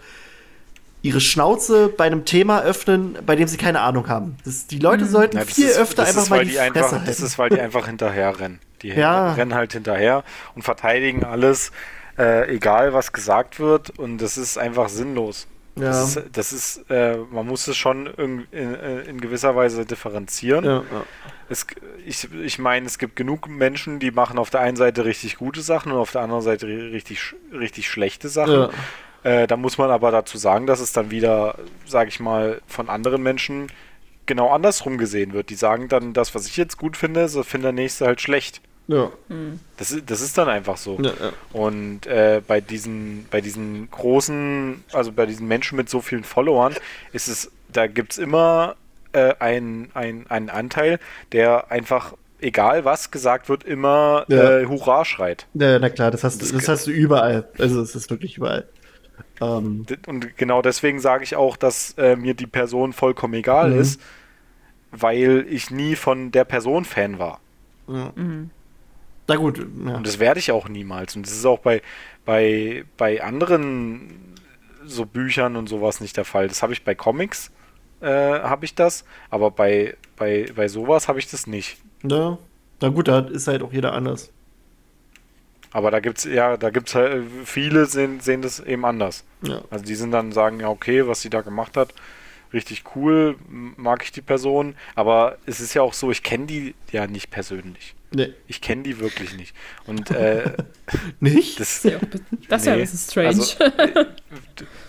[1.01, 4.37] ihre Schnauze bei einem Thema öffnen, bei dem sie keine Ahnung haben.
[4.45, 6.91] Das, die Leute sollten Ja, viel ist, öfter einfach ist, mal die die Fresse einfach,
[6.93, 7.05] halten.
[7.07, 8.59] Das ist, weil die einfach hinterher rennen.
[8.81, 9.33] Die Ja.
[9.33, 10.23] rennen halt hinterher
[10.55, 11.73] und verteidigen alles,
[12.17, 13.97] äh, egal was gesagt wird.
[13.99, 15.47] Und das ist einfach sinnlos.
[15.75, 15.85] ja.
[15.85, 20.65] Das ist, das ist äh, man muss es schon in, in, in gewisser Weise differenzieren.
[20.65, 21.03] ja, ja.
[21.49, 21.67] Es,
[22.05, 25.61] ich ich meine, es gibt genug Menschen, die machen auf der einen Seite richtig gute
[25.61, 28.69] Sachen und auf der anderen Seite ri- richtig, richtig schlechte Sachen.
[29.23, 31.55] Äh, da muss man aber dazu sagen, dass es dann wieder,
[31.85, 33.67] sage ich mal, von anderen Menschen
[34.25, 35.49] genau andersrum gesehen wird.
[35.49, 38.61] Die sagen dann, das, was ich jetzt gut finde, so findet der nächste halt schlecht.
[38.87, 39.11] Ja.
[39.77, 40.99] Das ist, das ist dann einfach so.
[41.01, 41.31] Ja, ja.
[41.53, 46.73] Und äh, bei diesen, bei diesen großen, also bei diesen Menschen mit so vielen Followern,
[47.13, 48.75] ist es, da gibt es immer
[49.13, 50.99] äh, ein, ein, einen Anteil,
[51.31, 54.59] der einfach, egal was gesagt wird, immer Ja.
[54.59, 55.47] äh, Hurra schreit.
[55.53, 57.47] Ja, na klar, das hast, Das du, das hast du überall.
[57.57, 58.67] Also es ist wirklich überall.
[59.39, 63.79] Ähm, Und genau deswegen sage ich auch, dass äh, mir die Person vollkommen egal Mhm.
[63.79, 64.01] ist,
[64.91, 67.39] weil ich nie von der Person Fan war.
[67.87, 68.11] ja.
[69.27, 69.95] Na gut, ja.
[69.95, 71.15] Und das werde ich auch niemals.
[71.15, 71.81] Und das ist auch bei,
[72.25, 74.35] bei, bei anderen
[74.85, 76.47] so Büchern und sowas nicht der Fall.
[76.47, 77.51] Das habe ich bei Comics,
[78.01, 81.77] äh, habe ich das, aber bei, bei, bei sowas habe ich das nicht.
[82.03, 82.37] ja.
[82.81, 84.29] Na gut, da ist halt auch jeder anders.
[85.71, 89.23] Aber da gibt's ja, da gibt's halt, viele sehen, sehen das eben anders.
[89.41, 89.61] Ja.
[89.69, 91.93] Also die sind dann sagen, ja, okay, was sie da gemacht hat,
[92.53, 96.75] richtig cool, mag ich die Person, aber es ist ja auch so, ich kenne die
[96.91, 97.95] ja nicht persönlich.
[98.11, 98.33] Nee.
[98.47, 99.55] Ich kenne die wirklich nicht.
[99.87, 100.53] Und äh,
[101.19, 101.59] Nicht?
[101.59, 102.01] das Das ist ja, auch,
[102.47, 103.27] das ist ja ein Nee, bisschen strange.
[103.27, 104.05] Also, äh,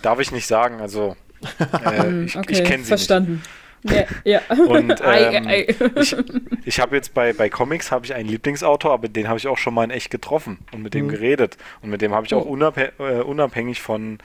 [0.02, 1.16] darf ich nicht sagen, also
[1.84, 3.42] äh, ich, okay, ich kenne sie verstanden.
[3.82, 4.40] Ja, ja.
[4.50, 4.60] nicht.
[4.60, 5.66] Und Ei, ähm, ei.
[6.00, 6.16] ich,
[6.64, 9.58] ich habe jetzt bei, bei Comics habe ich einen Lieblingsautor, aber den habe ich auch
[9.58, 11.10] schon mal in echt getroffen und mit dem Mhm.
[11.10, 11.56] geredet.
[11.82, 12.56] Und mit dem habe ich auch Oh.
[12.56, 14.18] äh, unabhängig von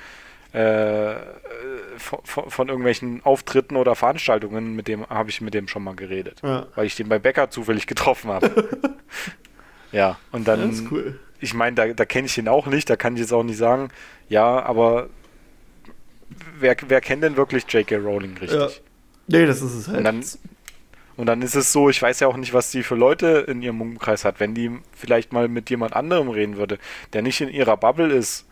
[0.54, 1.16] äh,
[1.97, 6.41] von, von, irgendwelchen Auftritten oder Veranstaltungen, mit dem habe ich mit dem schon mal geredet.
[6.43, 6.68] Ja.
[6.76, 8.70] Weil ich den bei Becker zufällig getroffen habe.
[9.91, 10.72] ja, und dann.
[10.72, 11.20] Ja, cool.
[11.41, 13.58] Ich meine, da, da kenne ich ihn auch nicht, da kann ich jetzt auch nicht
[13.58, 13.89] sagen,
[14.28, 15.08] ja, aber
[16.60, 17.95] wer, wer kennt denn wirklich J.K.
[17.95, 18.60] Rowling richtig?
[18.60, 18.68] Ja.
[19.28, 20.00] Nee, das ist es halt.
[20.00, 20.24] Und dann,
[21.16, 23.62] und dann ist es so, ich weiß ja auch nicht, was die für Leute in
[23.62, 24.39] ihrem Umkreis hat.
[24.39, 26.80] Wenn die vielleicht mal mit jemand anderem reden würde,
[27.14, 28.45] der nicht in ihrer Bubble ist,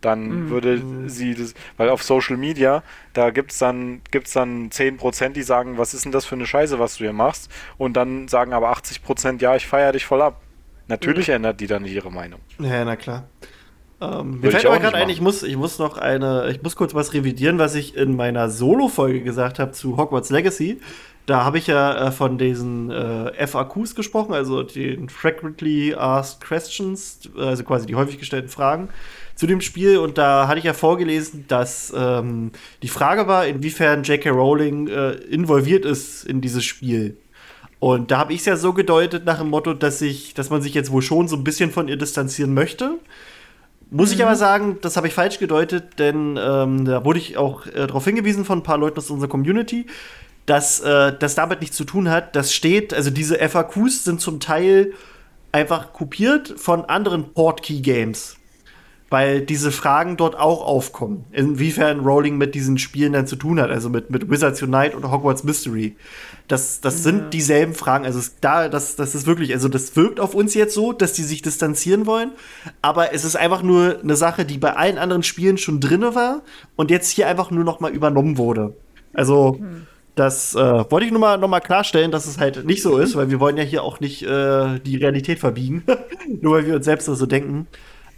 [0.00, 0.50] dann mhm.
[0.50, 2.82] würde sie das, weil auf Social Media,
[3.12, 6.46] da gibt es dann, gibt's dann 10%, die sagen, was ist denn das für eine
[6.46, 7.50] Scheiße, was du hier machst?
[7.78, 10.40] Und dann sagen aber 80%, ja, ich feiere dich voll ab.
[10.88, 11.34] Natürlich mhm.
[11.34, 12.40] ändert die dann ihre Meinung.
[12.58, 13.28] Ja, na klar.
[14.00, 16.94] Ähm, mir fällt aber gerade ein, ich muss, ich muss noch eine, ich muss kurz
[16.94, 20.80] was revidieren, was ich in meiner Solo-Folge gesagt habe zu Hogwarts Legacy.
[21.26, 27.20] Da habe ich ja äh, von diesen äh, FAQs gesprochen, also den Frequently Asked Questions,
[27.36, 28.88] also quasi die häufig gestellten Fragen
[29.40, 29.96] zu dem Spiel.
[29.96, 34.28] Und da hatte ich ja vorgelesen, dass ähm, die Frage war, inwiefern J.K.
[34.28, 37.16] Rowling äh, involviert ist in dieses Spiel.
[37.78, 40.60] Und da habe ich es ja so gedeutet nach dem Motto, dass ich, dass man
[40.60, 42.98] sich jetzt wohl schon so ein bisschen von ihr distanzieren möchte.
[43.90, 44.16] Muss mhm.
[44.16, 47.86] ich aber sagen, das habe ich falsch gedeutet, denn ähm, da wurde ich auch äh,
[47.86, 49.86] darauf hingewiesen von ein paar Leuten aus unserer Community,
[50.44, 52.36] dass äh, das damit nichts zu tun hat.
[52.36, 54.92] Das steht, also diese FAQs sind zum Teil
[55.50, 58.36] einfach kopiert von anderen Portkey-Games
[59.10, 61.24] weil diese Fragen dort auch aufkommen.
[61.32, 65.10] Inwiefern Rowling mit diesen Spielen dann zu tun hat, also mit, mit Wizards Unite oder
[65.10, 65.96] Hogwarts Mystery.
[66.46, 67.00] Das, das ja.
[67.02, 68.04] sind dieselben Fragen.
[68.04, 71.12] Also es, da, das, das ist wirklich, also das wirkt auf uns jetzt so, dass
[71.12, 72.30] die sich distanzieren wollen,
[72.82, 76.42] aber es ist einfach nur eine Sache, die bei allen anderen Spielen schon drinne war
[76.76, 78.74] und jetzt hier einfach nur noch mal übernommen wurde.
[79.12, 79.86] Also hm.
[80.16, 80.58] Das äh,
[80.90, 83.40] wollte ich nur mal, noch mal klarstellen, dass es halt nicht so ist, weil wir
[83.40, 85.82] wollen ja hier auch nicht äh, die Realität verbiegen,
[86.42, 87.68] nur weil wir uns selbst so denken.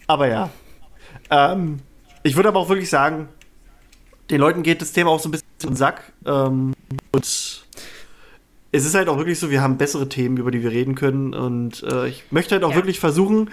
[0.09, 0.51] Aber ja,
[1.33, 1.81] ähm,
[2.23, 3.29] ich würde aber auch wirklich sagen,
[4.31, 6.13] den Leuten geht das Thema auch so ein bisschen in den Sack.
[6.27, 6.75] Ähm,
[7.13, 7.65] und es
[8.85, 11.35] ist halt auch wirklich so, wir haben bessere Themen, über die wir reden können.
[11.35, 12.77] Und äh, ich möchte halt auch ja.
[12.77, 13.51] wirklich versuchen,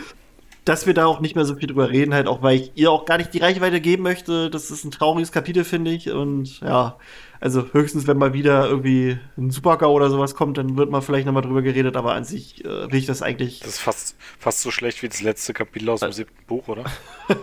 [0.65, 2.91] dass wir da auch nicht mehr so viel drüber reden, halt auch, weil ich ihr
[2.91, 4.49] auch gar nicht die Reichweite geben möchte.
[4.49, 6.11] Das ist ein trauriges Kapitel, finde ich.
[6.11, 6.97] Und ja,
[7.39, 11.25] also höchstens, wenn mal wieder irgendwie ein Supergau oder sowas kommt, dann wird mal vielleicht
[11.25, 13.59] nochmal drüber geredet, aber an sich äh, will ich das eigentlich.
[13.59, 16.83] Das ist fast, fast so schlecht wie das letzte Kapitel aus dem siebten Buch, oder?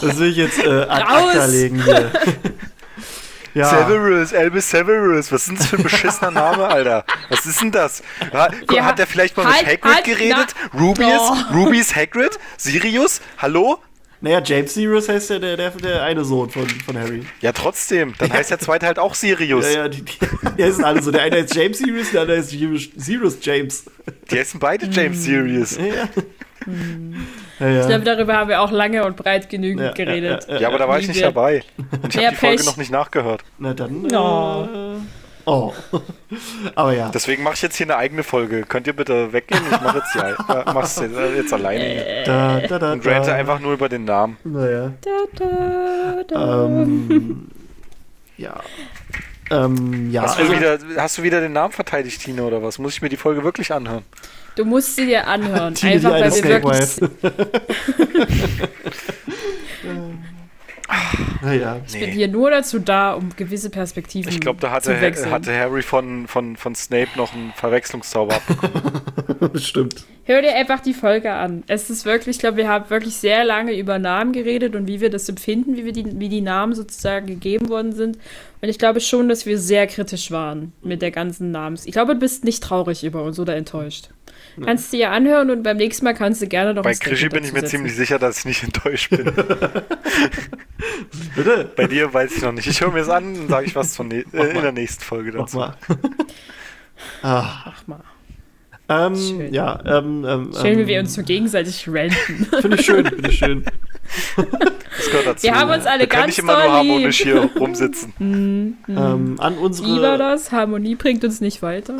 [0.00, 2.12] das will ich jetzt äh, ad acta legen hier.
[3.54, 3.68] Ja.
[3.68, 7.04] Severus, Albus Severus, was ist denn das für ein beschissener Name, Alter?
[7.28, 8.02] Was ist denn das?
[8.32, 10.54] Hat, ja, hat er vielleicht mal halt, mit Hagrid halt, geredet?
[10.72, 11.54] Na, Rubius, oh.
[11.54, 12.38] Rubius Hagrid?
[12.56, 13.20] Sirius?
[13.38, 13.78] Hallo?
[14.22, 17.22] Naja, James Sirius heißt ja der, der, der eine Sohn von, von Harry.
[17.40, 18.14] Ja, trotzdem.
[18.18, 19.64] Dann heißt der zweite halt auch Sirius.
[19.72, 20.18] Ja, ja, die, die,
[20.58, 21.10] die heißen alle so.
[21.10, 23.84] Der eine heißt James Sirius, der andere heißt Sirius James.
[24.30, 25.76] Die heißen beide James Sirius.
[25.76, 26.08] Ja.
[26.64, 27.26] Hm.
[27.58, 27.80] Ja, ja.
[27.80, 30.46] Ich glaube, darüber haben wir auch lange und breit genügend ja, geredet.
[30.48, 31.62] Ja, aber da war ich nicht dabei.
[32.02, 33.42] Und ich habe die Folge noch nicht nachgehört.
[33.58, 34.02] Na dann.
[34.02, 34.96] No.
[34.96, 35.72] Äh, oh.
[36.74, 37.10] aber ja.
[37.10, 38.62] Deswegen mache ich jetzt hier eine eigene Folge.
[38.62, 39.62] Könnt ihr bitte weggehen?
[39.70, 40.14] Ich mache jetzt,
[40.48, 42.24] ja, mach's jetzt, jetzt alleine.
[42.24, 44.36] Da, da, da, und rante einfach nur über den Namen.
[44.44, 44.92] Naja.
[46.32, 47.48] Ähm,
[48.36, 48.60] ja.
[49.50, 50.22] Ähm, ja.
[50.22, 52.78] Hast du, also, wieder, hast du wieder den Namen verteidigt, Tine, oder was?
[52.78, 54.04] Muss ich mir die Folge wirklich anhören?
[54.54, 55.74] Du musst sie dir anhören.
[55.74, 57.00] Tine, einfach weil wir wirklich.
[61.42, 61.80] naja.
[61.86, 62.00] Ich nee.
[62.00, 64.94] bin hier nur dazu da, um gewisse Perspektiven Ich glaube, da hatte,
[65.30, 69.02] hatte Harry von, von, von Snape noch einen Verwechslungszauber abbekommen.
[69.56, 70.04] Stimmt.
[70.24, 71.64] Hör dir einfach die Folge an.
[71.66, 75.00] Es ist wirklich, ich glaube, wir haben wirklich sehr lange über Namen geredet und wie
[75.00, 78.18] wir das empfinden, wie, wir die, wie die Namen sozusagen gegeben worden sind.
[78.60, 81.86] Und ich glaube schon, dass wir sehr kritisch waren mit der ganzen Namens.
[81.86, 84.10] Ich glaube, du bist nicht traurig über uns oder enttäuscht.
[84.62, 87.44] Kannst du dir anhören und beim nächsten Mal kannst du gerne noch Bei Krischi bin
[87.44, 87.76] ich mir setzen.
[87.76, 89.24] ziemlich sicher, dass ich nicht enttäuscht bin.
[91.36, 91.70] Bitte?
[91.76, 92.66] Bei dir weiß ich noch nicht.
[92.66, 95.02] Ich höre mir es an und sage ich was von ne äh, in der nächsten
[95.02, 95.58] Folge dazu.
[95.58, 95.98] Mach mal.
[97.22, 97.66] Ach.
[97.86, 98.04] Mach mal.
[98.90, 99.54] Ähm, schön.
[99.54, 102.46] Ja, ähm, ähm, schön, wie wir ähm, uns so gegenseitig ranten.
[102.60, 103.64] Finde ich schön, finde ich schön.
[104.34, 105.42] Das gehört dazu.
[105.44, 108.12] Wir haben uns alle wir ganz nicht immer nur harmonisch hier rumsitzen.
[108.18, 108.98] Mm, mm.
[108.98, 109.88] Ähm, an unsere.
[109.88, 111.94] Lieber das, Harmonie bringt uns nicht weiter.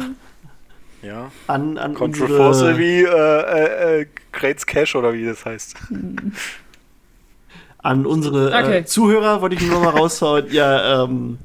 [1.02, 1.30] Ja.
[1.46, 5.76] An, an Controversial wie äh, äh, äh, Crates Cash oder wie das heißt.
[7.82, 8.78] An unsere äh, okay.
[8.78, 10.52] äh, Zuhörer wollte ich nur noch mal raushauen.
[10.52, 11.38] ja, ähm,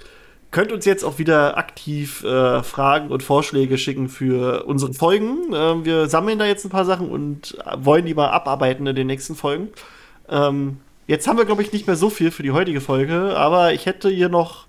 [0.52, 5.54] könnt uns jetzt auch wieder aktiv äh, Fragen und Vorschläge schicken für unsere Folgen.
[5.54, 9.08] Ähm, wir sammeln da jetzt ein paar Sachen und wollen die mal abarbeiten in den
[9.08, 9.70] nächsten Folgen.
[10.28, 10.78] Ähm,
[11.08, 13.86] jetzt haben wir, glaube ich, nicht mehr so viel für die heutige Folge, aber ich
[13.86, 14.66] hätte hier noch.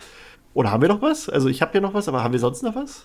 [0.54, 1.28] Oder haben wir noch was?
[1.28, 3.04] Also, ich habe hier noch was, aber haben wir sonst noch was?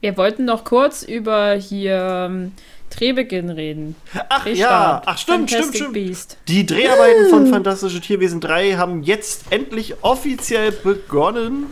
[0.00, 2.52] Wir wollten noch kurz über hier ähm,
[2.90, 3.96] Drehbeginn reden.
[4.28, 5.02] Ach ja, Drehstart.
[5.06, 5.94] ach stimmt, stimmt, Fantastic stimmt.
[5.94, 6.38] Beast.
[6.48, 11.66] Die Dreharbeiten von Fantastische Tierwesen 3 haben jetzt endlich offiziell begonnen.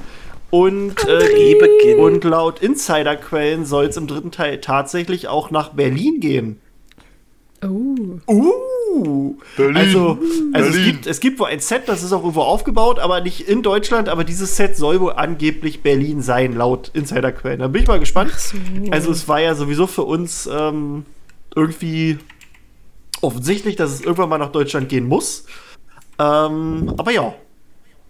[0.50, 1.98] Und, äh, Drehbeginn.
[1.98, 6.60] und laut Insiderquellen soll es im dritten Teil tatsächlich auch nach Berlin gehen.
[7.62, 8.20] Oh.
[8.28, 9.76] Uh, Berlin.
[9.76, 10.18] also,
[10.52, 10.92] also es, Berlin.
[10.92, 14.08] gibt, es gibt wohl ein Set, das ist auch irgendwo aufgebaut, aber nicht in Deutschland,
[14.08, 17.60] aber dieses Set soll wohl angeblich Berlin sein, laut Insiderquellen.
[17.60, 18.32] Da bin ich mal gespannt.
[18.32, 18.56] so.
[18.90, 21.04] Also es war ja sowieso für uns ähm,
[21.54, 22.18] irgendwie
[23.22, 25.46] offensichtlich, dass es irgendwann mal nach Deutschland gehen muss.
[26.18, 27.34] Ähm, aber ja,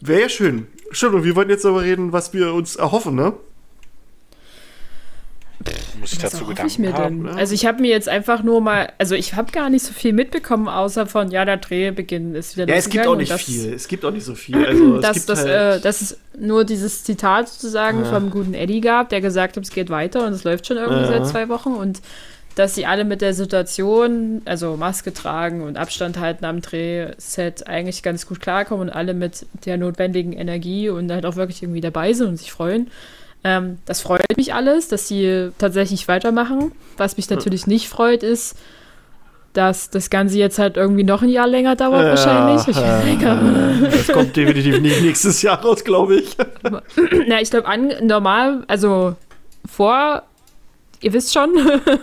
[0.00, 0.66] wäre ja schön.
[0.90, 3.34] Stimmt, und wir wollten jetzt darüber reden, was wir uns erhoffen, ne?
[6.00, 7.24] Muss ich Was dazu erhoffe ich Gedanken mir haben?
[7.24, 7.32] denn?
[7.34, 7.38] ne?
[7.38, 10.12] Also ich habe mir jetzt einfach nur mal, also ich habe gar nicht so viel
[10.12, 13.72] mitbekommen, außer von, ja, der Drehbeginn ist wieder Ja, es gibt auch nicht das- viel.
[13.72, 14.56] Es gibt auch nicht so viel.
[14.64, 18.12] Also es dass, gibt dass, halt, äh, dass es nur dieses Zitat sozusagen Ja.
[18.12, 21.02] vom guten Eddie gab, der gesagt hat, es geht weiter und es läuft schon irgendwie
[21.02, 21.06] Ja.
[21.08, 22.00] seit zwei Wochen und
[22.56, 28.02] dass sie alle mit der Situation, also Maske tragen und Abstand halten am Drehset eigentlich
[28.02, 32.14] ganz gut klarkommen und alle mit der notwendigen Energie und halt auch wirklich irgendwie dabei
[32.14, 32.90] sind und sich freuen.
[33.46, 36.72] Ähm, das freut mich alles, dass sie tatsächlich weitermachen.
[36.96, 38.56] Was mich natürlich nicht freut, ist,
[39.52, 42.66] dass das Ganze jetzt halt irgendwie noch ein Jahr länger dauert Ja, wahrscheinlich.
[42.66, 46.36] Ich das kommt definitiv nicht nächstes Jahr raus, glaube ich.
[47.28, 47.68] Na, ich glaube,
[48.02, 49.14] normal, also
[49.64, 50.24] vor,
[51.00, 51.50] ihr wisst schon,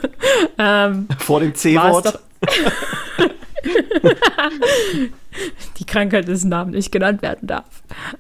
[0.58, 2.20] ähm, Vor dem C-Wort.
[5.80, 7.66] Die Krankheit, dessen Namen nicht genannt werden darf.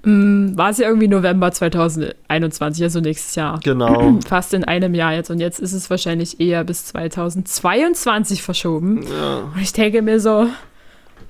[0.04, 3.60] Mm, War es ja irgendwie November 2021, also nächstes Jahr.
[3.64, 4.20] Genau.
[4.28, 5.30] Fast in einem Jahr jetzt.
[5.30, 9.04] Und jetzt ist es wahrscheinlich eher bis 2022 verschoben.
[9.04, 10.48] Ja, Und ich denke mir so,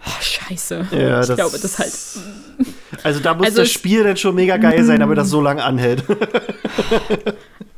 [0.06, 0.88] oh, scheiße.
[0.92, 1.94] ja ich das glaube, das halt.
[3.04, 5.64] Also da muss Also das Spiel dann schon mega geil sein, damit das so lange
[5.64, 6.04] anhält.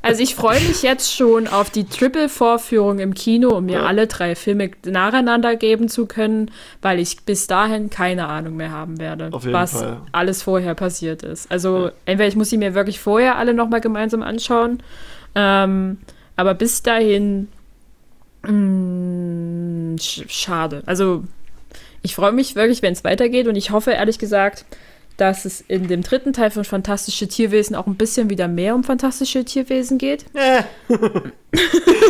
[0.05, 3.85] Also ich freue mich jetzt schon auf die Triple-Vorführung im Kino, um mir Ja.
[3.85, 6.51] alle drei Filme nacheinander geben zu können,
[6.81, 10.01] weil ich bis dahin keine Ahnung mehr haben werde, was Fall.
[10.11, 11.51] alles vorher passiert ist.
[11.51, 14.81] Also entweder ich muss sie mir wirklich vorher alle nochmal gemeinsam anschauen,
[15.35, 15.97] ähm,
[16.35, 17.47] aber bis dahin
[18.43, 20.83] mh, sch schade.
[20.85, 21.23] Also
[22.01, 24.65] ich freue mich wirklich, wenn es weitergeht und ich hoffe ehrlich gesagt,
[25.17, 28.83] dass es in dem dritten Teil von Fantastische Tierwesen auch ein bisschen wieder mehr um
[28.83, 30.25] fantastische Tierwesen geht.
[30.33, 30.63] Äh.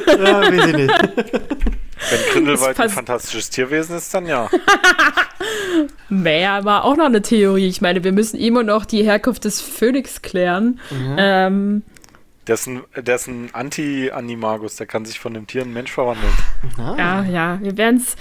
[0.08, 0.94] ja, weiß ich nicht.
[2.10, 4.50] Wenn Grindelwald ein fantastisches Tierwesen ist, dann ja.
[6.10, 7.68] Mehr war auch noch eine Theorie.
[7.68, 10.80] Ich meine, wir müssen immer noch die Herkunft des Phönix klären.
[10.92, 11.16] Mhm.
[11.18, 11.84] Ähm,
[12.48, 15.74] Der ist ein, der ist ein Anti-Animagus, der kann sich von dem Tier in einen
[15.74, 16.32] Mensch verwandeln.
[16.78, 16.96] Ah.
[16.98, 18.16] ja, ja, wir werden es.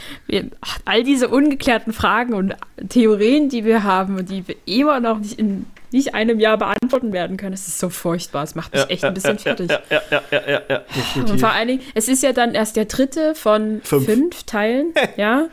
[0.87, 2.55] All diese ungeklärten Fragen und
[2.89, 7.13] Theorien, die wir haben und die wir immer noch nicht in nicht einem Jahr beantworten
[7.13, 8.43] werden können, es ist so furchtbar.
[8.43, 9.71] Es macht mich Ja, echt ein bisschen fertig.
[9.71, 10.83] Ja, ja, ja, ja, ja, ja,
[11.23, 14.05] Und vor allen Dingen, es ist ja dann erst der dritte von Fünf.
[14.07, 15.47] fünf, Teilen, ja.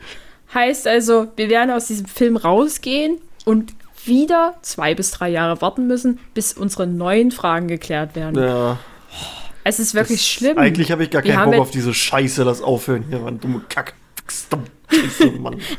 [0.51, 3.71] Heißt also, wir werden aus diesem Film rausgehen und
[4.05, 8.41] wieder zwei bis drei Jahre warten müssen, bis unsere neuen Fragen geklärt werden.
[8.41, 8.77] Ja,
[9.63, 10.57] Es ist wirklich schlimm.
[10.57, 13.39] eigentlich habe ich gar Wir keinen Bock auf diese Scheiße, das Aufhören hier, Mann.
[13.39, 13.93] Dumme Kack.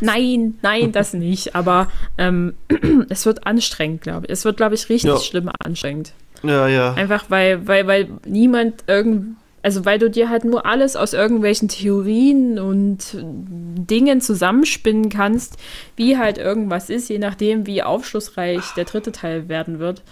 [0.01, 1.55] Nein, nein, das nicht.
[1.55, 2.55] Aber ähm,
[3.09, 4.33] es wird anstrengend, glaube ich.
[4.33, 5.19] Es wird, glaube ich, richtig Ja.
[5.19, 6.13] schlimm anstrengend.
[6.43, 6.95] Ja, ja.
[6.95, 11.69] Einfach weil, weil, weil niemand irgend, also weil du dir halt nur alles aus irgendwelchen
[11.69, 15.57] Theorien und Dingen zusammenspinnen kannst,
[15.97, 20.03] wie halt irgendwas ist, je nachdem, wie aufschlussreich der dritte Teil werden wird.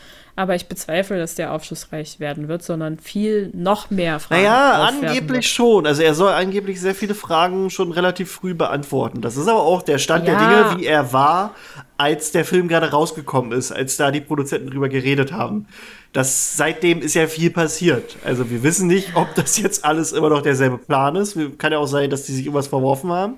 [0.40, 4.42] Aber ich bezweifle, dass der aufschlussreich werden wird, sondern viel noch mehr Fragen.
[4.42, 5.86] Naja, angeblich schon.
[5.86, 9.20] Also er soll angeblich sehr viele Fragen schon relativ früh beantworten.
[9.20, 10.40] Das ist aber auch der Stand der Ja.
[10.40, 11.54] Dinge, wie er war,
[11.98, 15.66] als der Film gerade rausgekommen ist, als da die Produzenten drüber geredet haben.
[16.14, 18.16] Das, seitdem ist ja viel passiert.
[18.24, 21.36] Also wir wissen nicht, ob das jetzt alles immer noch derselbe Plan ist.
[21.58, 23.34] Kann ja auch sein, dass die sich irgendwas verworfen haben.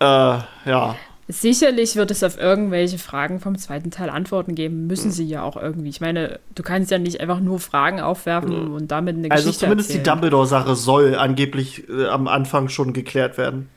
[0.00, 0.96] Äh, ja.
[1.28, 4.86] Sicherlich wird es auf irgendwelche Fragen vom zweiten Teil Antworten geben.
[4.86, 5.88] Müssen sie ja auch irgendwie.
[5.88, 9.64] Ich meine, du kannst ja nicht einfach nur Fragen aufwerfen und damit eine Also Geschichte
[9.64, 10.14] zumindest die erzählen.
[10.20, 13.68] Dumbledore-Sache soll angeblich äh, am Anfang schon geklärt werden.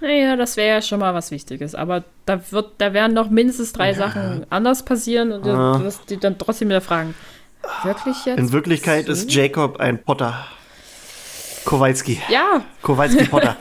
[0.00, 1.76] Naja, das wäre ja schon mal was Wichtiges.
[1.76, 5.76] Aber da wird, da werden noch mindestens drei Sachen anders passieren und Ja.
[5.78, 7.14] du wirst die dann trotzdem wieder fragen.
[7.84, 8.38] Wirklich jetzt?
[8.38, 9.12] In Wirklichkeit so?
[9.12, 10.44] ist Jacob ein Potter.
[11.64, 12.20] Kowalski.
[12.30, 13.56] Ja, Kowalski Potter.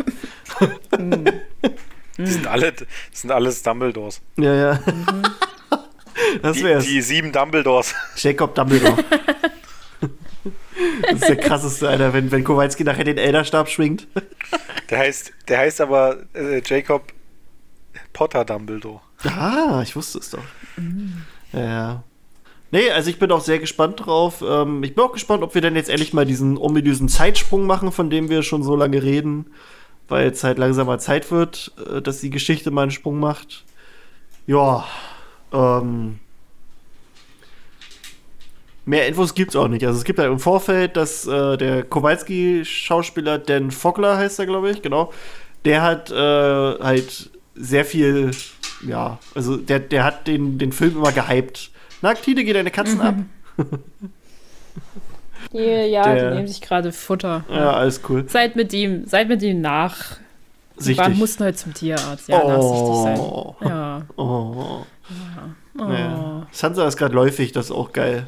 [2.20, 4.22] Die sind alle, das sind alles Dumbledores.
[4.38, 4.80] ja, ja.
[6.42, 6.86] Das Die, wär's.
[6.86, 7.96] die sieben Dumbledores.
[8.18, 9.04] Jacob Dumbledore.
[11.04, 14.08] das ist der krasseste, Alter, wenn, wenn Kowalski nachher den Elderstab schwingt.
[14.90, 17.14] Der heißt, der heißt aber äh, Jacob
[18.14, 19.02] Potter Dumbledore.
[19.24, 20.44] Ah, ich wusste es doch.
[21.54, 22.04] Ja, ja.
[22.72, 24.44] Nee, also ich bin auch sehr gespannt drauf.
[24.48, 27.92] Ähm, ich bin auch gespannt, ob wir dann jetzt endlich mal diesen ominösen Zeitsprung machen,
[27.92, 29.48] von dem wir schon so lange reden.
[30.10, 33.64] Weil jetzt halt langsam mal Zeit wird, äh, dass die Geschichte mal einen Sprung macht.
[34.48, 34.86] Ja,
[35.54, 36.20] ähm,
[38.90, 39.86] Mehr Infos gibt's auch nicht.
[39.86, 44.72] Also es gibt halt im Vorfeld, dass äh, der Kowalski-Schauspieler Dan Fogler heißt er, glaube
[44.72, 45.14] ich, genau.
[45.64, 48.32] Der hat äh, halt sehr viel,
[48.82, 51.70] ja, also der, der hat den, den Film immer gehypt.
[52.02, 53.14] Na, Tine, geh deine Katzen ab.
[55.54, 57.44] Die, ja, Der- die nehmen sich gerade Futter.
[57.50, 58.28] ja, alles cool.
[58.30, 60.18] Seid mit ihm, seid mit ihm nach.
[60.76, 61.18] Wir Sichtig.
[61.18, 62.30] mussten heute zum Tierarzt.
[62.30, 63.20] Ja, nachsichtig sein.
[63.20, 63.56] oh.
[63.62, 64.02] Ja.
[64.16, 64.86] Oh.
[65.78, 65.84] Oh.
[65.84, 66.48] Ja.
[66.52, 68.28] Sansa ist gerade läufig, das ist auch geil.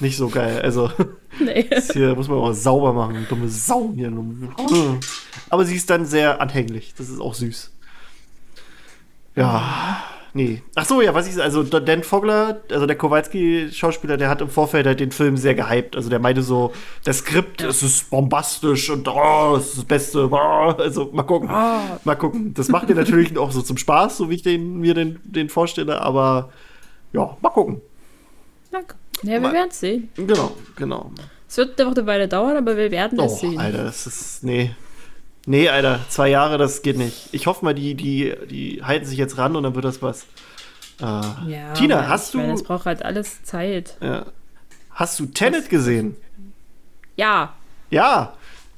[0.00, 0.60] Nicht so geil.
[0.62, 0.90] Also,
[1.40, 1.68] Nee.
[1.92, 3.26] hier muss man auch sauber machen.
[3.28, 4.12] Dumme Sau hier.
[5.50, 6.94] Aber sie ist dann sehr anhänglich.
[6.96, 7.72] Das ist auch süß.
[9.36, 9.98] Ja,
[10.34, 10.62] nee.
[10.74, 14.86] Ach so, ja, was ich also Dan Fogler, also der Kowalski-Schauspieler, der hat im Vorfeld
[14.86, 15.96] halt den Film sehr gehypt.
[15.96, 16.72] Also der meinte so,
[17.04, 20.28] das Skript, es ist bombastisch und oh, es ist das Beste.
[20.30, 21.48] Oh, also mal gucken.
[21.50, 21.98] Ah.
[22.04, 22.54] Mal gucken.
[22.54, 25.48] Das macht ihr natürlich auch so zum Spaß, so wie ich den, mir den, den
[25.48, 26.50] vorstelle, aber
[27.12, 27.80] ja, mal gucken.
[28.70, 28.94] Danke.
[29.22, 30.10] Ja, wir werden es sehen.
[30.14, 31.10] Genau, genau.
[31.48, 33.58] Es wird noch eine Weile dauern, aber wir werden es Oh, sehen.
[33.58, 34.44] Alter, das ist.
[34.44, 34.70] Nee.
[35.50, 37.30] Nee, Alter, zwei Jahre, das geht nicht.
[37.32, 40.24] Ich hoffe mal, die, die, die halten sich jetzt ran und dann wird das was.
[41.00, 43.96] Äh, Ja, Tina, aber hast meine, du- Es braucht halt alles Zeit.
[44.02, 44.26] ja.
[44.90, 46.16] Hast du Tenet gesehen?
[47.16, 47.54] Ja,
[47.90, 48.34] Ja.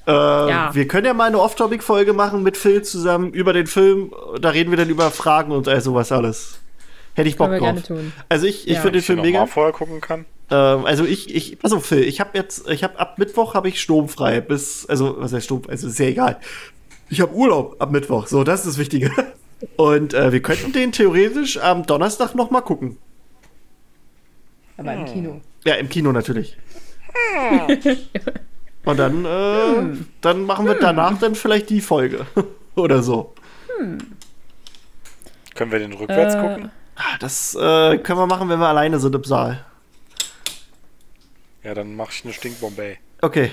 [0.07, 0.69] Äh, Ja.
[0.73, 4.13] Wir können ja mal eine Off-Topic-Folge machen mit Phil zusammen über den Film.
[4.39, 6.59] Da reden wir dann über Fragen und all sowas alles.
[7.15, 7.59] Hätte ich Bock drauf.
[7.59, 8.13] gerne tun.
[8.29, 8.81] Also ich, ich Ja.
[8.81, 9.39] finde den Film mega.
[9.41, 10.25] mal vorher gucken kann.
[10.51, 13.69] Ähm, also ich, ich, pass auf, Phil, ich habe jetzt, ich habe ab Mittwoch habe
[13.69, 16.37] ich sturmfrei bis, also was heißt Sturm, also ist ja egal.
[17.09, 19.11] Ich habe Urlaub ab Mittwoch, so das ist das Wichtige.
[19.77, 22.97] Und äh, wir könnten den theoretisch am Donnerstag noch mal gucken.
[24.77, 25.39] Aber im Kino.
[25.63, 26.57] Ja, im Kino natürlich.
[28.83, 32.25] Und dann, äh, dann machen wir danach dann vielleicht die Folge
[32.75, 33.33] oder so.
[35.53, 36.71] Können wir den rückwärts Äh, gucken?
[36.95, 39.63] Ah, Das äh, können wir machen, wenn wir alleine sind im Saal.
[41.63, 42.97] Ja, dann mache ich eine Stinkbombe.
[43.21, 43.51] Okay.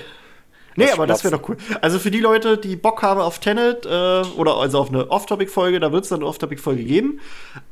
[0.77, 1.57] Nee, Lass aber das wäre doch cool.
[1.81, 5.81] Also für die Leute, die Bock haben auf Tenet äh, oder also auf eine Off-Topic-Folge,
[5.81, 7.19] da wird es dann eine Off-Topic-Folge geben.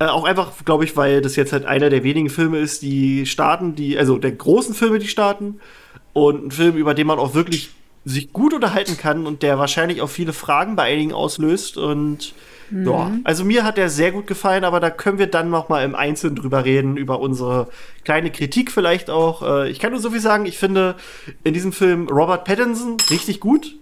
[0.01, 3.25] Äh, auch einfach, glaube ich, weil das jetzt halt einer der wenigen Filme ist, die
[3.27, 5.61] starten, die, also der großen Filme, die starten.
[6.15, 7.71] Und ein Film, über den man auch wirklich
[8.05, 11.77] sich gut unterhalten kann und der wahrscheinlich auch viele Fragen bei einigen auslöst.
[11.77, 12.35] Und
[12.71, 15.85] ja, also mir hat der sehr gut gefallen, aber da können wir dann noch mal
[15.85, 17.69] im Einzelnen drüber reden, über unsere
[18.05, 19.43] kleine Kritik vielleicht auch.
[19.43, 20.97] Äh, ich kann nur so viel sagen, ich finde
[21.45, 23.77] in diesem Film Robert Pattinson richtig gut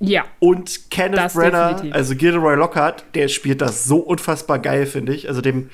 [0.00, 1.94] Ja, und Kenneth Das Brenner, definitiv.
[1.94, 5.28] also Gilderoy Lockhart, der spielt das so unfassbar geil, finde ich.
[5.28, 5.70] Also dem,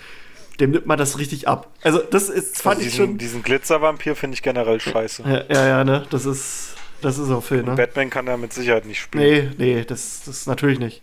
[0.61, 1.71] dem nimmt man das richtig ab.
[1.83, 3.19] Also das ist, fand Also ich diesen, schon.
[3.19, 5.23] diesen Glitzervampir finde ich generell scheiße.
[5.27, 7.75] Ja, ja, ja, ne, das ist, das ist auch Phil, ne?
[7.75, 9.55] Batman kann da mit Sicherheit nicht spielen.
[9.59, 11.03] Nee, nee, das, das natürlich nicht.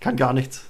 [0.00, 0.64] Kann gar nichts.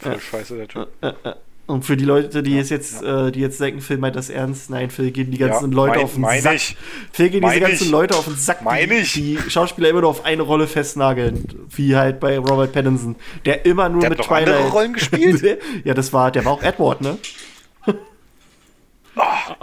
[0.00, 0.18] Voll Ja.
[0.20, 0.88] scheiße der Typ.
[1.00, 1.34] Äh, äh.
[1.66, 4.70] Und für die Leute, die es jetzt, äh, die jetzt denken, Phil meint das ernst,
[4.70, 6.54] nein, Phil gehen die ganzen Ja, Leute mein- auf den Sack.
[6.56, 6.76] ich.
[7.12, 7.90] Phil gehen diese ganzen ich.
[7.90, 9.12] Leute auf den Sack, Mein die, ich.
[9.12, 13.88] die Schauspieler immer nur auf eine Rolle festnageln, wie halt bei Robert Pattinson, der immer
[13.88, 15.58] nur Der mit hat doch andere Twilight Rollen gespielt.
[15.84, 17.18] ja, das war, der war auch Edward, ne?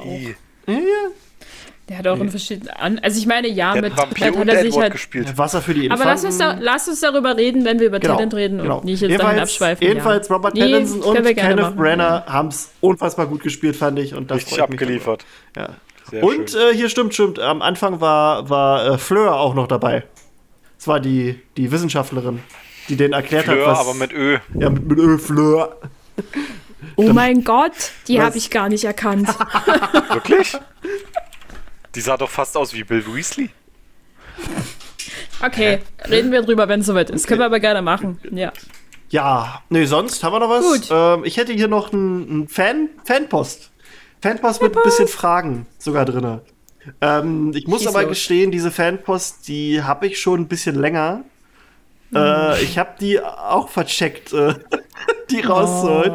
[0.06, 0.36] I.
[0.68, 0.80] Ja, ja.
[1.90, 2.70] Der hat auch in verschiedenen.
[2.70, 4.92] An also, ich meine, ja, Der mit Vampir hat er sich halt.
[4.92, 5.38] gespielt.
[5.38, 6.10] Wasser für die Aber Infanten.
[6.10, 8.80] lass uns, da, lass uns darüber reden, wenn wir über Genau, Talent reden genau.
[8.80, 9.88] und nicht jetzt dahin jedenfalls, abschweifen.
[9.88, 10.36] jedenfalls ja.
[10.36, 11.76] Robert Nee, Pattinson und Kenneth machen.
[11.78, 14.14] Branagh haben es unfassbar gut gespielt, fand ich.
[14.16, 15.26] Und das Richtig abgeliefert.
[15.56, 15.70] Ja.
[16.12, 16.62] Sehr und schön.
[16.72, 17.40] äh, hier stimmt, stimmt.
[17.40, 20.04] Am Anfang war, war äh, Fleur auch noch dabei.
[20.78, 22.40] Das war die, die Wissenschaftlerin,
[22.90, 23.80] die den erklärt Fleur, hat, was.
[23.80, 24.38] aber mit Ö.
[24.60, 25.76] ja, mit, mit Ö, Fleur.
[26.96, 29.28] Oh mein Gott, die habe ich gar nicht erkannt.
[30.12, 30.54] Wirklich?
[31.98, 33.50] Die sah doch fast aus wie Bill Weasley.
[35.44, 37.26] Okay, reden wir drüber, wenn es soweit ist.
[37.26, 38.20] Können wir aber gerne machen.
[38.30, 38.54] Ja.
[39.10, 40.64] Ja, nee, sonst haben wir noch was.
[40.64, 40.90] Gut.
[40.92, 43.72] Ähm, ich hätte hier noch einen Fan, Fanpost.
[44.22, 46.42] Fanpost mit ein bisschen Fragen sogar drin.
[47.02, 48.10] Ähm, ich muss Schieß aber los.
[48.10, 51.24] gestehen, diese Fanpost, die habe ich schon ein bisschen länger.
[52.12, 52.16] Hm.
[52.18, 54.54] Äh, ich habe die auch vercheckt, äh,
[55.32, 55.52] die Oh.
[55.52, 56.14] rauszuholen.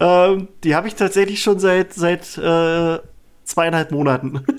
[0.00, 2.98] Ähm, die habe ich tatsächlich schon seit, seit äh,
[3.44, 4.44] zweieinhalb Monaten.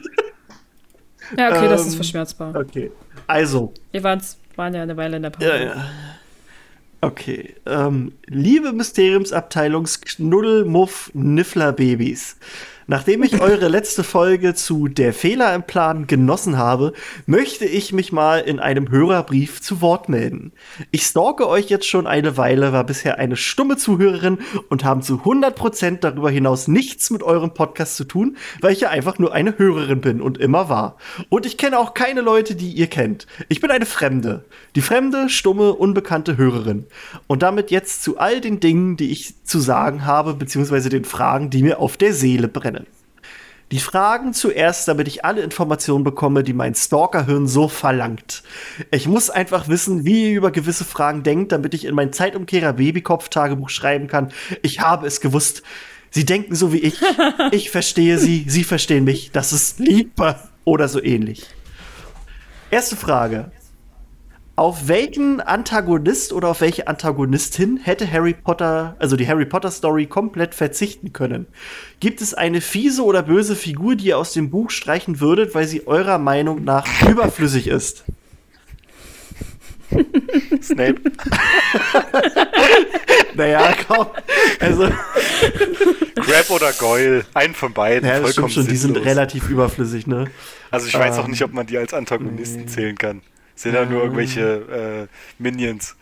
[1.37, 2.55] Ja, okay, das Ähm, ist verschmerzbar.
[2.55, 2.91] okay.
[3.27, 4.21] Also, Wir waren
[4.73, 5.47] ja eine Weile in der Pause.
[5.49, 5.85] Ja, ja.
[7.01, 7.55] Okay.
[7.65, 12.37] Ähm, liebe Mysteriumsabteilungs Knuddel, Muff, Niffler Babys.
[12.87, 16.93] Nachdem ich eure letzte Folge zu Der Fehler im Plan genossen habe,
[17.25, 20.51] möchte ich mich mal in einem Hörerbrief zu Wort melden.
[20.91, 24.37] Ich stalke euch jetzt schon eine Weile, war bisher eine stumme Zuhörerin
[24.69, 28.89] und haben zu 100% darüber hinaus nichts mit eurem Podcast zu tun, weil ich ja
[28.89, 30.97] einfach nur eine Hörerin bin und immer war.
[31.29, 33.25] Und ich kenne auch keine Leute, die ihr kennt.
[33.49, 34.45] Ich bin eine Fremde.
[34.75, 36.85] Die fremde, stumme, unbekannte Hörerin.
[37.25, 41.49] Und damit jetzt zu all den Dingen, die ich zu sagen habe, beziehungsweise den Fragen,
[41.49, 42.74] die mir auf der Seele brennen.
[43.71, 48.43] Die Fragen zuerst, damit ich alle Informationen bekomme, die mein Stalkerhirn so verlangt.
[48.91, 52.73] Ich muss einfach wissen, wie ihr über gewisse Fragen denkt, damit ich in mein Zeitumkehrer
[52.73, 54.31] Babykopf-Tagebuch schreiben kann.
[54.61, 55.63] Ich habe es gewusst.
[56.11, 56.99] Sie denken so wie ich.
[57.51, 59.31] Ich verstehe sie, sie verstehen mich.
[59.31, 61.47] Das ist Liebe oder so ähnlich.
[62.69, 63.51] Erste Frage.
[64.57, 70.05] Auf welchen Antagonist oder auf welche Antagonistin hätte Harry Potter, also die Harry Potter Story,
[70.05, 71.45] komplett verzichten können?
[71.99, 75.67] Gibt es eine fiese oder böse Figur, die ihr aus dem Buch streichen würdet, weil
[75.67, 78.05] sie eurer Meinung nach überflüssig ist?
[80.61, 80.95] Snape.
[83.35, 84.07] naja, komm.
[84.61, 84.87] Also,
[86.15, 87.25] Crab oder Goyle.
[87.33, 88.07] Einen von beiden.
[88.07, 89.05] ja, das vollkommen stimmt schon, die sind sinnlos.
[89.05, 90.27] relativ überflüssig, ne?
[90.71, 92.67] Also ich weiß auch Ähm, nicht, ob man die als Antagonisten nee.
[92.67, 93.21] zählen kann.
[93.55, 95.95] Sind ja nur irgendwelche äh, Minions.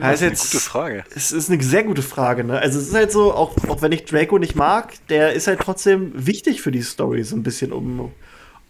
[0.00, 1.04] Ja, ist Eine jetzt, gute Frage.
[1.14, 2.58] Es ist eine sehr gute Frage, ne?
[2.58, 5.58] Also es ist halt so, auch, auch wenn ich Draco nicht mag, der ist halt
[5.60, 8.12] trotzdem wichtig für die Story, so ein bisschen, um,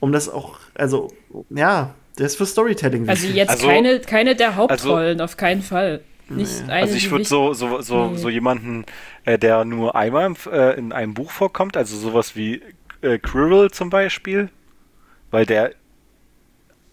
[0.01, 1.13] um das auch, also,
[1.51, 3.37] ja, der ist für Storytelling Also wichtig.
[3.37, 6.01] jetzt Also- keine, keine der Hauptrollen, auf keinen Fall.
[6.31, 8.17] Nicht eine, Also ich würde so, so, so, Nee.
[8.17, 8.85] so jemanden,
[9.27, 12.63] äh, der nur einmal im, äh, in einem Buch vorkommt, also sowas wie
[13.03, 14.49] äh, Quirrell zum Beispiel,
[15.31, 15.73] weil der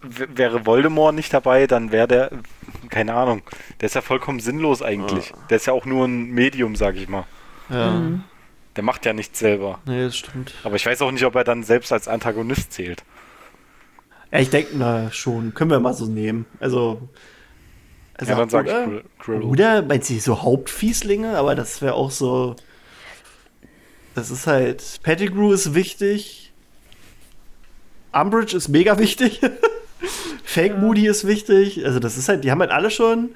[0.03, 2.31] wäre Voldemort nicht dabei, dann wäre der,
[2.89, 3.41] keine Ahnung,
[3.79, 5.33] der ist ja vollkommen sinnlos eigentlich.
[5.49, 7.25] Der ist ja auch nur ein Medium, sag ich mal.
[7.69, 8.23] ja, Mhm.
[8.75, 9.79] Der macht ja nichts selber.
[9.85, 10.53] nee, das stimmt.
[10.63, 13.03] Aber ich weiß auch nicht, ob er dann selbst als Antagonist zählt.
[14.31, 16.47] Ja, ich denke, na schon, können wir mal so nehmen.
[16.59, 17.07] Also,
[18.17, 19.03] also ja, dann sag ich oder, Quirrell.
[19.19, 19.43] Quirrell.
[19.43, 22.55] oder meinst du so Hauptfieslinge, aber das wäre auch so,
[24.15, 26.51] das ist halt, Pettigrew ist wichtig,
[28.11, 29.39] Umbridge ist mega wichtig,
[30.43, 33.29] Fake Moody ist wichtig, also das ist halt, die haben halt alle schon,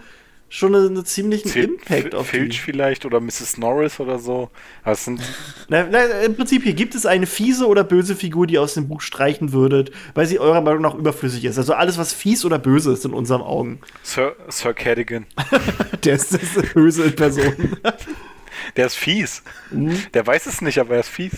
[0.50, 2.38] schon einen, einen ziemlichen Fil- Impact Fil- auf die.
[2.38, 3.58] Filch vielleicht oder Mrs.
[3.58, 4.50] Norris oder so.
[4.86, 5.22] Das sind
[5.70, 8.74] Na, na, Im Prinzip hier gibt es eine fiese oder böse Figur, die ihr aus
[8.76, 11.58] dem Buch streichen würdet, weil sie eurer Meinung nach überflüssig ist.
[11.58, 13.80] Also alles, was fies oder böse ist in unseren Augen.
[14.04, 15.26] Sir, Sir Cadogan.
[16.04, 16.42] Der ist das
[16.74, 17.78] böse in Person.
[18.76, 19.44] Der ist fies.
[19.72, 19.98] Mhm.
[20.14, 21.34] Der weiß es nicht, aber er ist fies.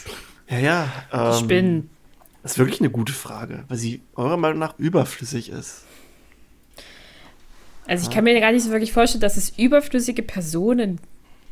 [0.49, 0.87] ja, ja.
[1.11, 1.89] Ähm, Spinnen.
[2.49, 5.83] Das ist wirklich eine gute Frage, weil sie eurer Meinung nach überflüssig ist.
[7.85, 10.99] Also ich kann mir gar nicht so wirklich vorstellen, dass es überflüssige Personen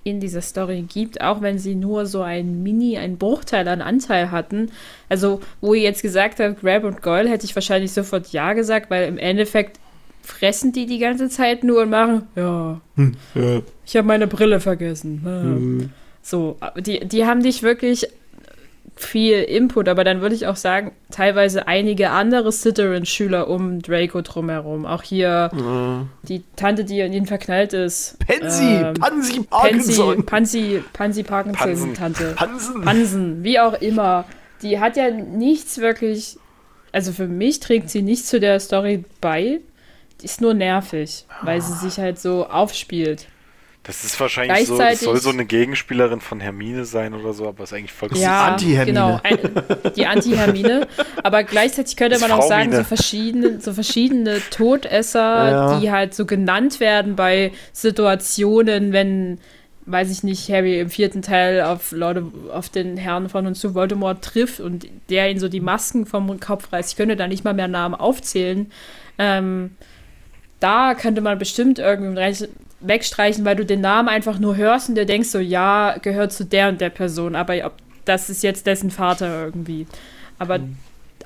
[0.04, 4.32] in dieser Story gibt, auch wenn sie nur so ein Mini, einen Bruchteil an Anteil
[4.32, 4.72] hatten.
[5.08, 8.90] Also, wo ihr jetzt gesagt habt, Grab und Goyle, hätte ich wahrscheinlich sofort Ja gesagt,
[8.90, 9.80] weil im Endeffekt
[10.24, 12.82] fressen die die ganze Zeit nur und machen, ja,
[13.36, 13.62] Ja.
[13.86, 15.22] ich habe meine Brille vergessen.
[15.24, 15.90] Mhm.
[16.24, 18.08] So, die, die haben nicht wirklich
[18.98, 24.86] viel Input, aber dann würde ich auch sagen, teilweise einige andere Slytherin-Schüler um Draco drumherum.
[24.86, 28.18] Auch hier Äh, die Tante, die in ihn verknallt ist.
[28.26, 30.26] Pansy, Ähm, Pansy Pansy, Parkinson.
[30.26, 32.36] Pansy, Pansy Parkinson, Pansen.
[32.36, 32.82] Pansen.
[32.82, 34.26] Pansen, wie auch immer.
[34.62, 36.38] Die hat ja nichts wirklich,
[36.92, 39.60] also für mich trägt sie nichts zu der Story bei.
[40.22, 43.28] Die ist nur nervig, weil sie sich halt so aufspielt.
[43.88, 47.64] Das ist wahrscheinlich so, das soll so eine Gegenspielerin von Hermine sein oder so, aber
[47.64, 48.86] ist eigentlich vollkommen Ja, Anti-Hermine.
[48.86, 50.88] genau, ein, die Anti-Hermine.
[51.24, 55.80] Aber gleichzeitig könnte man auch sagen, so verschiedene, so verschiedene Todesser, Ja.
[55.80, 59.40] die halt so genannt werden bei Situationen, wenn,
[59.86, 63.74] weiß ich nicht, Harry im vierten Teil auf, Leute, auf den Herrn von uns zu
[63.74, 66.92] Voldemort trifft und der ihn so die Masken vom Kopf reißt.
[66.92, 68.70] Ich könnte da nicht mal mehr Namen aufzählen.
[69.18, 69.72] Ähm,
[70.60, 72.36] da könnte man bestimmt irgendwie rein-
[72.80, 76.46] wegstreichen, weil du den Namen einfach nur hörst und dir denkst so, ja, gehört zu
[76.46, 77.74] der und der Person, aber ob,
[78.06, 79.88] das ist jetzt dessen Vater irgendwie.
[80.40, 80.60] Aber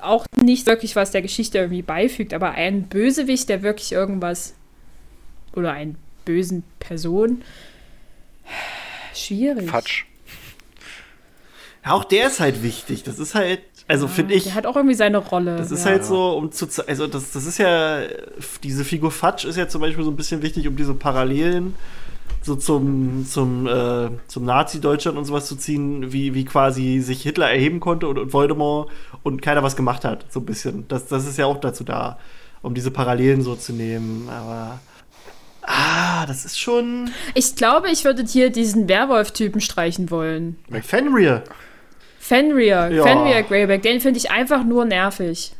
[0.00, 4.54] auch nicht wirklich, was der Geschichte irgendwie beifügt, aber ein Bösewicht, der wirklich irgendwas
[5.54, 7.42] oder einen bösen Person,
[9.14, 9.68] schwierig.
[9.68, 10.06] Fatsch.
[11.84, 13.02] Ja, auch der ist halt wichtig.
[13.02, 15.56] Das ist halt, also finde ich, Der hat auch irgendwie seine Rolle.
[15.56, 15.92] Das ist ja.
[15.92, 18.00] halt so, um zu also das, das ist ja,
[18.62, 21.74] diese Figur Fatsch ist ja zum Beispiel so ein bisschen wichtig, um diese Parallelen
[22.42, 27.50] so zum, zum, äh, zum Nazi-Deutschland und sowas zu ziehen, wie, wie quasi sich Hitler
[27.50, 28.90] erheben konnte und, und Voldemort
[29.22, 30.86] und keiner was gemacht hat, so ein bisschen.
[30.88, 32.18] Das, das ist ja auch dazu da,
[32.62, 34.80] um diese Parallelen so zu nehmen, aber
[35.62, 40.56] ah, das ist schon Ich glaube, ich würde hier diesen Werwolf-Typen streichen wollen.
[40.82, 41.44] Fenrir.
[42.32, 43.02] Fenrir, Ja.
[43.02, 45.52] Fenrir Greyback, den finde ich einfach nur nervig.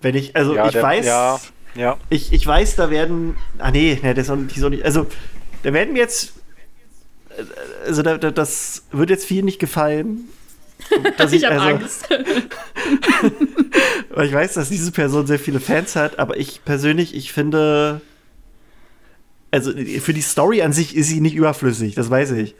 [0.00, 1.40] Wenn ich, also Ja, ich der- weiß, ja.
[1.76, 3.36] Ja, ich, ich weiß, da werden.
[3.58, 4.84] Ah nee, nee, das ist auch nicht, auch nicht.
[4.84, 5.06] Also,
[5.62, 6.32] da werden mir jetzt.
[7.86, 10.28] Also, da, da, das wird jetzt viel nicht gefallen.
[11.18, 12.08] Dass Ich habe also, Angst.
[14.10, 18.00] Weil ich weiß, dass diese Person sehr viele Fans hat, aber ich persönlich, ich finde.
[19.50, 22.54] Also, für die Story an sich ist sie nicht überflüssig, das weiß ich.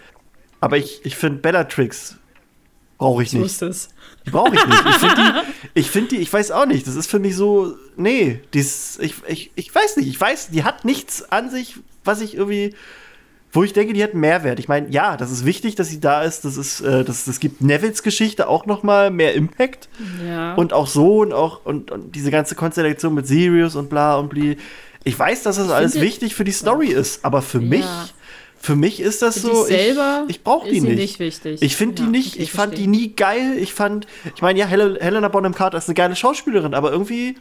[0.61, 2.17] Aber ich, ich finde Bellatrix
[2.99, 3.63] brauche ich Ich nicht.
[4.27, 4.83] Die brauche ich nicht.
[4.89, 5.33] Ich finde die,
[5.81, 6.87] ich finde die, ich weiß auch nicht.
[6.87, 10.09] Das ist für mich so, nee, dies, ich, ich, ich weiß nicht.
[10.09, 12.75] Ich weiß, die hat nichts an sich, was ich irgendwie,
[13.53, 14.59] wo ich denke, die hat einen Mehrwert.
[14.59, 16.45] Ich meine, ja, das ist wichtig, dass sie da ist.
[16.45, 19.89] Das ist, äh, das, das gibt Nevils Geschichte auch noch mal mehr Impact
[20.27, 20.55] Ja.
[20.55, 24.29] und auch so und auch und, und diese ganze Konstellation mit Sirius und bla und
[24.31, 24.57] bli.
[25.05, 27.65] Ich weiß, dass das alles finde- wichtig für die Story ist, aber für Ja.
[27.69, 27.87] mich,
[28.67, 29.97] für mich ist das Für so, ich,
[30.27, 30.97] ich brauche die nicht.
[30.97, 31.63] nicht wichtig.
[31.63, 33.57] Ich finde Ja, die nicht, okay, ich fand die nie geil.
[33.61, 37.37] Ich fand, ich meine, ja, Hel Helena Bonham Carter ist eine geile Schauspielerin, aber irgendwie,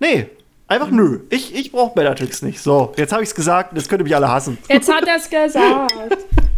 [0.00, 0.26] nee,
[0.68, 1.20] einfach nö.
[1.30, 2.60] Ich, ich brauche Bellatrix nicht.
[2.60, 4.58] So, jetzt habe ich es gesagt, jetzt könnt ihr mich alle hassen.
[4.68, 5.94] Jetzt hat er es gesagt.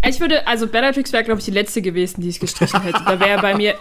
[0.07, 3.03] Ich würde, also Bellatrix wäre, glaube ich, die letzte gewesen, die ich gestrichen hätte.
[3.05, 3.75] Da wäre bei mir.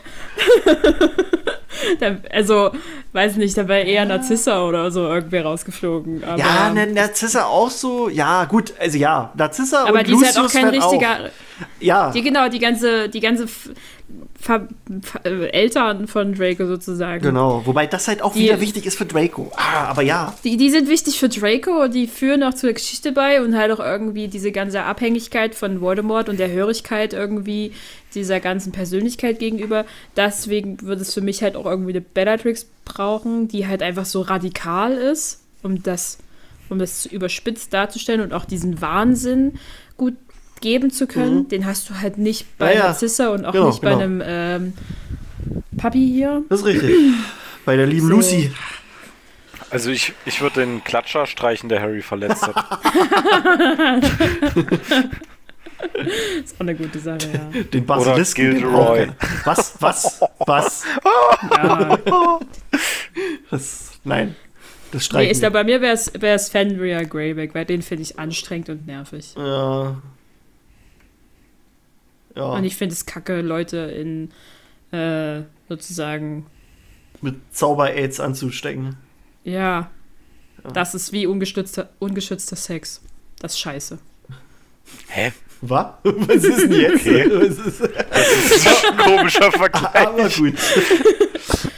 [2.00, 2.72] da, also,
[3.14, 6.24] weiß nicht, da wäre eher Narzissa oder so irgendwie rausgeflogen.
[6.24, 10.26] Aber, Ja, ne, Narzissa auch so, ja, gut, also ja, Narzissa aber und die ist
[10.26, 11.30] halt auch Lucius kein richtiger.
[11.80, 13.46] ja, Die, genau, die ganze, die ganze
[14.40, 14.68] Ver
[15.02, 17.24] Ver äh, Eltern von Draco sozusagen.
[17.24, 17.64] genau.
[17.66, 19.52] Wobei das halt auch Die- wieder wichtig ist für Draco.
[19.56, 23.12] Ah, aber ja, Die, die sind wichtig für Draco und die führen auch zur Geschichte
[23.12, 27.72] bei und halt auch irgendwie diese ganze Abhängigkeit von Voldemort und der Hörigkeit irgendwie
[28.14, 29.86] dieser ganzen Persönlichkeit gegenüber.
[30.16, 34.22] Deswegen würde es für mich halt auch irgendwie eine Bellatrix brauchen, die halt einfach so
[34.22, 36.20] radikal ist, um das,
[36.70, 39.56] um das überspitzt darzustellen und auch diesen Wahnsinn
[39.98, 40.14] gut
[40.62, 41.48] geben zu können.
[41.48, 42.86] Den hast du halt nicht bei Ja, ja.
[42.88, 44.02] Narzissa und auch Genau, nicht bei genau.
[44.04, 44.74] einem ähm,
[45.78, 46.44] Papi hier.
[46.50, 46.96] das ist richtig.
[47.66, 48.16] Bei der lieben So.
[48.16, 48.52] Lucy.
[49.70, 52.56] also ich, ich würde den Klatscher streichen, der Harry verletzt hat.
[56.44, 57.64] Ist auch eine gute Sache, ja.
[57.64, 58.52] Den Basilisken.
[58.52, 59.08] Gilderoy.
[59.46, 60.84] Was, was, was?
[61.56, 61.98] ja.
[63.50, 64.36] Das, nein,
[64.92, 65.32] das Nee, streichen.
[65.32, 65.94] ist da bei mir wäre
[66.36, 69.34] es Fenrir Greyback, weil den finde ich anstrengend und nervig.
[69.38, 69.96] ja.
[72.38, 74.30] Ja, Und ich finde es kacke, Leute in
[74.98, 76.46] äh, sozusagen,
[77.22, 78.96] mit Zauber-Aids anzustecken.
[79.44, 79.90] ja,
[80.74, 83.02] das ist wie ungeschützter, ungeschützter Sex.
[83.40, 84.00] Das ist scheiße.
[85.08, 85.32] Hä?
[85.62, 85.88] Was?
[86.04, 87.02] Was ist denn jetzt?
[87.08, 87.30] Okay.
[87.32, 89.96] Was ist, Das ist ein komischer Vergleich.
[90.08, 90.54] aber gut.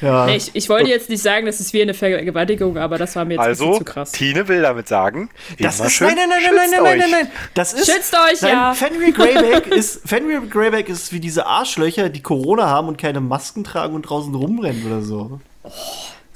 [0.01, 0.25] Ja.
[0.25, 3.25] Nee, ich, ich wollte jetzt nicht sagen, das ist wie eine Vergewaltigung, aber das war
[3.25, 4.11] mir jetzt ein Also, bisschen zu krass.
[4.11, 5.29] Tine will damit sagen,
[5.59, 7.11] Das immer ist, schön, nein, nein, nein, nein, nein, schützt nein, nein, euch.
[7.11, 7.31] nein, nein.
[7.53, 8.73] Das ist, Schützt euch, nein, ja.
[8.73, 13.63] Fenrir Greyback ist, Fenrir Greyback ist wie diese Arschlöcher, die Corona haben und keine Masken
[13.63, 15.39] tragen und draußen rumrennen oder so.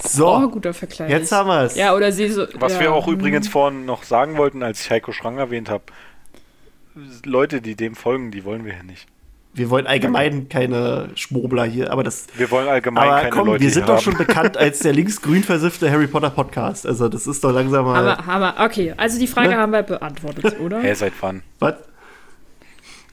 [0.05, 1.09] So, Oh, guter Vergleich.
[1.09, 1.76] jetzt haben wir es.
[1.76, 2.45] Ja, oder sie so.
[2.55, 3.14] Was ja, wir auch hm.
[3.14, 5.84] übrigens vorhin noch sagen wollten, als ich Heiko Schrang erwähnt habe,
[7.26, 9.07] Leute, die dem folgen, die wollen wir ja nicht.
[9.55, 12.25] Wir wollen allgemein keine Schmobler hier, aber das.
[12.35, 14.01] Wir wollen allgemein Aber keine komm, Leute wir hier sind doch haben.
[14.03, 16.87] schon bekannt als der linksgrün versiffte Harry Potter Podcast.
[16.87, 18.07] Also, das ist doch langsam mal.
[18.17, 19.57] Aber, aber, okay, also die Frage Ne?
[19.57, 20.81] haben wir beantwortet, oder?
[20.81, 21.43] Hä, seit wann?
[21.59, 21.75] Was?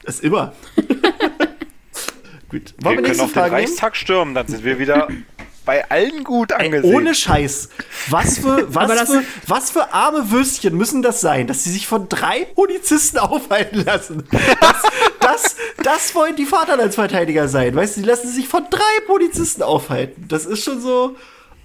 [0.03, 0.53] Das ist immer.
[2.49, 2.74] Gut.
[2.78, 3.66] Wir Wollen wir können nächste auf den Frage nehmen?
[3.66, 5.09] Reichstag stürmen, dann sind wir wieder
[5.65, 6.95] bei allen gut Ey, angesehen.
[6.95, 7.69] ohne Scheiß.
[8.09, 11.87] Was für, was, das- für, was für arme Würstchen müssen das sein, dass sie sich
[11.87, 14.25] von drei Polizisten aufhalten lassen?
[14.61, 14.83] Das,
[15.21, 17.75] das, das wollen die Vaterlandsverteidiger sein.
[17.75, 20.27] Weißt du, die lassen sich von drei Polizisten aufhalten.
[20.29, 21.17] Das ist schon so.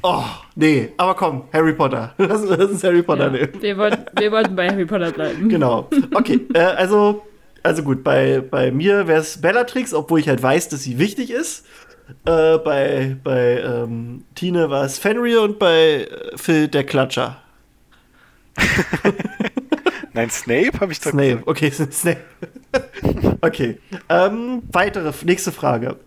[0.03, 0.23] Oh,
[0.55, 0.89] nee.
[0.97, 2.13] Aber komm, Harry Potter.
[2.19, 3.49] Lass, lass uns Harry Potter Ja, nehmen.
[3.59, 5.49] wir, wollten, wir wollten bei Harry Potter bleiben.
[5.49, 5.89] Genau.
[6.13, 7.23] Okay, äh, also,
[7.63, 11.31] also gut, bei, bei mir wäre es Bellatrix, obwohl ich halt weiß, dass sie wichtig
[11.31, 11.65] ist.
[12.25, 17.41] Äh, bei bei ähm, Tine war es Fenrir und bei äh, Phil der Klatscher.
[20.13, 21.47] Nein, Snape habe ich doch Snape, gesagt.
[21.47, 22.21] okay, Snape.
[23.41, 23.79] okay.
[24.07, 25.97] Ähm, weitere, nächste Frage.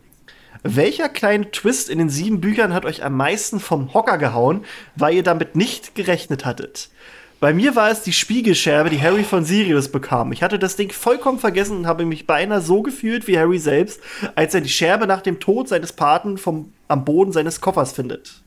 [0.62, 4.65] Welcher kleine Twist in den sieben Büchern hat euch am meisten vom Hocker gehauen,
[4.97, 6.91] weil ihr damit nicht gerechnet hattet?
[7.40, 10.32] Bei mir war es die Spiegelscherbe, die Harry von Sirius bekam.
[10.32, 14.01] Ich hatte das Ding vollkommen vergessen und habe mich beinahe so gefühlt wie Harry selbst,
[14.35, 18.43] als er die Scherbe nach dem Tod seines Paten vom, am Boden seines Koffers findet.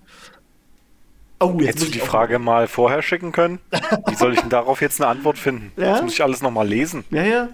[1.39, 3.59] Oh, jetzt Hättest du die Frage mal vorher schicken können?
[4.07, 5.71] Wie soll ich denn darauf jetzt eine Antwort finden?
[5.81, 5.93] Ja?
[5.93, 7.05] Das muss ich alles nochmal lesen.
[7.09, 7.49] Ja, ja.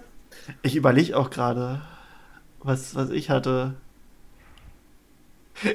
[0.64, 1.82] Ich überlege auch gerade,
[2.60, 3.76] was, was ich hatte.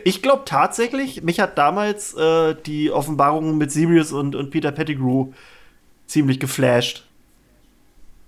[0.04, 5.32] Ich glaube tatsächlich, mich hat damals äh, die Offenbarung mit Sirius und, und Peter Pettigrew
[6.06, 7.04] ziemlich geflasht.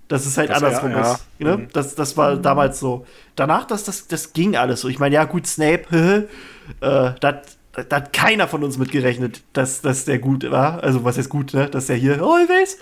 [0.07, 1.13] dass es halt Das- andersrum ja, ja.
[1.13, 1.25] ist.
[1.39, 1.57] Ne?
[1.57, 1.67] Mhm.
[1.73, 3.05] Das, das war damals so.
[3.35, 4.87] Danach, das, das, das ging alles so.
[4.89, 6.27] Ich meine, ja, gut, Snape,
[6.81, 7.41] äh, da
[7.89, 10.81] da hat keiner von uns mitgerechnet, dass, dass der gut war.
[10.81, 11.67] Also, was heißt gut, ne?
[11.69, 12.77] Dass der hier, oh, ich weiß.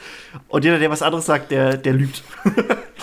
[0.49, 2.21] Und jeder, der was anderes sagt, der, der lügt.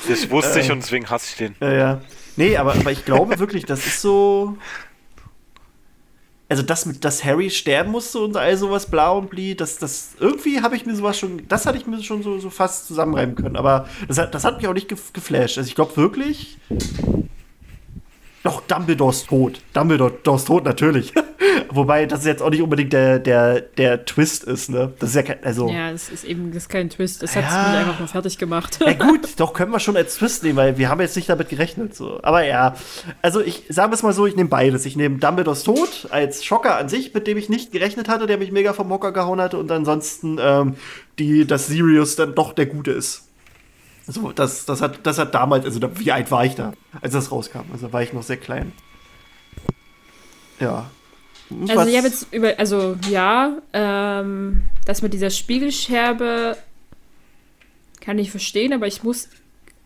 [0.08, 0.62] Das wusste Äh.
[0.62, 1.56] ich und deswegen hasse ich den.
[1.60, 2.00] Ja, ja.
[2.36, 4.56] Nee, aber, aber ich glaube wirklich, das ist so.
[6.50, 10.10] Also, das mit, dass Harry sterben musste und all sowas, blau und blie, das, das,
[10.18, 13.36] irgendwie habe ich mir sowas schon, das hatte ich mir schon so, so fast zusammenreimen
[13.36, 13.56] können.
[13.56, 15.56] Aber das hat, das hat mich auch nicht gef geflasht.
[15.56, 16.58] Also, ich glaube wirklich.
[18.42, 19.60] Doch, Dumbledore ist tot.
[19.74, 21.12] Dumbledore ist tot, natürlich.
[21.72, 24.92] Wobei das jetzt auch nicht unbedingt der, der, der Twist ist, ne?
[24.98, 25.68] Das ist ja kein, also.
[25.68, 27.22] Ja, das ist eben das ist kein Twist.
[27.22, 27.68] Das hat Ja.
[27.70, 28.78] mich einfach nur fertig gemacht.
[28.84, 31.48] Ja gut, doch können wir schon als Twist nehmen, weil wir haben jetzt nicht damit
[31.48, 31.94] gerechnet.
[31.94, 32.18] So.
[32.22, 32.74] Aber ja,
[33.22, 34.84] also ich sage es mal so, ich nehme beides.
[34.86, 38.38] Ich nehme Dumbledores Tod als Schocker an sich, mit dem ich nicht gerechnet hatte, der
[38.38, 40.74] mich mega vom Hocker gehauen hatte und ansonsten, ähm,
[41.18, 43.28] die, dass Sirius dann doch der Gute ist.
[44.06, 47.12] So, das, das, hat, das hat damals, also da, wie alt war ich da, als
[47.12, 47.60] das rauskam?
[47.72, 48.72] Also war ich noch sehr klein.
[50.58, 50.90] Ja.
[51.62, 56.56] Also was- ich habe jetzt über, also ja, ähm, das mit dieser Spiegelscherbe
[58.00, 59.28] kann ich verstehen, aber ich muss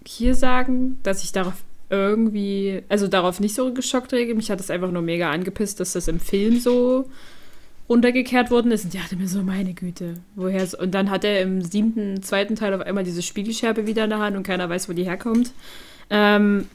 [0.07, 1.55] hier sagen, dass ich darauf
[1.91, 4.35] irgendwie, also darauf nicht so geschockt rege.
[4.35, 7.09] Mich hat es einfach nur mega angepisst, dass das im Film so
[7.89, 8.85] runtergekehrt worden ist.
[8.85, 10.79] Und ich dachte mir so, meine Güte, woher so?
[10.79, 14.19] Und dann hat er im siebten, zweiten Teil auf einmal diese Spiegelscherbe wieder in der
[14.21, 15.53] Hand und keiner weiß, wo die herkommt.
[16.11, 16.67] Ähm,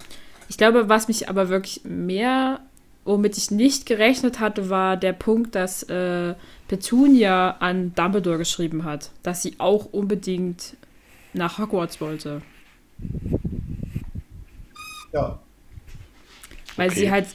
[0.47, 2.59] ich glaube, was mich aber wirklich mehr,
[3.05, 6.35] womit ich nicht gerechnet hatte, war der Punkt, dass äh,
[6.67, 10.75] Petunia an Dumbledore geschrieben hat, dass sie auch unbedingt
[11.33, 12.41] nach Hogwarts wollte.
[15.13, 15.39] ja.
[16.75, 16.99] Weil Okay.
[16.99, 17.27] sie halt,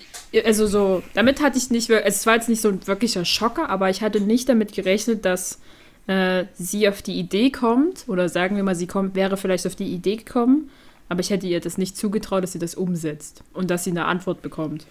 [0.45, 3.69] also so, damit hatte ich nicht, wir- es war jetzt nicht so ein wirklicher Schocker,
[3.69, 5.61] aber ich hatte nicht damit gerechnet, dass
[6.07, 9.75] äh, sie auf die Idee kommt, oder sagen wir mal, sie kommt, wäre vielleicht auf
[9.75, 10.71] die Idee gekommen,
[11.09, 14.05] aber ich hätte ihr das nicht zugetraut, dass sie das umsetzt und dass sie eine
[14.07, 14.87] Antwort bekommt.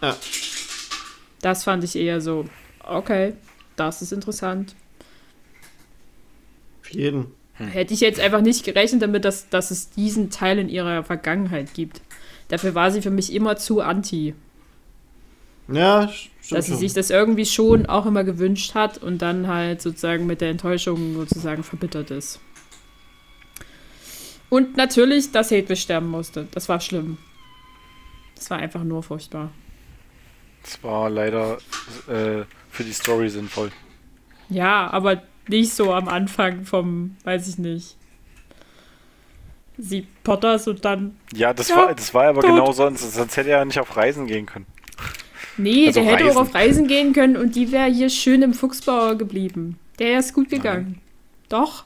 [0.00, 0.16] Ja.
[1.40, 2.46] Das fand ich eher so,
[2.84, 3.34] okay,
[3.76, 4.74] das ist interessant.
[6.82, 7.26] Auf jeden.
[7.54, 11.74] Hätte ich jetzt einfach nicht gerechnet damit, dass, dass es diesen Teil in ihrer Vergangenheit
[11.74, 12.00] gibt.
[12.48, 14.34] Dafür war sie für mich immer zu anti.
[15.66, 16.10] Ja, st-
[16.40, 16.78] stimmt dass sie schon.
[16.80, 21.14] sich das irgendwie schon auch immer gewünscht hat und dann halt sozusagen mit der Enttäuschung
[21.14, 22.40] sozusagen verbittert ist.
[24.50, 26.46] Und natürlich, dass Hedwig sterben musste.
[26.52, 27.18] Das war schlimm.
[28.34, 29.50] Das war einfach nur furchtbar.
[30.62, 31.58] Das war leider
[32.08, 33.70] äh, für die Story sinnvoll.
[34.48, 37.96] Ja, aber nicht so am Anfang vom, weiß ich nicht.
[39.78, 41.16] Sie Potters und dann.
[41.34, 42.50] Ja, das Ja, war das war aber tot.
[42.50, 43.12] genau sonst.
[43.14, 44.66] Sonst hätte er ja nicht auf Reisen gehen können.
[45.56, 46.36] Nee, Also der hätte Reisen.
[46.36, 49.78] auch auf Reisen gehen können und die wäre hier schön im Fuchsbauer geblieben.
[49.98, 51.00] Der ist gut gegangen.
[51.48, 51.84] Doch,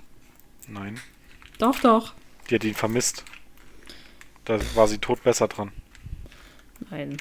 [0.68, 0.98] Nein.
[1.58, 2.14] doch, doch.
[2.50, 3.24] Die hat ihn vermisst.
[4.44, 5.70] Da war sie tot besser dran.
[6.90, 7.16] Nein.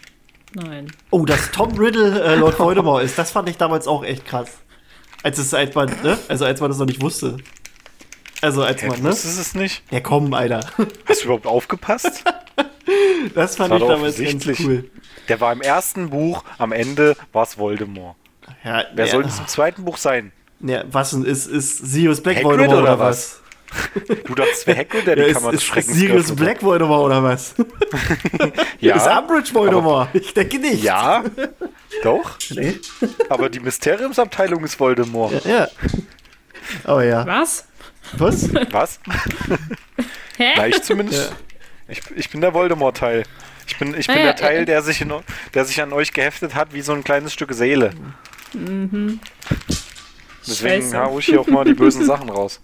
[0.54, 0.92] Nein.
[1.10, 4.50] Oh, dass Tom Riddle äh, Lord Voldemort ist, das fand ich damals auch echt krass.
[5.24, 6.18] Als es, als man, ne?
[6.28, 7.38] Also als man das noch nicht wusste.
[8.42, 9.10] Also als man, ne?
[9.10, 9.84] wusstest es nicht?
[9.92, 10.62] Ja, komm, Alter.
[11.06, 12.24] Hast du überhaupt aufgepasst?
[13.36, 14.90] Das fand war ich damals ganz cool.
[15.30, 18.16] Der war im ersten Buch, am Ende war es Voldemort.
[18.64, 20.32] Ja, Wer ja, soll es im zweiten Buch sein?
[20.60, 21.24] Ja, was denn?
[21.24, 23.41] Ist, ist Sirius Black Hagrid Voldemort oder oder was?
[24.26, 26.36] Du dachtest, es wäre Hagrid, der Ja, die ist, Kammer des ist, ist Sirius.
[26.36, 27.56] Black Voldemort oder was?
[28.80, 30.10] Ja, Ist Umbridge Voldemort?
[30.14, 30.84] ich denke nicht.
[30.84, 31.24] ja,
[32.04, 32.38] doch.
[32.50, 32.80] Nee.
[33.30, 35.46] Aber die Mysteriumsabteilung ist Voldemort.
[35.46, 35.68] Ja.
[36.88, 37.26] Oh ja.
[37.26, 37.66] Was?
[38.14, 38.50] Was?
[38.72, 39.00] Was?
[40.38, 40.54] Hä?
[40.58, 41.34] Na, ich zumindest.
[41.88, 43.24] Ich, ich bin der Voldemort-Teil.
[43.68, 45.14] Ich bin, ich bin Ah, ja, der Teil, äh, der sich, in,
[45.54, 47.92] der sich an euch geheftet hat, wie so ein kleines Stück Seele.
[50.46, 50.98] Deswegen Scheiße.
[51.00, 52.60] hau ich hier auch mal die bösen Sachen raus.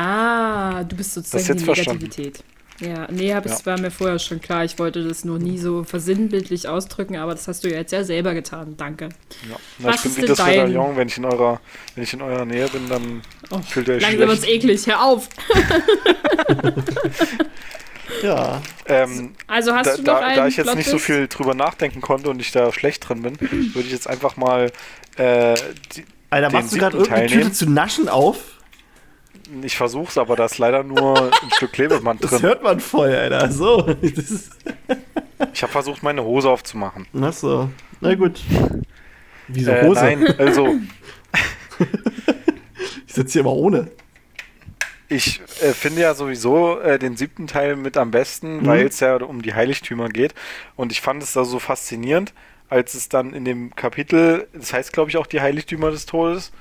[0.00, 2.02] Ah, du bist sozusagen Das jetzt die verstanden.
[2.04, 2.44] Negativität.
[2.80, 3.66] Ja, nee, hab, es Ja.
[3.66, 4.62] war mir vorher schon klar.
[4.64, 8.04] Ich wollte das nur nie so versinnbildlich ausdrücken, aber das hast du ja jetzt ja
[8.04, 8.74] selber getan.
[8.76, 9.08] Danke.
[9.50, 9.56] Ja.
[9.80, 11.60] Na, Was ich bin ist wie das dein- Medaillon, wenn ich in eurer,
[11.96, 14.86] wenn ich in eurer Nähe bin, dann Oh, fühlt ihr euch langsam wird's eklig.
[14.86, 15.28] Hör auf.
[18.22, 18.62] Ja.
[18.86, 21.54] Ähm, Also hast da, du noch da, einen da ich jetzt nicht so viel drüber
[21.54, 24.72] nachdenken konnte und ich da schlecht drin bin, würde ich jetzt einfach mal
[25.16, 25.54] äh,
[25.94, 28.38] die, Alter, Den machst du gerade irgendeine Tüte zu naschen auf?
[29.62, 32.42] Ich versuch's, aber da ist leider nur ein Stück Klebeband Das drin.
[32.42, 33.50] hört man voll, Alter.
[33.50, 33.82] So.
[33.82, 34.50] Das
[35.54, 37.06] Ich habe versucht, meine Hose aufzumachen.
[37.20, 37.70] ach so.
[38.00, 38.40] Na gut.
[39.48, 40.00] Wieso Äh, Hose?
[40.00, 40.76] nein, also
[43.06, 43.90] Ich sitze hier immer ohne.
[45.08, 48.66] ich äh, finde ja sowieso äh, den siebten Teil mit am besten, Mhm.
[48.66, 50.34] weil es ja um die Heiligtümer geht.
[50.76, 52.34] Und ich fand es da so faszinierend,
[52.68, 56.52] als es dann in dem Kapitel, das heißt glaube ich auch die Heiligtümer des Todes,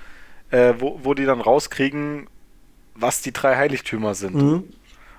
[0.52, 2.28] äh, wo, wo die dann rauskriegen,
[3.00, 4.36] was die drei Heiligtümer sind.
[4.36, 4.64] Mhm.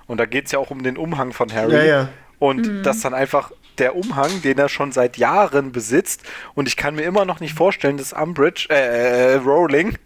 [0.07, 1.75] Und da geht es ja auch um den Umhang von Harry.
[1.75, 2.09] Ja, ja.
[2.39, 6.21] Und das dann einfach der Umhang, den er schon seit Jahren besitzt.
[6.53, 9.97] Und ich kann mir immer noch nicht vorstellen, dass Umbridge, äh, äh, Rowling,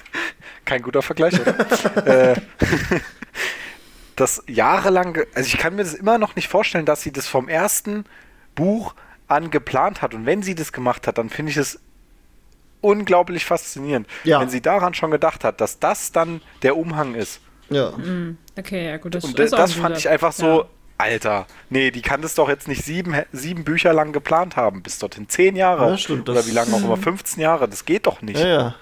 [0.64, 2.06] kein guter Vergleich, oder?
[2.32, 2.36] äh,
[4.16, 7.48] das jahrelang, also ich kann mir das immer noch nicht vorstellen, dass sie das vom
[7.48, 8.04] ersten
[8.54, 8.94] Buch
[9.28, 10.14] an geplant hat.
[10.14, 11.80] Und wenn sie das gemacht hat, dann finde ich es
[12.86, 14.06] unglaublich faszinierend.
[14.24, 14.40] Ja.
[14.40, 17.40] Wenn sie daran schon gedacht hat, dass das dann der Umhang ist.
[17.68, 17.92] Ja.
[18.56, 20.64] Okay, ja gut, das, Und ist das, auch das fand guter- ich einfach so, Ja.
[20.98, 24.98] Alter, nee, die kann das doch jetzt nicht sieben, sieben Bücher lang geplant haben, bis
[24.98, 25.90] dorthin zehn Jahre.
[25.90, 28.40] Ja, stimmt, Oder das- wie lange auch immer, 15 Jahre, das geht doch nicht.
[28.40, 28.74] Ja, ja.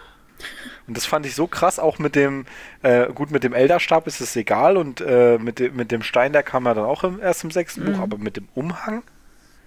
[0.86, 2.44] Und das fand ich so krass, auch mit dem,
[2.82, 6.32] äh, gut, mit dem Elderstab ist es egal und äh, mit, dem, mit dem Stein,
[6.32, 7.93] der kam ja dann auch im, erst im sechsten Mhm.
[7.94, 9.02] Buch, aber mit dem Umhang,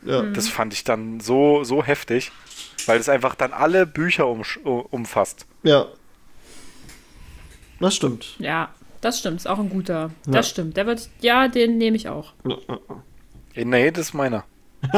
[0.04, 0.22] ja.
[0.24, 2.32] das fand ich dann so, so heftig,
[2.86, 5.46] weil es einfach dann alle Bücher umsch- umfasst.
[5.64, 5.86] Ja.
[7.80, 8.36] Das stimmt.
[8.40, 8.70] Ja,
[9.02, 10.12] das stimmt, ist auch ein guter.
[10.26, 10.32] Ja.
[10.34, 10.78] Das stimmt.
[10.78, 12.34] Der wird, ja, den nehme ich auch.
[13.54, 14.44] Äh, Nee, das ist meiner.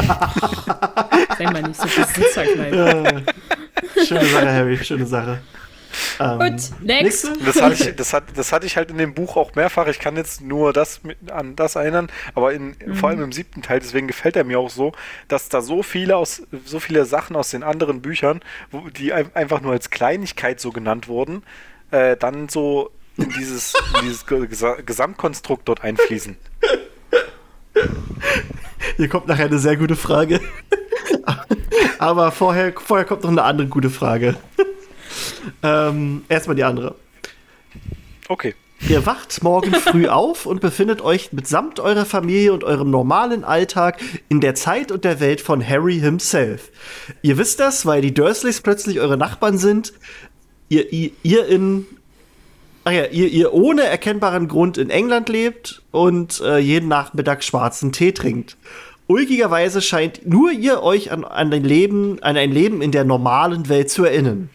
[1.39, 2.05] Denk mal nicht so viel.
[4.05, 5.41] Schöne Sache, Harry, schöne Sache.
[6.19, 7.29] Ähm, Gut, next.
[7.45, 9.87] Das hatte, ich, das, hat, das hatte ich halt in dem Buch auch mehrfach.
[9.87, 13.61] Ich kann jetzt nur das mit, an das erinnern, aber in, vor allem im siebten
[13.61, 14.91] Teil, deswegen gefällt er mir auch so,
[15.29, 18.41] dass da so viele aus so viele Sachen aus den anderen Büchern,
[18.71, 21.43] wo, die ein- einfach nur als Kleinigkeit so genannt wurden,
[21.91, 26.35] äh, dann so in dieses, in dieses Ge- Gesa- Gesamtkonstrukt dort einfließen.
[28.97, 30.39] Hier kommt nachher eine sehr gute Frage.
[31.99, 34.35] Aber vorher, vorher kommt noch eine andere gute Frage.
[35.63, 36.95] Ähm, erstmal die andere.
[38.27, 38.55] Okay.
[38.87, 43.99] Ihr wacht morgen früh auf und befindet euch mitsamt eurer Familie und eurem normalen Alltag
[44.29, 46.71] in der Zeit und der Welt von Harry himself.
[47.21, 49.93] Ihr wisst das, weil die Dursleys plötzlich eure Nachbarn sind.
[50.69, 51.85] Ihr, ihr, ihr in.
[52.85, 57.91] Ach ja, ihr, ihr ohne erkennbaren Grund in England lebt und äh, jeden Nachmittag schwarzen
[57.91, 58.55] Tee trinkt.
[59.07, 63.89] Ulkigerweise scheint nur ihr euch an, an, Leben, an ein Leben in der normalen Welt
[63.89, 64.49] zu erinnern.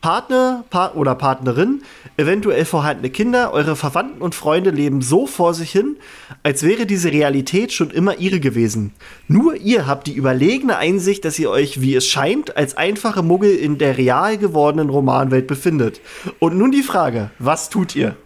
[0.00, 1.82] Partner pa oder Partnerin,
[2.16, 5.96] eventuell vorhandene Kinder, eure Verwandten und Freunde leben so vor sich hin,
[6.42, 8.94] als wäre diese Realität schon immer ihre gewesen.
[9.28, 13.54] Nur ihr habt die überlegene Einsicht, dass ihr euch, wie es scheint, als einfache Muggel
[13.54, 16.00] in der real gewordenen Romanwelt befindet.
[16.38, 18.16] Und nun die Frage, was tut ihr?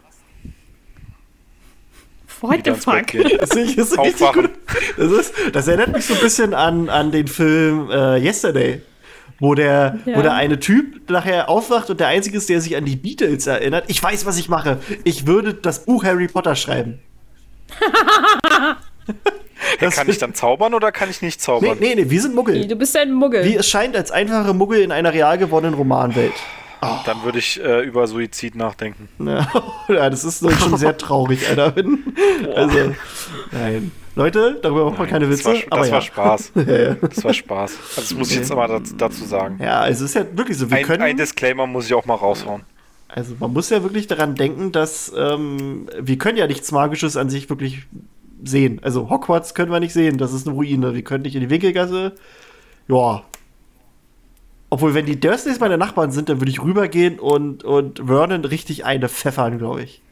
[2.41, 3.07] What the fuck?
[3.41, 4.43] Das, ist, das, ist richtig Aufwachen.
[4.43, 4.51] gut.
[4.99, 8.83] das, ist, das erinnert mich so ein bisschen an, an den Film äh, Yesterday.
[9.41, 10.17] Wo der, Ja.
[10.17, 13.47] wo der eine Typ nachher aufwacht und der Einzige ist, der sich an die Beatles
[13.47, 13.85] erinnert.
[13.89, 14.79] Ich weiß, was ich mache.
[15.03, 17.01] Ich würde das Buch Harry Potter schreiben.
[19.81, 21.77] Das- Kann ich dann zaubern oder kann ich nicht Nee, zaubern?
[21.81, 22.67] nee, nee, wir sind Muggel.
[22.67, 23.45] Du bist ein Muggel.
[23.45, 26.33] Wie es scheint, als einfache Muggel in einer real gewordenen Romanwelt.
[27.07, 29.09] Dann würde ich äh, über Suizid nachdenken.
[29.89, 31.75] Ja, das ist doch schon sehr traurig, Alter.
[32.55, 32.95] Also,
[33.53, 33.91] nein.
[34.17, 35.49] Leute, darüber macht man keine das Witze.
[35.49, 35.93] war, das aber ja.
[35.93, 36.53] war Spaß.
[37.15, 37.79] Das war Spaß.
[37.97, 39.59] Also das muss ich jetzt aber dazu, dazu sagen.
[39.61, 40.71] ja, also es ist ja wirklich so.
[40.71, 41.03] Wir Ein, können.
[41.03, 42.63] ein Disclaimer muss ich auch mal raushauen.
[43.09, 47.29] Also man muss ja wirklich daran denken, dass ähm, wir können ja nichts Magisches an
[47.29, 47.87] sich wirklich
[48.43, 48.81] sehen.
[48.83, 50.95] Also Hogwarts können wir nicht sehen, das ist eine Ruine.
[50.95, 52.13] Wir können nicht in die Winkelgasse.
[52.89, 53.23] Ja.
[54.71, 58.85] Obwohl, wenn die Dursleys meine Nachbarn sind, dann würde ich rübergehen und, und Vernon richtig
[58.85, 60.03] eine pfeffern, glaube ich.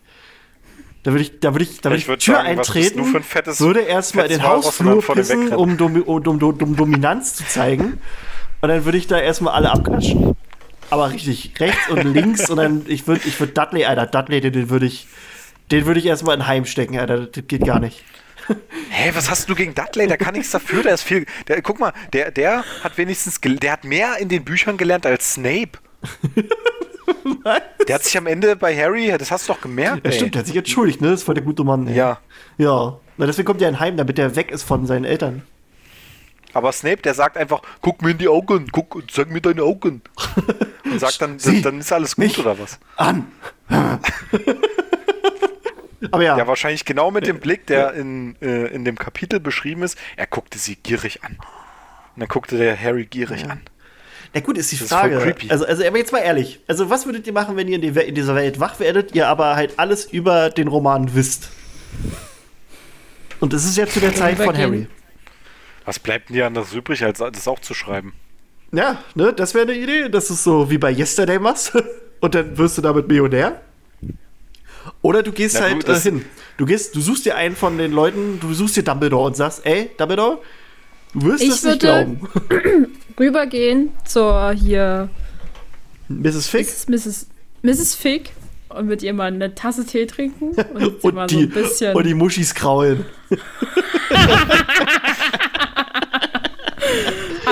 [1.02, 3.60] Da würde ich, da würde ich, da würde Ich würd Tür sagen, eintreten, ein fettes-
[3.60, 7.98] würde erstmal den Hausflur pissen, um, Domi um, um, um, Dominanz zu zeigen.
[8.60, 10.36] Und dann würde ich da erstmal alle abklatschen.
[10.90, 14.52] Aber richtig, rechts und links und dann, ich würde ich würd Dudley, Alter, Dudley, den,
[14.52, 15.08] den würde ich,
[15.72, 18.04] den würde ich erstmal in Heim stecken, Alter, das geht gar nicht.
[18.90, 20.06] Hä, was hast du gegen Dudley?
[20.06, 21.26] Der kann nichts dafür, der ist viel.
[21.48, 25.34] Der, guck mal, der, der hat wenigstens der hat mehr in den Büchern gelernt als
[25.34, 25.78] Snape.
[27.88, 30.04] Der hat sich am Ende bei Harry, das hast du doch gemerkt.
[30.04, 30.16] Ja, ey.
[30.16, 31.10] stimmt, der hat sich entschuldigt, ne?
[31.10, 31.96] Das ist voll der gute Mann, ey.
[31.96, 32.18] Ja.
[32.58, 32.98] Ja.
[33.16, 35.42] Na, deswegen kommt er in Heim, damit er weg ist von seinen Eltern.
[36.54, 40.02] Aber Snape, der sagt einfach, guck mir in die Augen, guck, zeig mir deine Augen.
[40.84, 42.78] Und sagt dann, Sie, dann ist alles gut oder was?
[42.96, 43.26] An!
[46.10, 49.82] Aber ja, Ja, wahrscheinlich genau mit dem Blick, der in, äh, in dem Kapitel beschrieben
[49.82, 49.96] ist.
[50.16, 51.38] Er guckte sie gierig an.
[52.14, 53.62] Und dann guckte der Harry gierig an.
[54.34, 55.18] Na gut, ist die Das ist voll Frage.
[55.18, 55.50] creepy.
[55.50, 56.60] also, also, aber jetzt mal ehrlich.
[56.66, 59.56] Also, was würdet ihr machen, wenn ihr in, in dieser Welt wach werdet, ihr aber
[59.56, 61.50] halt alles über den Roman wisst?
[63.40, 64.56] Und das ist ja zu der Zeit von.
[64.56, 64.86] Harry.
[65.84, 68.12] Was bleibt denn dir anderes übrig, als das auch zu schreiben?
[68.72, 70.08] Ja, ne, das wäre eine Idee.
[70.08, 71.72] Das ist so wie bei Yesterday machst.
[72.20, 73.60] Und dann wirst du damit Millionär.
[75.02, 76.24] Oder du gehst Na halt gut, äh, das- hin.
[76.56, 79.66] Du gehst, du suchst dir einen von den Leuten, du suchst dir Dumbledore und sagst,
[79.66, 80.38] ey, Dumbledore,
[81.14, 82.18] du wirst Ich es nicht würde-
[82.58, 82.88] glauben.
[83.20, 85.08] Rübergehen zur hier
[86.08, 86.48] Mrs.
[86.48, 86.66] Fick?
[86.88, 87.26] Mrs.
[87.62, 87.94] Mrs.
[87.94, 88.30] Fig
[88.70, 91.50] und mit ihr mal eine Tasse Tee trinken und, sie Und mal die, so ein
[91.50, 91.94] bisschen.
[91.94, 93.04] und die Muschis kraulen.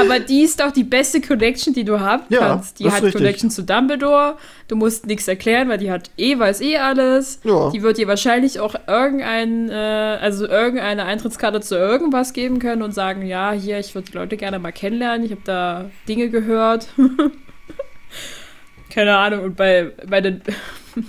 [0.00, 2.78] Aber die ist doch die beste Connection, die du haben Ja, kannst.
[2.78, 3.14] Die hat richtig.
[3.14, 4.36] Connection zu Dumbledore.
[4.68, 7.40] Du musst nichts erklären, weil die hat eh, weiß eh alles.
[7.44, 7.70] Ja.
[7.70, 12.92] Die wird dir wahrscheinlich auch irgendein, äh, also irgendeine Eintrittskarte zu irgendwas geben können und
[12.92, 15.24] sagen, ja, hier, ich würde die Leute gerne mal kennenlernen.
[15.24, 16.88] Ich habe da Dinge gehört.
[18.90, 19.44] Keine Ahnung.
[19.44, 20.42] Und bei, bei den,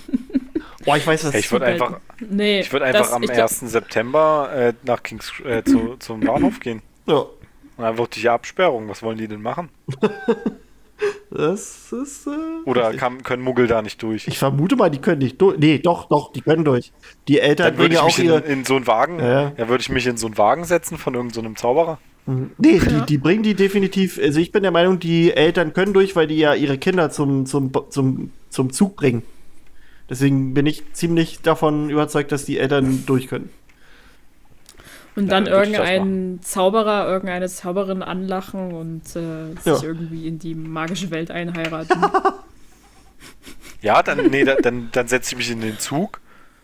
[0.84, 3.30] Boah, ich weiß, was Hey, ich würde einfach, nee, ich würd einfach das- am ich
[3.30, 3.60] glaub- 1.
[3.60, 6.82] September äh, nach Kings äh, zu, zum Bahnhof gehen.
[7.06, 7.24] Ja,
[7.90, 8.88] Durch die Absperrung.
[8.88, 9.68] Was wollen die denn machen?
[11.30, 12.26] das ist.
[12.26, 12.30] Äh,
[12.64, 14.28] Oder kann, können Muggel da nicht durch?
[14.28, 15.58] ich vermute mal, die können nicht durch.
[15.58, 16.92] Nee, doch, doch, die können durch.
[17.28, 18.38] Die Eltern Dann würde bringen ja ich auch mich ihre.
[18.40, 19.68] in, in so einen Wagen, Ja, ja, ja.
[19.68, 21.98] würde ich mich in so einen Wagen setzen von irgendeinem Zauberer.
[22.24, 24.16] Nee, die, die bringen die definitiv.
[24.22, 27.46] Also ich bin der Meinung, die Eltern können durch, weil die ja ihre Kinder zum,
[27.46, 29.22] zum, zum, zum Zug bringen.
[30.08, 33.50] Deswegen bin ich ziemlich davon überzeugt, dass die Eltern durch können.
[35.14, 39.74] Und dann Ja, irgendeinen Zauberer, irgendeine Zauberin anlachen und äh, Ja.
[39.76, 42.00] sich irgendwie in die magische Welt einheiraten.
[43.82, 46.20] Ja, dann, nee, da, dann, dann setze ich mich in den Zug.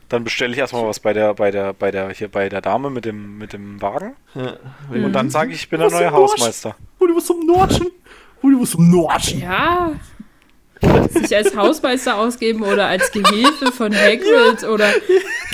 [0.08, 2.90] Dann bestelle ich erstmal was bei der, bei der, bei der, hier bei der Dame
[2.90, 4.14] mit dem, mit dem Wagen.
[4.34, 4.56] Ja.
[4.88, 6.12] Und dann sage ich, ich bin der neue?
[6.12, 6.76] Hausmeister.
[6.98, 7.88] Wo du was zum Nordschen?
[8.40, 9.40] Wo du was zum Nordschen?
[9.40, 9.92] ja.
[11.12, 14.92] Sich als Hausmeister ausgeben oder als Gehilfe von Hagrid oder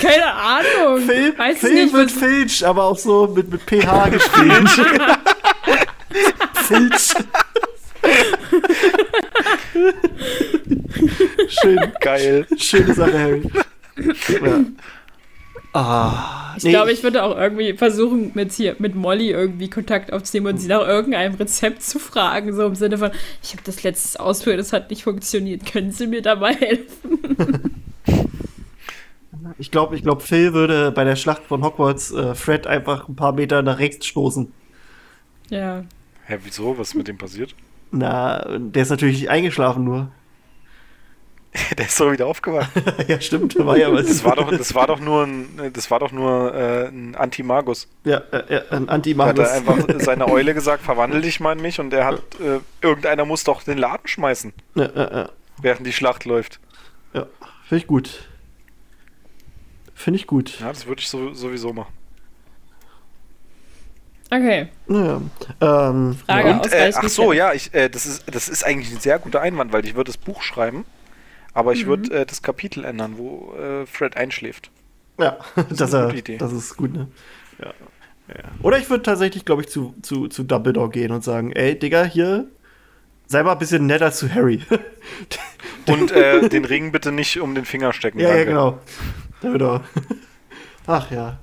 [0.01, 1.01] keine Ahnung.
[1.07, 4.67] Phil, Weiß Phil nicht, wird Filch, aber auch so mit, mit PH geschrieben.
[6.67, 7.13] Filch.
[11.47, 12.47] Schön, Geil.
[12.57, 13.41] schöne Sache, Harry.
[13.97, 14.59] Ja.
[15.75, 20.13] Ah, Ich nee, glaube, ich würde auch irgendwie versuchen, mit hier mit Molly irgendwie Kontakt
[20.13, 23.11] aufzunehmen und sie nach irgendeinem Rezept zu fragen, so im Sinne von,
[23.43, 27.19] ich habe das letztes ausprobiert, das hat nicht funktioniert, können Sie mir dabei helfen?
[29.57, 33.15] Ich glaube, ich glaub, Phil würde bei der Schlacht von Hogwarts äh, Fred einfach ein
[33.15, 34.51] paar Meter nach rechts stoßen.
[35.49, 35.85] Ja.
[36.25, 36.77] Hä, wieso?
[36.77, 37.55] Was ist mit dem passiert?
[37.91, 40.11] Na, der ist natürlich eingeschlafen nur.
[41.77, 42.69] Der ist doch wieder aufgewacht.
[43.07, 44.07] ja, stimmt, war ja was.
[44.07, 47.87] Das war doch, das war doch nur ein, das war doch nur äh, ein Antimagus.
[48.03, 49.43] Ja, äh, ein Da Anti-Magus.
[49.45, 52.59] hat er einfach seiner Eule gesagt, verwandel dich mal in mich und der hat, äh,
[52.81, 55.29] irgendeiner muss doch den Laden schmeißen, Ja, ja, ja.
[55.61, 56.59] während die Schlacht läuft.
[57.13, 57.25] ja
[57.67, 58.27] finde ich gut.
[59.93, 60.59] Finde ich gut.
[60.59, 61.93] Ja, das würde ich so, sowieso machen.
[64.29, 64.67] Okay.
[64.87, 65.21] Naja.
[65.61, 66.57] Ähm, Frage ja.
[66.57, 69.39] Und, äh, ach so, ja, ich, äh, das, ist, das ist eigentlich ein sehr guter
[69.41, 70.83] Einwand, weil ich würde das Buch schreiben,
[71.55, 74.69] aber ich würde äh, das Kapitel ändern, wo äh, Fred einschläft.
[75.17, 75.37] Ja,
[75.69, 76.37] das, eine er, gute Idee.
[76.37, 77.07] das ist gut, ne?
[77.59, 77.73] Ja.
[78.27, 78.43] ja.
[78.61, 82.03] Oder ich würde tatsächlich, glaube ich, zu, zu, zu Dumbledore gehen und sagen, ey, Digga,
[82.03, 82.47] hier,
[83.25, 84.61] sei mal ein bisschen netter zu Harry.
[85.87, 88.19] Und äh, den Ring bitte nicht um den Finger stecken.
[88.19, 88.49] ja, ja, danke.
[88.49, 88.79] genau.
[89.41, 89.81] Dumbledore.
[90.87, 91.39] Ach ja.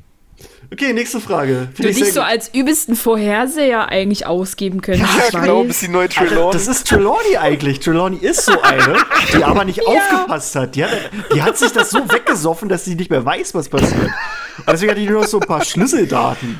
[0.72, 1.68] Okay, nächste Frage.
[1.70, 2.28] Du Finde ich dich so gut.
[2.30, 5.12] als übelsten Vorherseher eigentlich ausgeben könntest.
[5.18, 5.66] Ja, ich genau, weiß.
[5.68, 6.52] bis die neue Alter, Trelawney.
[6.52, 7.80] das ist Trelawney eigentlich.
[7.80, 8.96] Trelawney ist so eine,
[9.36, 10.74] die aber nicht aufgepasst hat.
[10.74, 10.90] Die hat.
[11.34, 13.92] Die hat sich das so weggesoffen, dass sie nicht mehr weiß, was passiert.
[14.02, 16.58] Und deswegen hat die nur noch so ein paar Schlüsseldaten.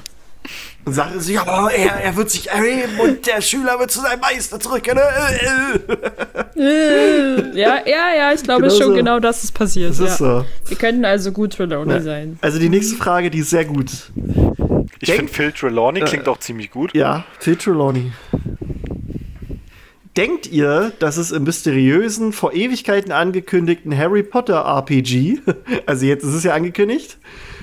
[0.85, 4.01] Und sagt sie, ja, aber er, er wird sich erheben und der Schüler wird zu
[4.01, 4.99] seinem Meister zurückkehren.
[6.57, 8.95] Äh, ja, ja, ja, ich glaube Genau schon so.
[8.95, 9.91] genau, das ist passiert.
[9.91, 10.07] Das ja.
[10.07, 10.45] ist so.
[10.67, 12.01] Wir könnten also gut Trelawney Ja.
[12.03, 12.39] sein.
[12.41, 13.91] Also die nächste Frage, die ist sehr gut.
[15.01, 16.95] Ich finde Phil Trelawney klingt auch ziemlich gut.
[16.95, 18.13] Ja, Phil Trelawney.
[20.17, 25.39] Denkt ihr, dass es im mysteriösen, vor Ewigkeiten angekündigten Harry Potter RPG,
[25.87, 27.19] also jetzt ist es ja angekündigt,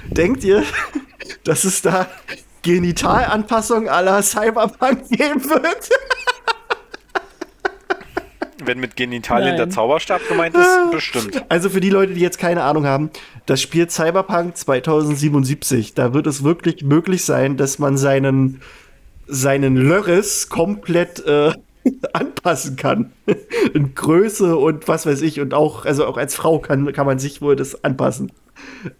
[0.08, 0.64] denkt ihr,
[1.44, 2.08] dass es da
[2.62, 5.90] Genitalanpassungen à la Cyberpunk geben wird?
[8.64, 9.72] Wenn mit Genitalien der Nein.
[9.72, 11.44] Zauberstab gemeint ist, bestimmt.
[11.50, 13.10] Also für die Leute, die jetzt keine Ahnung haben,
[13.46, 18.62] das Spiel Cyberpunk 2077, da wird es wirklich möglich sein, dass man seinen,
[19.28, 21.54] seinen Lörres komplett äh,
[22.14, 23.12] anpassen kann.
[23.74, 25.40] In Größe und was weiß ich.
[25.40, 28.32] Und auch, also auch als Frau kann, kann man sich wohl das anpassen.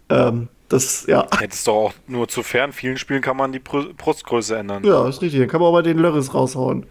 [0.08, 1.26] Ähm, das, ja.
[1.40, 2.70] Ist doch auch nur zu fern.
[2.70, 4.84] In vielen Spielen kann man die Brustgröße ändern.
[4.84, 5.40] Ja, ist richtig.
[5.40, 6.86] Dann kann man aber den Lörres raushauen.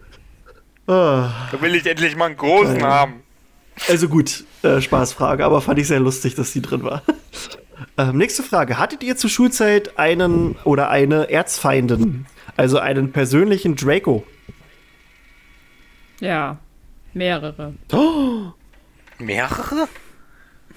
[0.86, 1.30] Ah.
[1.50, 3.22] Da will ich endlich mal einen großen haben.
[3.88, 7.02] Also gut, äh, Spaßfrage, aber fand ich sehr lustig, dass die drin war.
[7.98, 8.78] ähm, nächste Frage.
[8.78, 12.26] Hattet ihr zur Schulzeit einen oder eine Erzfeindin?
[12.58, 14.26] Also einen persönlichen Draco?
[16.20, 16.58] Ja,
[17.14, 17.72] mehrere.
[19.18, 19.88] Mehrere?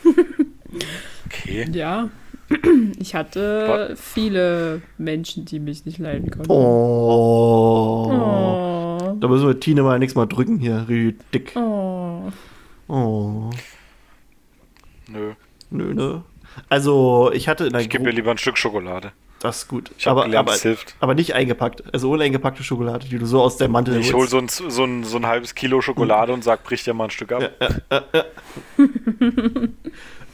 [1.27, 1.67] Okay.
[1.71, 2.09] Ja.
[2.99, 6.51] Ich hatte viele Menschen, die mich nicht leiden konnten.
[6.51, 8.09] Oh.
[8.11, 9.15] Oh.
[9.19, 10.85] Da müssen wir Tine mal nächstes Mal drücken hier.
[10.87, 11.55] Richtig dick.
[11.55, 12.31] Oh.
[12.87, 13.49] Oh.
[15.07, 15.33] Nö.
[15.69, 16.23] Nö, ne?
[16.69, 19.11] Also, ich hatte in Ich gebe mir lieber ein Stück Schokolade.
[19.43, 19.91] Das ist gut.
[19.97, 20.95] Ich aber, gelernt, aber, hilft.
[21.01, 21.83] aber nicht eingepackt.
[21.93, 24.83] Also ohne eingepackte Schokolade, die du so aus der Mantel Ich hole so ein, so,
[24.85, 27.51] ein, so ein halbes Kilo Schokolade und sag, brich dir mal ein Stück ab.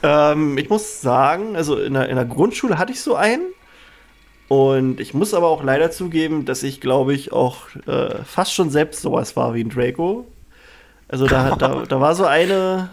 [0.02, 3.52] Ähm, ich muss sagen, also in der, in der Grundschule hatte ich so einen.
[4.48, 8.70] Und ich muss aber auch leider zugeben, dass ich, glaube ich, auch äh, fast schon
[8.70, 10.26] selbst sowas war wie ein Draco.
[11.06, 12.90] Also da, da, da war so eine,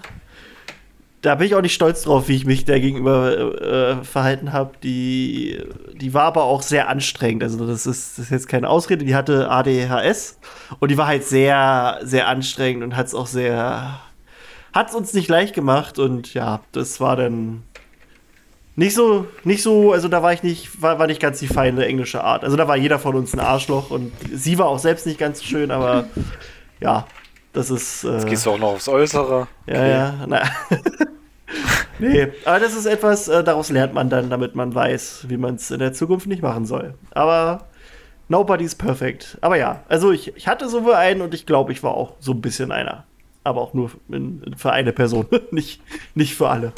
[1.21, 4.73] da bin ich auch nicht stolz drauf, wie ich mich der gegenüber äh, verhalten habe.
[4.83, 5.59] Die,
[5.93, 7.43] die war aber auch sehr anstrengend.
[7.43, 9.03] Also das ist, das ist jetzt keine Ausrede.
[9.03, 10.39] Die hatte ADHS
[10.79, 13.99] und die war halt sehr, sehr anstrengend und hat es auch sehr,
[14.73, 15.97] hat es uns nicht leicht gemacht.
[15.97, 17.63] Und ja, das war dann
[18.75, 21.83] nicht so, nicht so, also da war ich nicht, war, war nicht ganz die feine
[21.87, 22.43] englische Art.
[22.43, 25.39] Also da war jeder von uns ein Arschloch und sie war auch selbst nicht ganz
[25.39, 26.05] so schön, aber
[26.79, 27.07] ja,
[27.57, 28.03] das ist.
[28.03, 29.47] Äh, Jetzt gehst du auch noch aufs Äußere.
[29.65, 30.43] ja, ja, na.
[31.99, 35.55] nee, aber das ist etwas, äh, daraus lernt man dann, damit man weiß, wie man
[35.55, 36.93] es in der Zukunft nicht machen soll.
[37.11, 37.65] Aber
[38.29, 39.37] nobody's perfect.
[39.41, 42.13] Aber ja, also ich, ich hatte so wohl einen und ich glaube, ich war auch
[42.19, 43.05] so ein bisschen einer.
[43.43, 45.81] Aber auch nur in, in, für eine Person, nicht,
[46.15, 46.73] nicht für alle.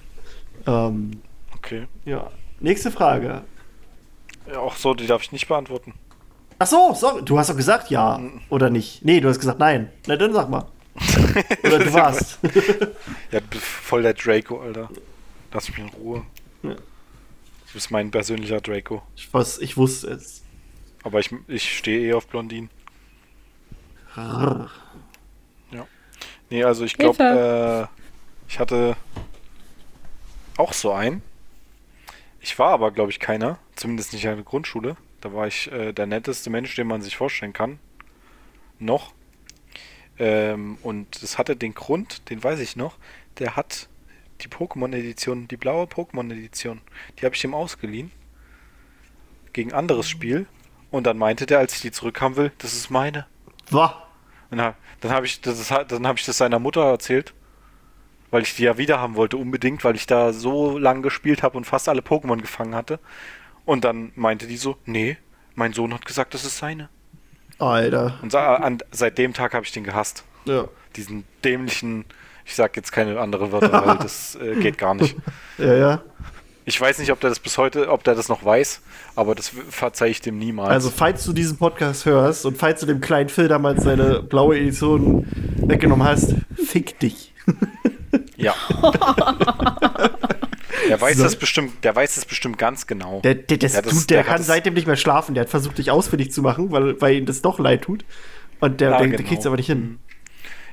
[0.66, 1.12] ähm,
[1.56, 1.86] Okay.
[2.04, 2.30] ja.
[2.58, 3.42] Nächste Frage.
[4.50, 5.94] Ja, auch so, die darf ich nicht beantworten.
[6.62, 7.22] Ach so, sorry.
[7.24, 8.20] Du hast doch gesagt ja
[8.50, 9.02] oder nicht.
[9.02, 9.90] Nee, du hast gesagt nein.
[10.06, 10.66] Na dann sag mal.
[11.64, 12.38] Oder du warst.
[13.32, 14.90] Ja, du bist voll der Draco, Alter.
[15.52, 16.22] Lass mich in Ruhe.
[16.62, 16.74] Ja.
[16.74, 19.02] Du bist mein persönlicher Draco.
[19.16, 20.42] ich, was, ich wusste es.
[21.02, 22.68] Aber ich, ich stehe eh auf Blondinen.
[26.50, 28.96] Nee, also ich glaube, äh, ich hatte
[30.58, 31.22] auch so einen.
[32.40, 33.58] Ich war aber, glaube ich, keiner.
[33.76, 34.96] Zumindest nicht in der Grundschule.
[35.20, 37.78] Da war ich äh, der netteste Mensch, den man sich vorstellen kann.
[38.78, 39.12] Noch.
[40.18, 42.96] Ähm, und das hatte den Grund, den weiß ich noch.
[43.38, 43.88] Der hat
[44.42, 46.80] die Pokémon-Edition, die blaue Pokémon-Edition.
[47.18, 48.10] Die habe ich ihm ausgeliehen.
[49.52, 50.46] Gegen anderes Spiel.
[50.90, 53.26] Und dann meinte der, als ich die zurückhaben will, das ist meine.
[53.70, 54.08] War.
[54.50, 57.34] Dann, dann habe ich, das, dann hab ich das seiner Mutter erzählt.
[58.30, 61.56] Weil ich die ja wieder haben wollte, unbedingt, weil ich da so lang gespielt habe
[61.56, 63.00] und fast alle Pokémon gefangen hatte.
[63.70, 65.16] Und dann meinte die so, nee,
[65.54, 66.88] mein Sohn hat gesagt, das ist seine.
[67.60, 68.18] Alter.
[68.20, 70.24] Und an, seit dem Tag habe ich den gehasst.
[70.44, 70.66] Ja.
[70.96, 72.04] Diesen dämlichen,
[72.44, 75.14] ich sag jetzt keine anderen Wörter, weil das äh, geht gar nicht.
[75.56, 76.02] Ja, ja.
[76.64, 78.80] Ich weiß nicht, ob der das bis heute, ob der das noch weiß,
[79.14, 80.70] aber das verzeihe ich dem niemals.
[80.70, 84.58] Also, falls du diesen Podcast hörst und falls du dem kleinen Phil damals seine blaue
[84.58, 85.28] Edition
[85.58, 87.32] weggenommen hast, fick dich.
[88.36, 88.52] ja.
[90.90, 91.24] der weiß So.
[91.24, 93.20] das bestimmt, der weiß das bestimmt ganz genau.
[93.22, 95.34] Der, der, das, Ja, das- tut, der, der kann seitdem nicht mehr schlafen.
[95.34, 98.04] Der hat versucht, dich ausfindig zu machen, weil, weil ihm das doch leid tut.
[98.60, 99.16] Und der, Ja, der, genau.
[99.18, 99.98] der kriegt es aber nicht hin.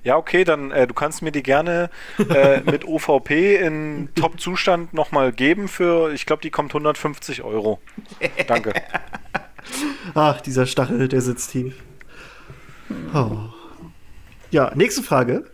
[0.04, 1.90] Ja, okay, dann äh, du kannst mir die gerne
[2.30, 7.80] äh, mit OVP in Top-Zustand nochmal geben für, ich glaube, die kommt 150 Euro.
[8.48, 8.74] Danke.
[10.14, 11.76] Ach, dieser Stachel, der sitzt tief.
[13.14, 13.38] Oh.
[14.52, 15.46] Ja, nächste Frage.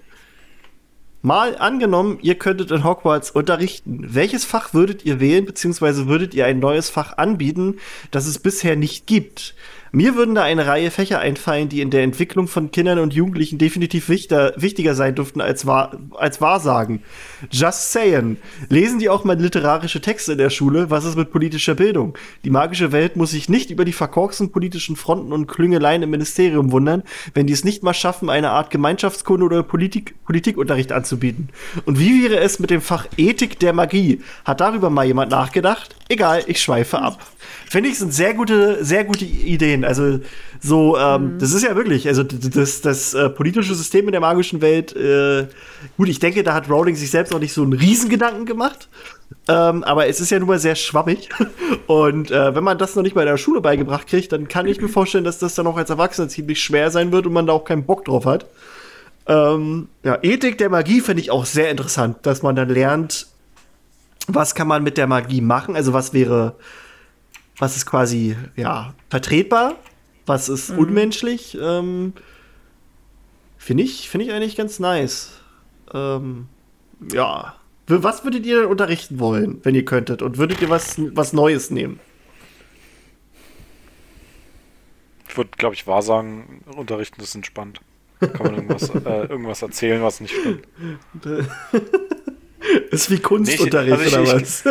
[1.25, 4.13] Mal angenommen, ihr könntet in Hogwarts unterrichten.
[4.13, 7.77] Welches Fach würdet ihr wählen, beziehungsweise würdet ihr ein neues Fach anbieten,
[8.11, 9.55] das es bisher nicht gibt?
[9.95, 13.59] Mir würden da eine Reihe Fächer einfallen, die in der Entwicklung von Kindern und Jugendlichen
[13.59, 17.03] definitiv wichtiger, wichtiger sein dürften als, Wahr, als Wahrsagen.
[17.51, 18.37] Just saying.
[18.69, 20.89] Lesen die auch mal literarische Texte in der Schule?
[20.89, 22.17] Was ist mit politischer Bildung?
[22.43, 26.71] Die magische Welt muss sich nicht über die verkorksten politischen Fronten und Klüngeleien im Ministerium
[26.71, 27.03] wundern,
[27.35, 31.49] wenn die es nicht mal schaffen, eine Art Gemeinschaftskunde oder Politik, Politikunterricht anzubieten.
[31.85, 34.23] Und wie wäre es mit dem Fach Ethik der Magie?
[34.43, 35.95] Hat darüber mal jemand nachgedacht?
[36.09, 37.19] Egal, ich schweife ab.
[37.69, 39.82] Finde ich, sind sehr gute, sehr gute Ideen.
[39.85, 40.19] Also,
[40.59, 44.61] so, ähm, das ist ja wirklich, also das, das äh, politische System in der magischen
[44.61, 45.47] Welt, äh,
[45.97, 48.87] gut, ich denke, da hat Rowling sich selbst noch nicht so einen Riesengedanken gemacht.
[49.47, 51.29] Ähm, aber es ist ja nun mal sehr schwammig.
[51.87, 54.67] Und äh, wenn man das noch nicht mal in der Schule beigebracht kriegt, dann kann
[54.67, 57.47] ich mir vorstellen, dass das dann auch als Erwachsener ziemlich schwer sein wird und man
[57.47, 58.45] da auch keinen Bock drauf hat.
[59.27, 63.27] Ähm, ja, Ethik der Magie finde ich auch sehr interessant, dass man dann lernt,
[64.27, 65.75] was kann man mit der Magie machen?
[65.75, 66.55] Also was wäre,
[67.57, 69.75] was ist quasi, ja, vertretbar?
[70.25, 71.57] Was ist unmenschlich?
[71.59, 72.13] Ähm,
[73.57, 75.39] finde ich, finde ich eigentlich ganz nice.
[75.93, 76.47] Ähm,
[77.11, 77.55] ja.
[77.87, 80.21] Was würdet ihr denn unterrichten wollen, wenn ihr könntet?
[80.21, 81.99] Und würdet ihr was, was Neues nehmen?
[85.27, 87.81] Ich würde, glaube ich, Wahrsagen unterrichten, das ist entspannt.
[88.19, 90.65] Kann man irgendwas, äh, irgendwas erzählen, was nicht stimmt.
[92.91, 94.65] Ist wie Kunstunterricht Nee, ich- oder also was?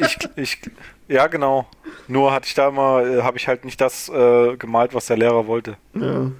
[0.00, 0.60] Ich, ich, ich,
[1.08, 1.68] ja, genau.
[2.08, 5.16] Nur hatte ich da immer, äh, habe ich halt nicht das äh, gemalt, was der
[5.16, 5.76] Lehrer wollte.
[5.94, 6.30] ja.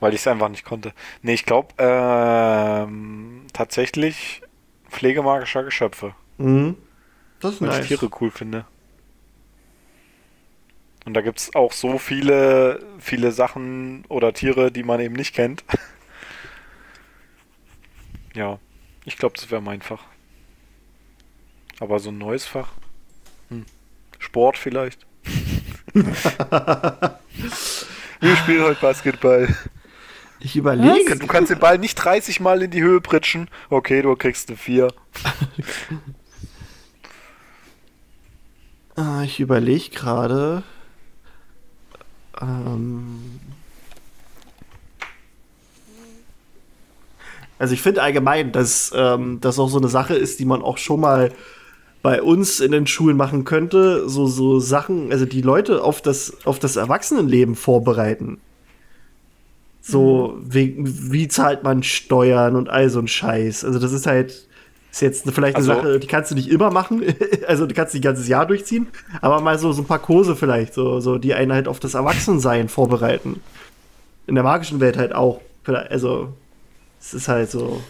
[0.00, 0.92] Weil ich es einfach nicht konnte.
[1.22, 4.42] Nee, ich glaube, ähm, tatsächlich
[4.90, 6.12] pflegemagischer Geschöpfe.
[6.38, 6.76] Mhm.
[7.38, 7.80] Das ist weil nice.
[7.82, 8.64] ich Tiere cool finde.
[11.04, 15.36] Und da gibt es auch so viele, viele Sachen oder Tiere, die man eben nicht
[15.36, 15.62] kennt.
[18.34, 18.58] ja,
[19.04, 20.02] ich glaube, das wäre mein Fach.
[21.82, 22.68] Aber so ein neues Fach?
[23.48, 23.66] Hm.
[24.20, 25.04] Sport vielleicht?
[25.92, 26.06] Wir
[28.36, 29.52] spielen heute Basketball.
[30.38, 31.18] Ich überlege.
[31.18, 33.48] Du kannst den Ball nicht 30 Mal in die Höhe pritschen.
[33.68, 34.88] Okay, du kriegst eine 4.
[38.94, 40.62] Ah, Ich überlege gerade.
[42.40, 43.40] Ähm
[47.58, 50.76] also ich finde allgemein, dass ähm, das auch so eine Sache ist, die man auch
[50.76, 51.32] schon mal
[52.02, 54.08] bei uns in den Schulen machen könnte.
[54.08, 58.38] So, so Sachen, also die Leute auf das, auf das Erwachsenenleben vorbereiten.
[59.80, 63.64] So, wie, wie zahlt man Steuern und all so ein Scheiß.
[63.64, 64.46] Also das ist halt,
[64.92, 67.02] ist jetzt vielleicht eine Also- Sache, die kannst du nicht immer machen.
[67.48, 68.86] also die kannst du nicht ganzes Jahr durchziehen.
[69.20, 71.94] Aber mal so, so ein paar Kurse vielleicht, so, so, die einen halt auf das
[71.94, 73.40] Erwachsensein vorbereiten.
[74.26, 75.40] In der magischen Welt halt auch.
[75.66, 76.28] Also,
[77.00, 77.80] es ist halt so.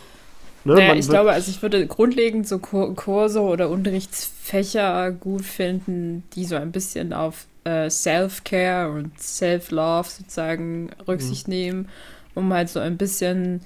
[0.65, 0.75] Ne?
[0.75, 6.45] Naja, ich glaube, also ich würde grundlegend so Kur- Kurse oder Unterrichtsfächer gut finden, die
[6.45, 11.55] so ein bisschen auf äh, Self-Care und Self-Love sozusagen Rücksicht Mhm.
[11.55, 11.89] nehmen,
[12.35, 13.61] um halt so ein bisschen,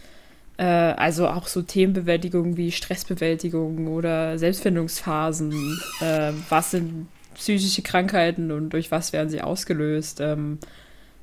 [0.58, 8.70] äh, also auch so Themenbewältigung wie Stressbewältigung oder Selbstfindungsphasen, äh, was sind psychische Krankheiten und
[8.70, 10.58] durch was werden sie ausgelöst, ähm,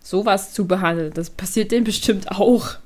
[0.02, 1.14] sowas zu behandeln.
[1.14, 2.78] Das passiert denen bestimmt auch.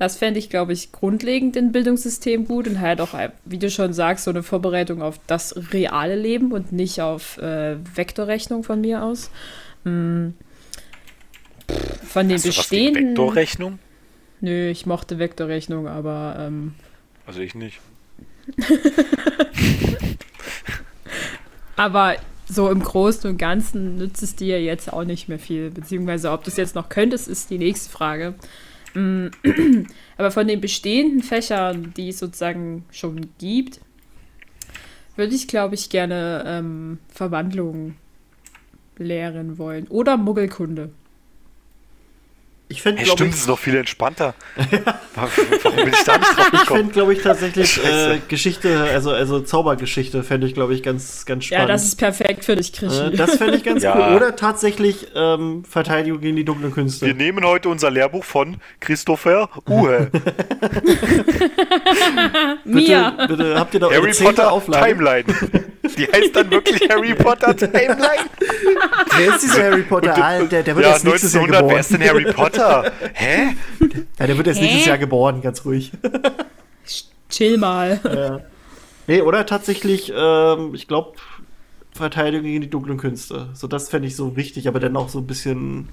[0.00, 3.10] Das fände ich, glaube ich, grundlegend im Bildungssystem gut und halt auch,
[3.44, 7.76] wie du schon sagst, so eine Vorbereitung auf das reale Leben und nicht auf äh,
[7.94, 9.30] Vektorrechnung von mir aus.
[9.84, 10.32] Pff,
[12.08, 13.08] Von den Hast bestehenden.
[13.08, 13.78] Vektorrechnung?
[14.40, 16.72] Nö, ich mochte Vektorrechnung, aber ähm,
[17.26, 17.78] Also ich nicht.
[21.76, 22.16] Aber
[22.48, 25.70] so im Großen und Ganzen nützt es dir jetzt auch nicht mehr viel.
[25.70, 28.34] Beziehungsweise, ob du es jetzt noch könntest, ist die nächste Frage.
[28.94, 29.28] Mm,
[30.16, 33.80] Aber von den bestehenden Fächern, die es sozusagen schon gibt,
[35.16, 37.94] würde ich, glaube ich, gerne ähm, Verwandlung
[38.96, 39.86] lehren wollen.
[39.88, 40.90] Oder Muggelkunde.
[42.70, 44.34] Ich fände, Hey, glaube stimmt, ich, das ist noch viel entspannter.
[45.14, 46.78] Warum bin ich da nicht drauf ich gekommen?
[46.80, 48.20] fände, glaube ich, tatsächlich äh.
[48.28, 51.70] Geschichte, also, also Zaubergeschichte, fände ich, glaube ich, ganz, ganz Ja, spannend.
[51.74, 53.00] das ist perfekt für dich, Krischi.
[53.08, 53.96] Äh, das fände ich ganz Ja.
[53.96, 54.14] cool.
[54.16, 57.06] Oder tatsächlich ähm, Verteidigung gegen die dunklen Künste.
[57.06, 60.08] Wir nehmen heute unser Lehrbuch von Christopher Uhe.
[62.64, 63.10] Mia!
[63.10, 64.86] Bitte, bitte, habt ihr da Harry Potter Auflage?
[64.86, 65.24] Timeline.
[65.96, 67.98] Die heißt dann wirklich Harry Potter Timeline?
[69.16, 70.14] Wer ist dieser Harry Potter?
[70.14, 71.74] Und- Ah, der, der wird ja, erst nächstes Jahr 1900, geboren.
[71.74, 72.59] wer ist denn Harry Potter?
[73.14, 73.56] Hä?
[74.18, 74.64] Ja, der wird erst Hä?
[74.64, 75.92] nächstes Jahr geboren, ganz ruhig.
[77.28, 78.00] Chill mal.
[78.04, 78.40] ja.
[79.06, 81.14] Nee, oder tatsächlich, ähm, ich glaube,
[81.92, 83.48] Verteidigung gegen die dunklen Künste.
[83.54, 85.88] So, das fände ich so wichtig, aber dann auch so ein bisschen.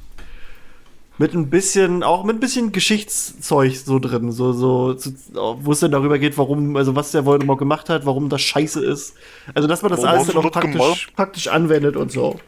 [1.19, 4.95] Mit ein bisschen, auch mit ein bisschen Geschichtszeug so drin, so, so,
[5.34, 8.85] wo es dann darüber geht, warum, also was der Voldemort gemacht hat, warum das scheiße
[8.85, 9.15] ist.
[9.56, 11.14] Also, dass man das Warum alles dann auch praktisch, gemacht?
[11.15, 12.39] praktisch anwendet und so.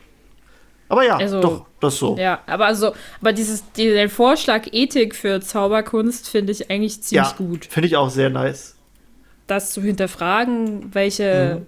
[0.89, 2.17] Aber ja, Also- doch, das so.
[2.17, 7.29] Ja, aber also, aber dieses, die, den Vorschlag Ethik für Zauberkunst finde ich eigentlich ziemlich
[7.29, 7.65] ja, gut.
[7.65, 8.75] Finde ich auch sehr nice.
[9.47, 10.89] Das zu hinterfragen, Mhm.
[10.93, 11.61] welche,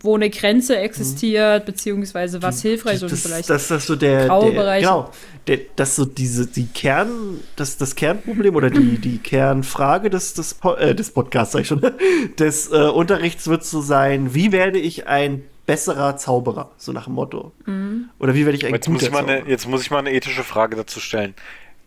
[0.00, 3.50] wo eine Grenze existiert, beziehungsweise was hilfreich und das, vielleicht.
[3.50, 5.10] das, das so der, der genau,
[5.46, 10.56] der, das so diese die Kern das das Kernproblem oder die die Kernfrage des des,
[10.78, 11.82] äh, des Podcasts sag ich schon
[12.38, 17.14] des äh, Unterrichts wird so sein wie werde ich ein besserer Zauberer so nach dem
[17.14, 18.10] Motto Mhm.
[18.18, 19.90] oder wie werde ich ein Jetzt muss, guter ich mal eine, Zauberer jetzt muss ich
[19.90, 21.34] mal eine ethische Frage dazu stellen.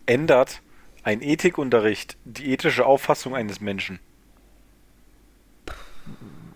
[0.06, 0.62] Ändert
[1.02, 4.00] ein Ethikunterricht die ethische Auffassung eines Menschen?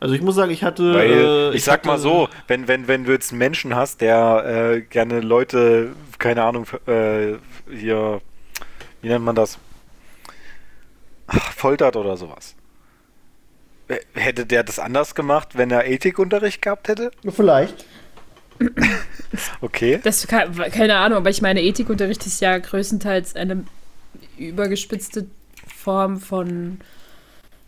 [0.00, 2.88] also ich muss sagen ich hatte Weil, äh, ich sag hatte, mal so, wenn, wenn,
[2.88, 4.44] wenn du jetzt einen Menschen hast, der
[4.76, 7.34] äh, gerne Leute, keine Ahnung, äh,
[7.70, 8.20] hier,
[9.02, 9.58] wie nennt man das?
[11.26, 12.56] Ach, foltert oder sowas.
[14.14, 17.10] Hätte der das anders gemacht, wenn er Ethikunterricht gehabt hätte?
[17.30, 17.84] vielleicht
[19.60, 20.00] Okay.
[20.02, 23.64] Das kann, keine Ahnung, aber ich meine, Ethikunterricht ist ja größtenteils eine
[24.38, 25.26] übergespitzte
[25.76, 26.80] Form von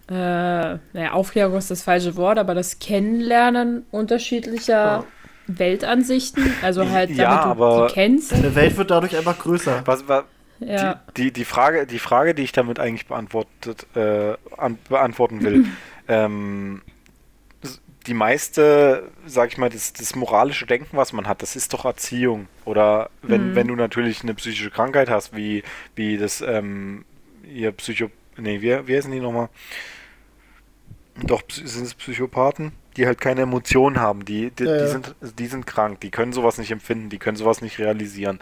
[0.09, 5.05] äh, naja, Aufklärung ist das falsche Wort, aber das Kennenlernen unterschiedlicher Ja.
[5.47, 8.33] Weltansichten, also halt damit Ja, du aber- die kennst.
[8.33, 10.25] eine Welt wird dadurch einfach größer Was, was,
[10.61, 11.01] Ja.
[11.17, 15.65] die, die, die, Frage, die Frage, die ich damit eigentlich beantwortet, äh, an, beantworten will,
[16.09, 16.83] ähm,
[18.07, 21.85] die meiste, sag ich mal, das, das moralische Denken, was man hat, das ist doch
[21.85, 22.49] Erziehung.
[22.65, 23.55] Oder wenn, Mhm.
[23.55, 25.63] wenn du natürlich eine psychische Krankheit hast, wie,
[25.95, 27.05] wie das, ähm,
[27.45, 29.49] ihr Psycho, nee, wie, wie heißen die nochmal?
[31.23, 34.25] Doch, sind es Psychopathen, die halt keine Emotionen haben.
[34.25, 34.83] Die, die, Ja, ja.
[34.83, 38.41] die, sind, die sind krank, die können sowas nicht empfinden, die können sowas nicht realisieren.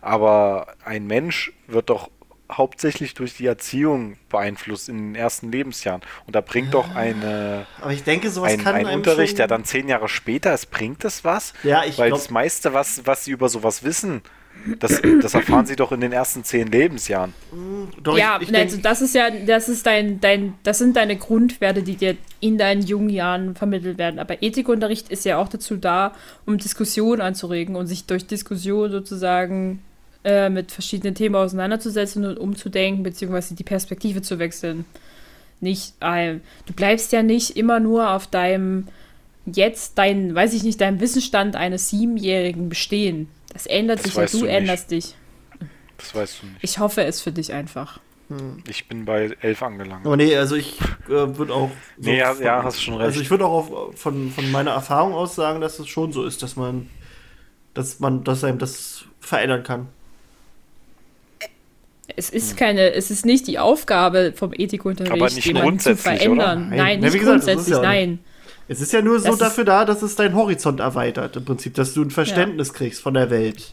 [0.00, 2.10] Aber ein Mensch wird doch
[2.50, 6.02] hauptsächlich durch die Erziehung beeinflusst in den ersten Lebensjahren.
[6.26, 9.48] Und da bringt doch eine, Aber ich denke, sowas ein, kann ein Unterricht, schon- der
[9.48, 11.52] dann zehn Jahre später ist, bringt das was?
[11.62, 14.22] Ja, ich Weil glaub- das meiste, was, was sie über sowas wissen,
[14.78, 17.34] das, das erfahren sie doch in den ersten zehn Lebensjahren.
[18.02, 20.96] Doch, ja, ich, ich also denk, das ist ja, das ist dein, dein, das sind
[20.96, 24.18] deine Grundwerte, die dir in deinen jungen Jahren vermittelt werden.
[24.18, 26.14] Aber Ethikunterricht ist ja auch dazu da,
[26.46, 29.82] um Diskussionen anzuregen und sich durch Diskussion sozusagen
[30.26, 34.84] äh, mit verschiedenen Themen auseinanderzusetzen und umzudenken, beziehungsweise die Perspektive zu wechseln.
[35.60, 38.88] Nicht, ähm, du bleibst ja nicht immer nur auf deinem
[39.46, 43.28] jetzt dein, weiß ich nicht, deinem Wissensstand eines Siebenjährigen bestehen.
[43.52, 44.54] Das ändert Das sich ja, du du nicht.
[44.54, 45.14] änderst dich.
[45.96, 46.58] Das weißt du nicht.
[46.62, 48.00] Ich hoffe es für dich einfach.
[48.68, 50.04] Ich bin bei elf angelangt.
[50.04, 51.70] aber nee, also ich äh, würde auch.
[51.96, 53.06] so Nee, ja, von- ja, hast schon recht.
[53.06, 56.24] Also ich würde auch auf, von, von meiner Erfahrung aus sagen, dass es schon so
[56.24, 56.90] ist, dass man,
[57.72, 59.86] dass man, dass einem das verändern kann.
[62.14, 66.68] Es ist keine, es ist nicht die Aufgabe vom Ethikunterricht, jemanden zu verändern.
[66.68, 66.76] oder?
[66.76, 68.18] Nein, Ja, nicht gesagt, das grundsätzlich, ja- nein.
[68.68, 71.74] Es ist ja nur so Das dafür da, dass es deinen Horizont erweitert, im Prinzip,
[71.74, 73.72] dass du ein Verständnis kriegst von der Welt,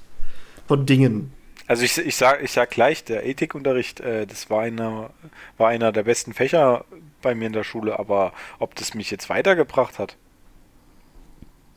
[0.68, 1.32] von Dingen.
[1.68, 5.10] Also ich, ich sag, ich sag gleich, der Ethikunterricht, äh, das war einer,
[5.58, 6.86] war einer der besten Fächer
[7.22, 10.16] bei mir in der Schule, aber ob das mich jetzt weitergebracht hat,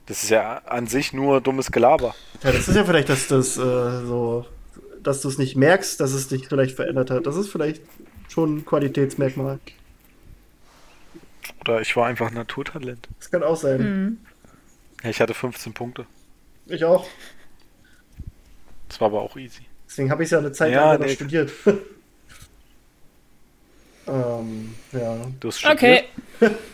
[0.07, 2.15] das ist ja an sich nur dummes Gelaber.
[2.43, 4.45] Ja, das ist ja vielleicht, dass das äh, so,
[5.07, 7.27] dass du es nicht merkst, dass es dich vielleicht verändert hat.
[7.27, 7.83] Das ist vielleicht
[8.29, 9.59] schon ein Qualitätsmerkmal.
[11.61, 13.09] Oder ich war einfach Naturtalent.
[13.19, 13.79] Das kann auch sein.
[13.79, 14.19] Hm.
[15.03, 16.07] Ja, ich hatte 15 Punkte.
[16.67, 17.07] Ich auch.
[18.89, 19.63] Das war aber auch easy.
[19.89, 21.15] Deswegen habe ich ja eine Zeit Ja, lang noch nee.
[21.15, 21.53] studiert.
[24.07, 25.27] ähm, ja.
[25.41, 26.05] Du hast Okay,
[26.37, 26.59] studiert?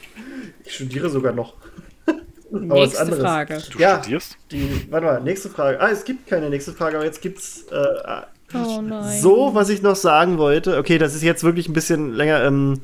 [0.64, 1.54] Ich studiere sogar noch.
[2.52, 3.20] Aber was nächste anderes.
[3.22, 3.62] Frage.
[3.72, 3.98] Du Ja.
[4.00, 4.36] studierst?
[4.50, 5.80] Die, warte mal, nächste Frage.
[5.80, 8.22] Ah, es gibt keine nächste Frage, aber jetzt gibt's äh,
[8.54, 9.18] Oh nein.
[9.20, 10.76] so, was ich noch sagen wollte.
[10.78, 12.44] Okay, das ist jetzt wirklich ein bisschen länger.
[12.44, 12.80] Ähm,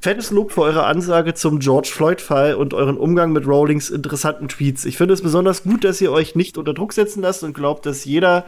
[0.00, 4.84] fettes Lob für eure Ansage zum George Floyd-Fall und euren Umgang mit Rowlings interessanten Tweets.
[4.84, 7.86] Ich finde es besonders gut, dass ihr euch nicht unter Druck setzen lasst und glaubt,
[7.86, 8.44] dass jeder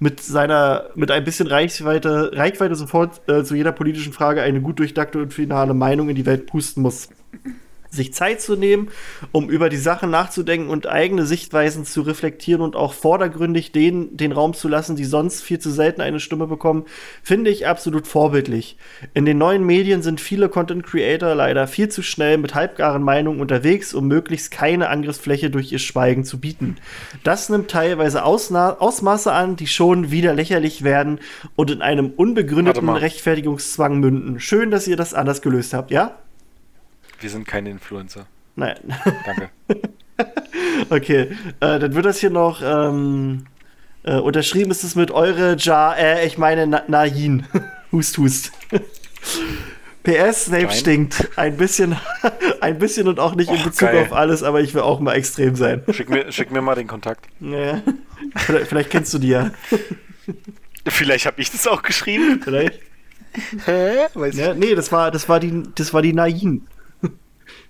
[0.00, 4.78] mit seiner, mit ein bisschen Reichweite, Reichweite sofort äh, zu jeder politischen Frage eine gut
[4.80, 7.08] durchdachte und finale Meinung in die Welt pusten muss
[7.90, 8.88] sich Zeit zu nehmen,
[9.32, 14.32] um über die Sachen nachzudenken und eigene Sichtweisen zu reflektieren und auch vordergründig denen den
[14.32, 16.84] Raum zu lassen, die sonst viel zu selten eine Stimme bekommen,
[17.22, 18.76] finde ich absolut vorbildlich.
[19.14, 23.40] In den neuen Medien sind viele Content Creator leider viel zu schnell mit halbgaren Meinungen
[23.40, 26.76] unterwegs, um möglichst keine Angriffsfläche durch ihr Schweigen zu bieten.
[27.24, 31.20] Das nimmt teilweise Ausna Ausmaße an, die schon wieder lächerlich werden
[31.54, 32.88] und in einem unbegründeten.
[32.88, 34.40] Rechtfertigungszwang münden.
[34.40, 36.16] Schön, dass ihr das anders gelöst habt, ja?
[37.20, 38.26] Wir sind keine Influencer.
[38.54, 38.76] Nein.
[39.24, 39.50] Danke.
[40.88, 41.30] Okay,
[41.60, 43.46] äh, dann wird das hier noch ähm,
[44.02, 47.46] äh, unterschrieben ist es mit eure Ja, äh, ich meine Na Nain.
[47.92, 48.52] hust, hust.
[50.04, 50.70] PS, Snape Nein.
[50.70, 51.28] stinkt.
[51.36, 51.96] Ein bisschen,
[52.60, 54.04] ein bisschen und auch nicht in Och, Bezug geil.
[54.04, 55.82] auf alles, aber ich will auch mal extrem sein.
[55.90, 57.26] Schick mir, schick mir mal den Kontakt.
[57.40, 57.82] Ja.
[58.36, 59.50] Vielleicht, vielleicht kennst du die ja.
[60.86, 62.40] Vielleicht habe ich das auch geschrieben.
[62.42, 62.80] Vielleicht.
[63.64, 64.06] Hä?
[64.14, 66.66] Weiß Ja, nee, das war, das war die, das war die Nain.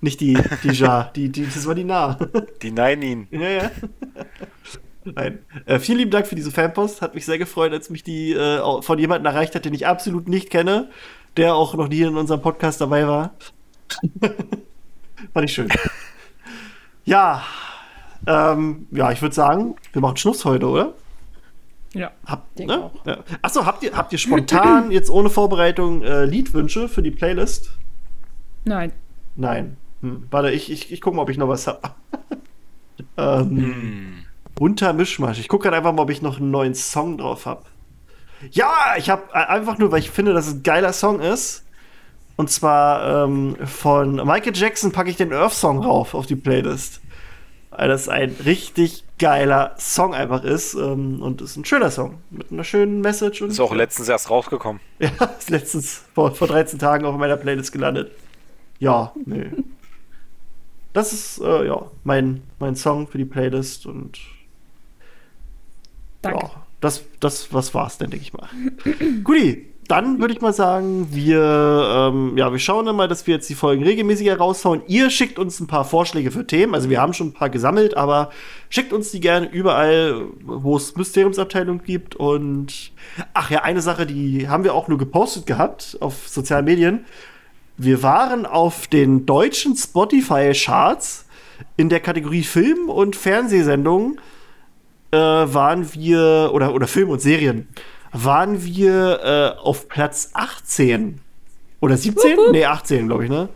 [0.00, 2.18] Nicht die, die Ja, die, die, das war die Na.
[2.62, 3.28] Die Neinin.
[3.30, 3.70] Ja, ja.
[5.04, 5.38] Nein.
[5.66, 7.00] Äh, vielen lieben Dank für diese Fanpost.
[7.00, 10.28] Hat mich sehr gefreut, als mich die äh, von jemandem erreicht hat, den ich absolut
[10.28, 10.90] nicht kenne,
[11.36, 13.34] der auch noch nie in unserem Podcast dabei war.
[15.32, 15.68] Fand ich schön.
[17.04, 17.44] Ja.
[18.26, 20.94] Ähm, ja, ich würde sagen, wir machen Schluss heute, oder?
[21.94, 22.10] Ja.
[22.26, 22.84] Habt, Denke ne?
[22.84, 23.06] auch.
[23.06, 23.18] ja.
[23.42, 27.70] Achso, habt ihr, habt ihr spontan, jetzt ohne Vorbereitung, äh, Liedwünsche für die Playlist?
[28.64, 28.92] Nein.
[29.36, 29.76] Nein.
[30.02, 30.26] Hm.
[30.30, 31.80] Warte, ich, ich, ich gucke mal, ob ich noch was habe.
[33.16, 34.12] ähm, Hm.
[34.54, 35.38] Bunter Mischmasch.
[35.38, 37.62] Ich gucke gerade einfach mal, ob ich noch einen neuen Song drauf habe.
[38.50, 41.64] Ja, ich habe einfach nur, weil ich finde, dass es ein geiler Song ist.
[42.36, 47.00] Und zwar ähm, von Michael Jackson packe ich den Earth Song rauf auf die Playlist.
[47.70, 50.74] Weil das ein richtig geiler Song einfach ist.
[50.74, 52.18] Ähm, und ist ein schöner Song.
[52.30, 53.42] Mit einer schönen Message.
[53.42, 54.80] Und Ist auch letztens erst rausgekommen.
[54.98, 58.10] ja, ist letztens vor, vor 13 Tagen auf meiner Playlist gelandet.
[58.78, 59.50] Ja, nee.
[60.96, 64.18] Das ist, äh, ja, mein, mein Song für die Playlist und
[66.22, 66.46] Danke.
[66.46, 66.50] ja,
[66.80, 68.48] das, das, was war's denn, denke ich mal.
[69.22, 73.34] Guti, dann würde ich mal sagen, wir, ähm, ja, wir schauen dann mal, dass wir
[73.34, 74.84] jetzt die Folgen regelmäßiger raushauen.
[74.86, 76.74] Ihr schickt uns ein paar Vorschläge für Themen.
[76.74, 78.30] Also wir haben schon ein paar gesammelt, aber
[78.70, 82.16] schickt uns die gerne überall, wo es Mysteriumsabteilung gibt.
[82.16, 82.92] Und
[83.34, 87.04] ach ja, eine Sache, die haben wir auch nur gepostet gehabt auf sozialen Medien.
[87.78, 91.26] Wir waren auf den deutschen Spotify-Charts
[91.76, 94.18] in der Kategorie Film- und Fernsehsendungen
[95.10, 97.68] äh, waren wir, oder, oder Film und Serien,
[98.12, 99.20] waren wir
[99.56, 101.20] äh, auf Platz 18.
[101.80, 102.36] Oder 17?
[102.36, 102.52] Wupp, wupp.
[102.52, 103.48] Nee, 18, glaube ich, ne?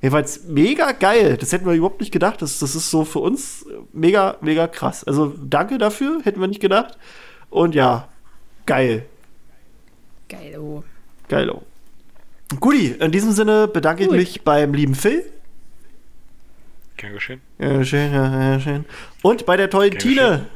[0.00, 1.36] Jedenfalls mega geil.
[1.36, 2.40] Das hätten wir überhaupt nicht gedacht.
[2.40, 5.02] Das, das ist so für uns mega, mega krass.
[5.04, 6.98] Also danke dafür, hätten wir nicht gedacht.
[7.50, 8.08] Und ja,
[8.66, 9.06] geil.
[10.28, 10.84] Geil, oh.
[11.28, 11.62] Geilo.
[12.60, 14.14] Guti, in diesem Sinne bedanke Gut.
[14.14, 15.24] ich mich beim lieben Phil.
[16.96, 17.40] Gern geschehen.
[17.58, 18.84] Ja, schön, ja, ja, schön.
[19.22, 20.46] Und bei der tollen Gern Tine.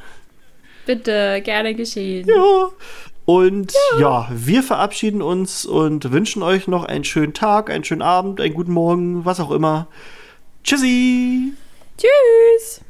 [0.86, 2.26] Bitte, gerne geschehen.
[2.28, 2.70] Ja.
[3.24, 4.28] Und ja.
[4.32, 8.72] wir verabschieden uns und wünschen euch noch einen schönen Tag, einen schönen Abend, einen guten
[8.72, 9.86] Morgen, was auch immer.
[10.64, 11.52] Tschüssi!
[11.96, 12.80] Tschüss.